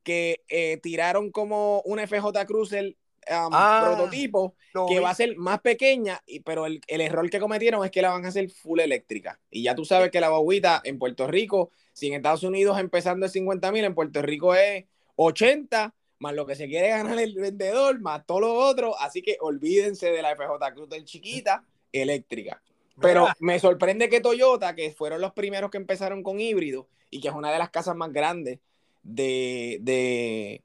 que 0.04 0.44
eh, 0.50 0.78
tiraron 0.82 1.32
como 1.32 1.82
un 1.86 2.00
FJ 2.00 2.46
Cruiser 2.48 2.96
um, 3.30 3.50
Ah, 3.54 3.84
prototipo 3.86 4.56
que 4.88 5.00
va 5.00 5.10
a 5.10 5.16
ser 5.16 5.36
más 5.38 5.60
pequeña, 5.62 6.22
y, 6.26 6.40
pero 6.40 6.66
el, 6.66 6.82
el 6.88 7.02
error 7.02 7.30
que 7.30 7.40
cometieron 7.40 7.84
es 7.84 7.92
que 7.92 8.02
la 8.02 8.12
van 8.12 8.26
a 8.26 8.30
hacer 8.30 8.50
full 8.50 8.80
eléctrica. 8.80 9.40
Y 9.50 9.64
ya 9.64 9.76
tú 9.76 9.86
sabes 9.86 10.12
que 10.12 10.22
la 10.22 10.30
guaguita 10.30 10.82
en 10.84 10.98
Puerto 10.98 11.28
Rico, 11.28 11.72
si 11.94 12.08
en 12.08 12.14
Estados 12.14 12.44
Unidos 12.44 12.80
empezando 12.80 13.26
es 13.26 13.32
50 13.34 13.72
mil, 13.72 13.84
en 13.84 13.96
Puerto 13.96 14.22
Rico 14.22 14.56
es 14.56 14.86
80, 15.16 15.94
más 16.20 16.34
lo 16.34 16.46
que 16.46 16.56
se 16.56 16.68
quiere 16.68 16.90
ganar 16.90 17.20
el 17.20 17.36
vendedor, 17.36 18.00
más 18.00 18.26
todo 18.26 18.42
lo 18.42 18.54
otro. 18.54 18.98
Así 19.00 19.22
que 19.22 19.38
olvídense 19.42 20.12
de 20.12 20.22
la 20.22 20.36
FJ 20.36 20.74
Cruz 20.74 20.90
del 20.90 21.04
chiquita 21.04 21.66
eléctrica. 21.92 22.62
Pero 23.00 23.28
me 23.40 23.60
sorprende 23.60 24.10
que 24.10 24.22
Toyota, 24.22 24.76
que 24.76 24.92
fueron 24.92 25.22
los 25.22 25.34
primeros 25.34 25.72
que 25.72 25.78
empezaron 25.78 26.22
con 26.22 26.40
híbrido 26.40 26.88
y 27.10 27.20
que 27.20 27.30
es 27.30 27.34
una 27.34 27.52
de 27.52 27.58
las 27.58 27.72
casas 27.72 27.96
más 27.96 28.14
grandes 28.14 28.60
de, 29.02 29.80
de 29.82 30.64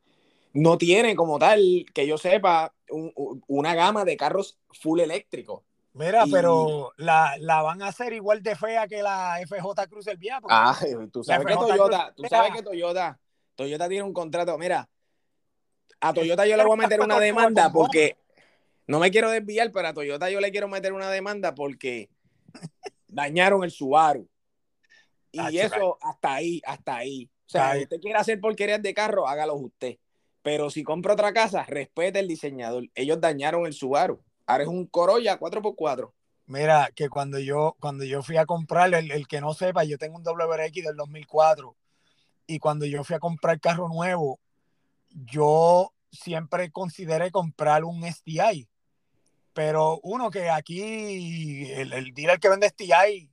no 0.56 0.78
tiene 0.78 1.14
como 1.14 1.38
tal, 1.38 1.84
que 1.92 2.06
yo 2.06 2.16
sepa, 2.16 2.74
una 3.46 3.74
gama 3.74 4.04
de 4.04 4.16
carros 4.16 4.58
full 4.72 5.00
eléctricos. 5.00 5.62
Mira, 5.92 6.24
pero 6.30 6.92
la, 6.96 7.36
van 7.62 7.82
a 7.82 7.88
hacer 7.88 8.12
igual 8.14 8.42
de 8.42 8.56
fea 8.56 8.88
que 8.88 9.02
la 9.02 9.38
FJ 9.46 9.86
Cruz 9.88 10.06
el 10.06 10.16
Vía. 10.16 10.40
Ah, 10.48 10.78
tú 11.12 11.22
sabes 11.22 11.46
que 11.46 11.54
Toyota, 11.54 12.12
tú 12.16 12.24
sabes 12.28 12.52
que 12.52 12.62
Toyota, 12.62 13.18
Toyota 13.54 13.88
tiene 13.88 14.04
un 14.04 14.14
contrato. 14.14 14.56
Mira, 14.56 14.88
a 16.00 16.14
Toyota 16.14 16.46
yo 16.46 16.56
le 16.56 16.64
voy 16.64 16.78
a 16.78 16.82
meter 16.82 17.00
una 17.00 17.18
demanda 17.18 17.70
porque 17.70 18.16
no 18.86 18.98
me 18.98 19.10
quiero 19.10 19.30
desviar, 19.30 19.70
pero 19.72 19.88
a 19.88 19.94
Toyota 19.94 20.30
yo 20.30 20.40
le 20.40 20.50
quiero 20.50 20.68
meter 20.68 20.94
una 20.94 21.10
demanda 21.10 21.54
porque 21.54 22.08
dañaron 23.08 23.62
el 23.62 23.70
Subaru. 23.70 24.26
Y 25.32 25.38
ah, 25.38 25.50
eso 25.52 25.98
hasta 26.00 26.34
ahí, 26.34 26.62
hasta 26.64 26.96
ahí. 26.96 27.28
O 27.46 27.48
sea, 27.48 27.74
si 27.74 27.82
usted 27.82 28.00
quiere 28.00 28.18
hacer 28.18 28.40
porquerías 28.40 28.80
de 28.82 28.94
carro, 28.94 29.28
hágalo 29.28 29.54
usted. 29.54 29.98
Pero 30.46 30.70
si 30.70 30.84
compra 30.84 31.14
otra 31.14 31.32
casa, 31.32 31.64
respete 31.64 32.20
el 32.20 32.28
diseñador. 32.28 32.84
Ellos 32.94 33.20
dañaron 33.20 33.66
el 33.66 33.72
Subaru. 33.72 34.22
Ahora 34.46 34.62
es 34.62 34.68
un 34.68 34.86
Corolla 34.86 35.40
4x4. 35.40 36.12
Mira, 36.46 36.88
que 36.94 37.08
cuando 37.08 37.40
yo, 37.40 37.74
cuando 37.80 38.04
yo 38.04 38.22
fui 38.22 38.36
a 38.36 38.46
comprar, 38.46 38.94
el, 38.94 39.26
que 39.26 39.40
no 39.40 39.54
sepa, 39.54 39.82
yo 39.82 39.98
tengo 39.98 40.16
un 40.16 40.22
WRX 40.22 40.84
del 40.84 40.94
2004. 40.94 41.74
Y 42.46 42.60
cuando 42.60 42.86
yo 42.86 43.02
fui 43.02 43.16
a 43.16 43.18
comprar 43.18 43.58
carro 43.58 43.88
nuevo, 43.88 44.38
yo 45.10 45.92
siempre 46.12 46.70
consideré 46.70 47.32
comprar 47.32 47.82
un 47.82 48.04
STI. 48.04 48.68
Pero 49.52 49.98
uno 50.04 50.30
que 50.30 50.48
aquí, 50.48 51.72
el, 51.72 51.92
el 51.92 52.14
dealer 52.14 52.38
que 52.38 52.50
vende 52.50 52.68
STI, 52.68 53.28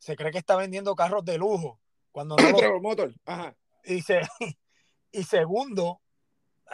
se 0.00 0.16
cree 0.16 0.32
que 0.32 0.38
está 0.38 0.56
vendiendo 0.56 0.96
carros 0.96 1.24
de 1.24 1.38
lujo. 1.38 1.78
Cuando 2.10 2.34
no 2.34 2.50
lo... 2.50 2.80
Motor. 2.80 3.14
Ajá. 3.26 3.54
Y, 3.84 4.02
y 5.12 5.22
segundo, 5.22 6.00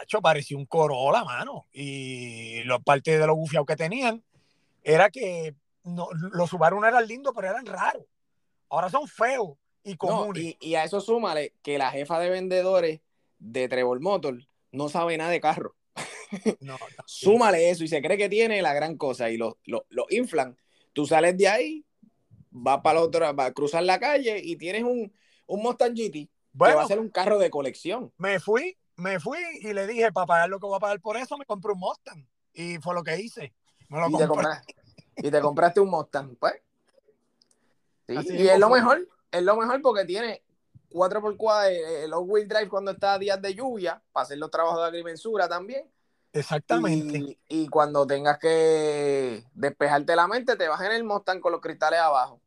hecho, 0.03 0.21
parecía 0.21 0.57
un 0.57 0.65
Corolla, 0.65 1.23
mano. 1.23 1.65
Y 1.73 2.63
la 2.63 2.79
parte 2.79 3.17
de 3.17 3.27
los 3.27 3.35
bufiados 3.35 3.67
que 3.67 3.75
tenían 3.75 4.23
era 4.83 5.09
que 5.09 5.55
no, 5.83 6.09
los 6.31 6.49
Subaru 6.49 6.79
no 6.79 6.87
eran 6.87 7.07
lindos, 7.07 7.33
pero 7.35 7.49
eran 7.49 7.65
raros. 7.65 8.03
Ahora 8.69 8.89
son 8.89 9.07
feos 9.07 9.57
y 9.83 9.95
comunes. 9.95 10.55
y, 10.59 10.75
a 10.75 10.83
eso 10.83 10.99
súmale 10.99 11.53
que 11.61 11.77
la 11.77 11.91
jefa 11.91 12.19
de 12.19 12.29
vendedores 12.29 13.01
de 13.39 13.67
Trevor 13.67 13.99
Motor 13.99 14.47
no 14.71 14.89
sabe 14.89 15.17
nada 15.17 15.29
de 15.29 15.41
carro. 15.41 15.75
No, 16.59 16.77
súmale 17.05 17.69
eso 17.69 17.83
y 17.83 17.87
se 17.87 18.01
cree 18.01 18.17
que 18.17 18.27
tiene 18.27 18.61
la 18.61 18.73
gran 18.73 18.97
cosa 18.97 19.29
y 19.29 19.37
lo, 19.37 19.59
lo, 19.65 19.85
inflan. 20.09 20.57
Tú 20.91 21.05
sales 21.05 21.37
de 21.37 21.47
ahí, 21.47 21.85
vas 22.49 22.81
para 22.81 22.95
la 22.95 23.05
otra, 23.05 23.31
vas 23.31 23.49
a 23.49 23.53
cruzar 23.53 23.83
la 23.83 23.99
calle 23.99 24.41
y 24.43 24.55
tienes 24.57 24.83
un, 24.83 25.13
un 25.45 25.61
Mustang 25.61 25.93
GT 25.93 26.11
que 26.11 26.29
va 26.57 26.83
a 26.83 26.87
ser 26.87 26.99
un 26.99 27.09
carro 27.09 27.37
de 27.37 27.49
colección. 27.49 28.11
Me 28.17 28.39
fui 28.39 28.75
me 28.97 29.19
fui 29.19 29.39
y 29.61 29.73
le 29.73 29.87
dije, 29.87 30.11
para 30.11 30.25
pagar 30.25 30.49
lo 30.49 30.59
que 30.59 30.65
voy 30.65 30.77
a 30.77 30.79
pagar 30.79 30.99
por 31.01 31.17
eso, 31.17 31.37
me 31.37 31.45
compré 31.45 31.71
un 31.71 31.79
Mustang. 31.79 32.27
Y 32.53 32.77
fue 32.77 32.93
lo 32.93 33.03
que 33.03 33.19
hice. 33.19 33.53
y, 33.89 35.31
te 35.31 35.41
compraste, 35.41 35.79
un 35.79 35.89
Mustang, 35.89 36.35
pues. 36.35 36.55
y 38.07 38.47
es 38.47 38.59
lo 38.59 38.69
mejor, 38.69 39.07
es 39.31 39.43
lo 39.43 39.55
mejor 39.55 39.81
porque 39.81 40.05
tiene 40.05 40.43
4x4, 40.89 41.69
eh, 41.69 42.03
el 42.05 42.13
all-wheel 42.13 42.47
drive 42.47 42.69
cuando 42.69 42.91
está 42.91 43.13
a 43.13 43.19
días 43.19 43.41
de 43.41 43.53
lluvia, 43.53 44.01
para 44.11 44.23
hacer 44.23 44.37
los 44.37 44.49
trabajos 44.49 44.81
de 44.81 44.87
agrimensura 44.87 45.47
también. 45.47 45.89
Exactamente. 46.31 47.37
Y, 47.47 47.67
cuando 47.67 48.05
tengas 48.05 48.37
que 48.39 49.45
despejarte 49.53 50.15
la 50.15 50.27
mente, 50.27 50.57
te 50.57 50.67
vas 50.67 50.81
en 50.81 50.91
el 50.91 51.03
Mustang 51.03 51.39
con 51.39 51.51
los 51.51 51.61
cristales 51.61 51.99
abajo. 51.99 52.41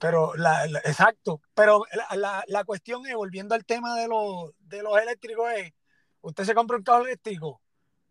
Pero, 0.00 0.34
la, 0.34 0.64
exacto, 0.84 1.42
pero 1.54 1.84
la, 2.16 2.42
la, 2.48 2.64
cuestión 2.64 3.06
es, 3.06 3.14
volviendo 3.14 3.54
al 3.54 3.66
tema 3.66 3.96
de, 3.96 4.08
los, 4.08 4.52
de 4.58 4.82
los 4.82 4.98
eléctricos, 4.98 5.52
es, 5.52 5.72
usted 6.22 6.44
se 6.44 6.54
compra 6.54 6.78
un 6.78 6.82
carro 6.82 7.04
eléctrico, 7.04 7.60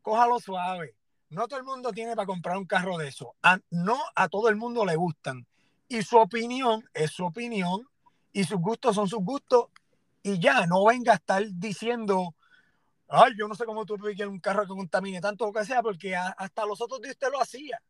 cójalo 0.04 0.40
suave. 0.40 0.96
No 1.30 1.48
todo 1.48 1.60
el 1.60 1.66
mundo 1.66 1.92
tiene 1.92 2.16
para 2.16 2.28
comprar 2.28 2.58
un 2.58 2.66
carro 2.66 2.98
de 2.98 3.08
eso. 3.08 3.36
no 3.72 3.98
a 4.16 4.30
todo 4.30 4.50
el 4.50 4.56
mundo 4.56 4.86
le 4.86 4.96
gustan. 4.96 5.48
Y 5.88 6.04
su 6.04 6.18
opinión 6.18 6.84
es 6.94 7.12
su 7.12 7.26
opinión 7.26 7.88
y 8.32 8.44
sus 8.44 8.60
gustos 8.60 8.96
son 8.96 9.08
sus 9.08 9.24
gustos. 9.24 9.66
Y 10.22 10.40
ya, 10.40 10.68
no 10.68 10.86
venga 10.86 11.14
a 11.14 11.16
estar 11.16 11.44
diciendo, 11.54 12.36
ay, 13.08 13.34
yo 13.38 13.48
no 13.48 13.56
sé 13.56 13.66
cómo 13.66 13.86
tú 13.86 13.96
quieres 13.96 14.28
un 14.28 14.40
carro 14.40 14.64
que 14.64 14.76
contamine 14.76 15.22
tanto 15.22 15.46
o 15.46 15.54
que 15.54 15.66
sea, 15.66 15.82
porque 15.82 16.16
hasta 16.16 16.66
los 16.66 16.82
otros 16.82 17.02
días 17.02 17.16
usted 17.16 17.32
lo 17.32 17.42
hacía. 17.42 17.82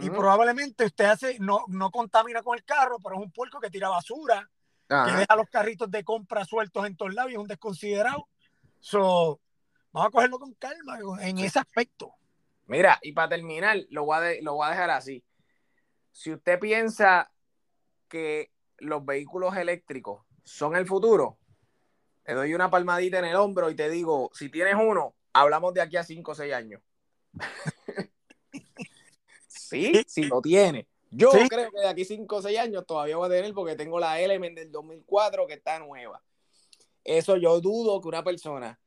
Y 0.00 0.10
probablemente 0.10 0.84
usted 0.84 1.06
hace, 1.06 1.38
no, 1.38 1.64
no 1.68 1.90
contamina 1.90 2.42
con 2.42 2.56
el 2.56 2.64
carro, 2.64 2.98
pero 3.02 3.16
es 3.16 3.22
un 3.22 3.32
puerco 3.32 3.58
que 3.58 3.70
tira 3.70 3.88
basura, 3.88 4.48
que 4.86 5.12
deja 5.12 5.36
los 5.36 5.48
carritos 5.48 5.90
de 5.90 6.04
compra 6.04 6.44
sueltos 6.44 6.86
en 6.86 6.96
todos 6.96 7.14
lados 7.14 7.30
y 7.30 7.34
es 7.34 7.40
un 7.40 7.48
desconsiderado. 7.48 8.28
So, 8.80 9.40
vamos 9.92 10.08
a 10.08 10.10
cogerlo 10.10 10.38
con 10.38 10.52
calma 10.54 10.98
en 11.22 11.38
ese 11.38 11.58
aspecto. 11.58 12.14
Mira, 12.66 12.98
y 13.02 13.12
para 13.12 13.30
terminar, 13.30 13.78
lo 13.88 14.04
voy, 14.04 14.16
a 14.18 14.42
lo 14.42 14.54
voy 14.54 14.66
a 14.66 14.70
dejar 14.70 14.90
así. 14.90 15.24
Si 16.12 16.32
usted 16.32 16.58
piensa 16.58 17.32
que 18.08 18.52
los 18.78 19.04
vehículos 19.04 19.56
eléctricos 19.56 20.22
son 20.44 20.76
el 20.76 20.86
futuro, 20.86 21.38
te 22.24 22.34
doy 22.34 22.52
una 22.52 22.70
palmadita 22.70 23.20
en 23.20 23.24
el 23.24 23.36
hombro 23.36 23.70
y 23.70 23.74
te 23.74 23.88
digo, 23.88 24.30
si 24.34 24.50
tienes 24.50 24.74
uno, 24.74 25.14
hablamos 25.32 25.72
de 25.72 25.80
aquí 25.80 25.96
a 25.96 26.04
5 26.04 26.30
o 26.30 26.34
6 26.34 26.52
años. 26.52 26.82
Sí, 29.68 29.92
sí 30.06 30.24
lo 30.24 30.40
tiene. 30.40 30.86
Yo 31.10 31.30
creo 31.30 31.70
que 31.70 31.80
de 31.80 31.88
aquí 31.88 32.04
5 32.04 32.36
o 32.36 32.42
6 32.42 32.58
años 32.58 32.86
todavía 32.86 33.16
voy 33.16 33.26
a 33.26 33.30
tener 33.30 33.52
porque 33.54 33.76
tengo 33.76 33.98
la 33.98 34.20
Element 34.20 34.58
del 34.58 34.70
2004 34.70 35.46
que 35.46 35.54
está 35.54 35.78
nueva. 35.78 36.22
Eso 37.04 37.36
yo 37.36 37.60
dudo 37.60 38.00
que 38.00 38.08
una 38.08 38.22
persona 38.22 38.78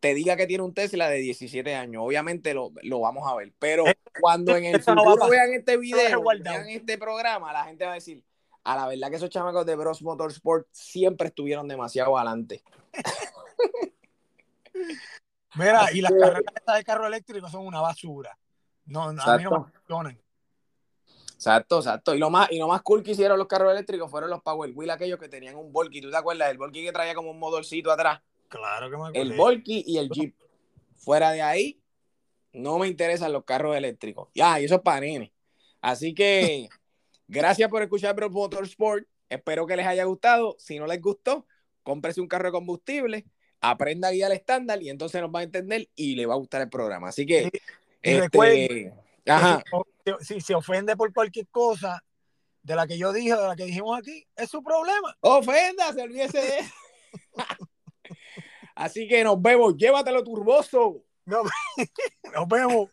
te 0.00 0.14
diga 0.14 0.36
que 0.36 0.46
tiene 0.46 0.62
un 0.62 0.74
Tesla 0.74 1.08
de 1.08 1.18
17 1.18 1.74
años. 1.74 2.02
Obviamente 2.04 2.54
lo, 2.54 2.70
vamos 3.00 3.26
a 3.26 3.34
ver. 3.36 3.52
Pero 3.58 3.86
eh, 3.86 3.96
cuando 4.20 4.54
en 4.56 4.66
el 4.66 4.82
futuro 4.82 5.28
vean 5.28 5.52
este 5.52 5.76
video, 5.76 6.22
vean 6.22 6.68
este 6.68 6.98
programa, 6.98 7.52
la 7.52 7.64
gente 7.64 7.84
va 7.84 7.92
a 7.92 7.94
decir, 7.94 8.22
a 8.64 8.76
la 8.76 8.86
verdad 8.88 9.10
que 9.10 9.16
esos 9.16 9.30
chamacos 9.30 9.64
de 9.64 9.76
Bros 9.76 10.02
Motorsport 10.02 10.66
siempre 10.72 11.28
estuvieron 11.28 11.68
demasiado 11.68 12.16
adelante. 12.18 12.62
Mira, 15.54 15.92
y 15.92 16.00
las 16.00 16.12
carreras 16.12 16.76
de 16.76 16.84
carro 16.84 17.06
eléctrico 17.06 17.48
son 17.48 17.66
una 17.66 17.80
basura. 17.80 18.36
No, 18.86 19.02
a 19.04 19.36
mí 19.36 19.44
no 19.44 20.02
me 20.02 20.18
Exacto, 21.34 21.78
exacto. 21.78 22.14
Y 22.14 22.18
lo 22.18 22.30
más, 22.30 22.50
y 22.50 22.58
lo 22.58 22.68
más 22.68 22.80
cool 22.82 23.02
que 23.02 23.10
hicieron 23.10 23.38
los 23.38 23.48
carros 23.48 23.70
eléctricos 23.70 24.10
fueron 24.10 24.30
los 24.30 24.42
Power 24.42 24.70
Wheel, 24.74 24.90
aquellos 24.90 25.18
que 25.18 25.28
tenían 25.28 25.56
un 25.56 25.72
Volky. 25.72 26.00
¿Tú 26.00 26.10
te 26.10 26.16
acuerdas? 26.16 26.50
El 26.50 26.56
Volky 26.56 26.84
que 26.84 26.92
traía 26.92 27.14
como 27.14 27.30
un 27.30 27.38
motorcito 27.38 27.90
atrás. 27.92 28.22
Claro 28.48 28.90
que 28.90 28.96
me 28.96 29.08
acuerdo. 29.08 29.20
El 29.20 29.36
Volky 29.36 29.84
y 29.86 29.98
el 29.98 30.08
Jeep. 30.08 30.34
Fuera 30.96 31.32
de 31.32 31.42
ahí, 31.42 31.82
no 32.54 32.78
me 32.78 32.88
interesan 32.88 33.32
los 33.32 33.44
carros 33.44 33.76
eléctricos. 33.76 34.28
Ya, 34.34 34.58
y 34.60 34.64
eso 34.64 34.76
es 34.76 34.80
para 34.80 35.00
nene. 35.00 35.34
Así 35.82 36.14
que, 36.14 36.68
gracias 37.28 37.68
por 37.68 37.82
escuchar 37.82 38.14
Bro 38.14 38.30
Motorsport. 38.30 39.06
Espero 39.28 39.66
que 39.66 39.76
les 39.76 39.86
haya 39.86 40.04
gustado. 40.04 40.56
Si 40.58 40.78
no 40.78 40.86
les 40.86 41.02
gustó, 41.02 41.46
cómprese 41.82 42.20
un 42.20 42.28
carro 42.28 42.46
de 42.46 42.52
combustible, 42.52 43.26
aprenda 43.60 44.08
a 44.08 44.12
guiar 44.12 44.32
estándar 44.32 44.82
y 44.82 44.88
entonces 44.88 45.20
nos 45.20 45.30
va 45.30 45.40
a 45.40 45.42
entender 45.42 45.88
y 45.94 46.14
le 46.16 46.26
va 46.26 46.34
a 46.34 46.38
gustar 46.38 46.62
el 46.62 46.70
programa. 46.70 47.08
Así 47.08 47.26
que 47.26 47.50
este, 48.04 48.92
Si, 50.20 50.40
se 50.40 50.54
ofende 50.54 50.96
por 50.96 51.12
cualquier 51.12 51.48
cosa 51.48 52.04
de 52.62 52.76
la 52.76 52.86
que 52.86 52.98
yo 52.98 53.12
dije, 53.12 53.34
de 53.34 53.48
la 53.48 53.56
que 53.56 53.64
dijimos 53.64 53.98
aquí, 53.98 54.26
es 54.36 54.50
su 54.50 54.62
problema. 54.62 55.16
Ofenda, 55.20 55.92
se 55.92 56.02
olvídese 56.02 56.38
de. 56.38 56.58
Así 58.74 59.08
que 59.08 59.24
nos 59.24 59.40
vemos. 59.40 59.76
Llévatelo 59.76 60.22
turboso. 60.22 61.02
nos 61.26 62.48
vemos. 62.48 62.90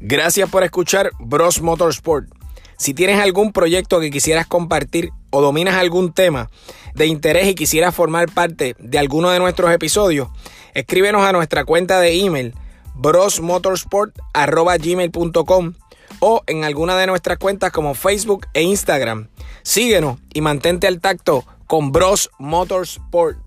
Gracias 0.00 0.50
por 0.50 0.62
escuchar 0.62 1.10
Bros 1.18 1.62
Motorsport. 1.62 2.28
Si 2.76 2.92
tienes 2.92 3.18
algún 3.20 3.52
proyecto 3.52 4.00
que 4.00 4.10
quisieras 4.10 4.46
compartir 4.46 5.10
o 5.34 5.42
dominas 5.42 5.74
algún 5.74 6.12
tema 6.12 6.48
de 6.94 7.06
interés 7.06 7.48
y 7.48 7.56
quisieras 7.56 7.92
formar 7.94 8.32
parte 8.32 8.76
de 8.78 8.98
alguno 8.98 9.30
de 9.30 9.40
nuestros 9.40 9.72
episodios, 9.72 10.28
escríbenos 10.74 11.22
a 11.22 11.32
nuestra 11.32 11.64
cuenta 11.64 11.98
de 11.98 12.20
email 12.20 12.54
brosmotorsport.gmail.com 12.94 15.72
o 16.20 16.42
en 16.46 16.62
alguna 16.62 16.96
de 16.96 17.08
nuestras 17.08 17.38
cuentas 17.38 17.72
como 17.72 17.94
Facebook 17.94 18.46
e 18.54 18.62
Instagram. 18.62 19.26
Síguenos 19.62 20.20
y 20.32 20.40
mantente 20.40 20.86
al 20.86 21.00
tacto 21.00 21.44
con 21.66 21.90
Bros 21.90 22.30
Motorsport. 22.38 23.43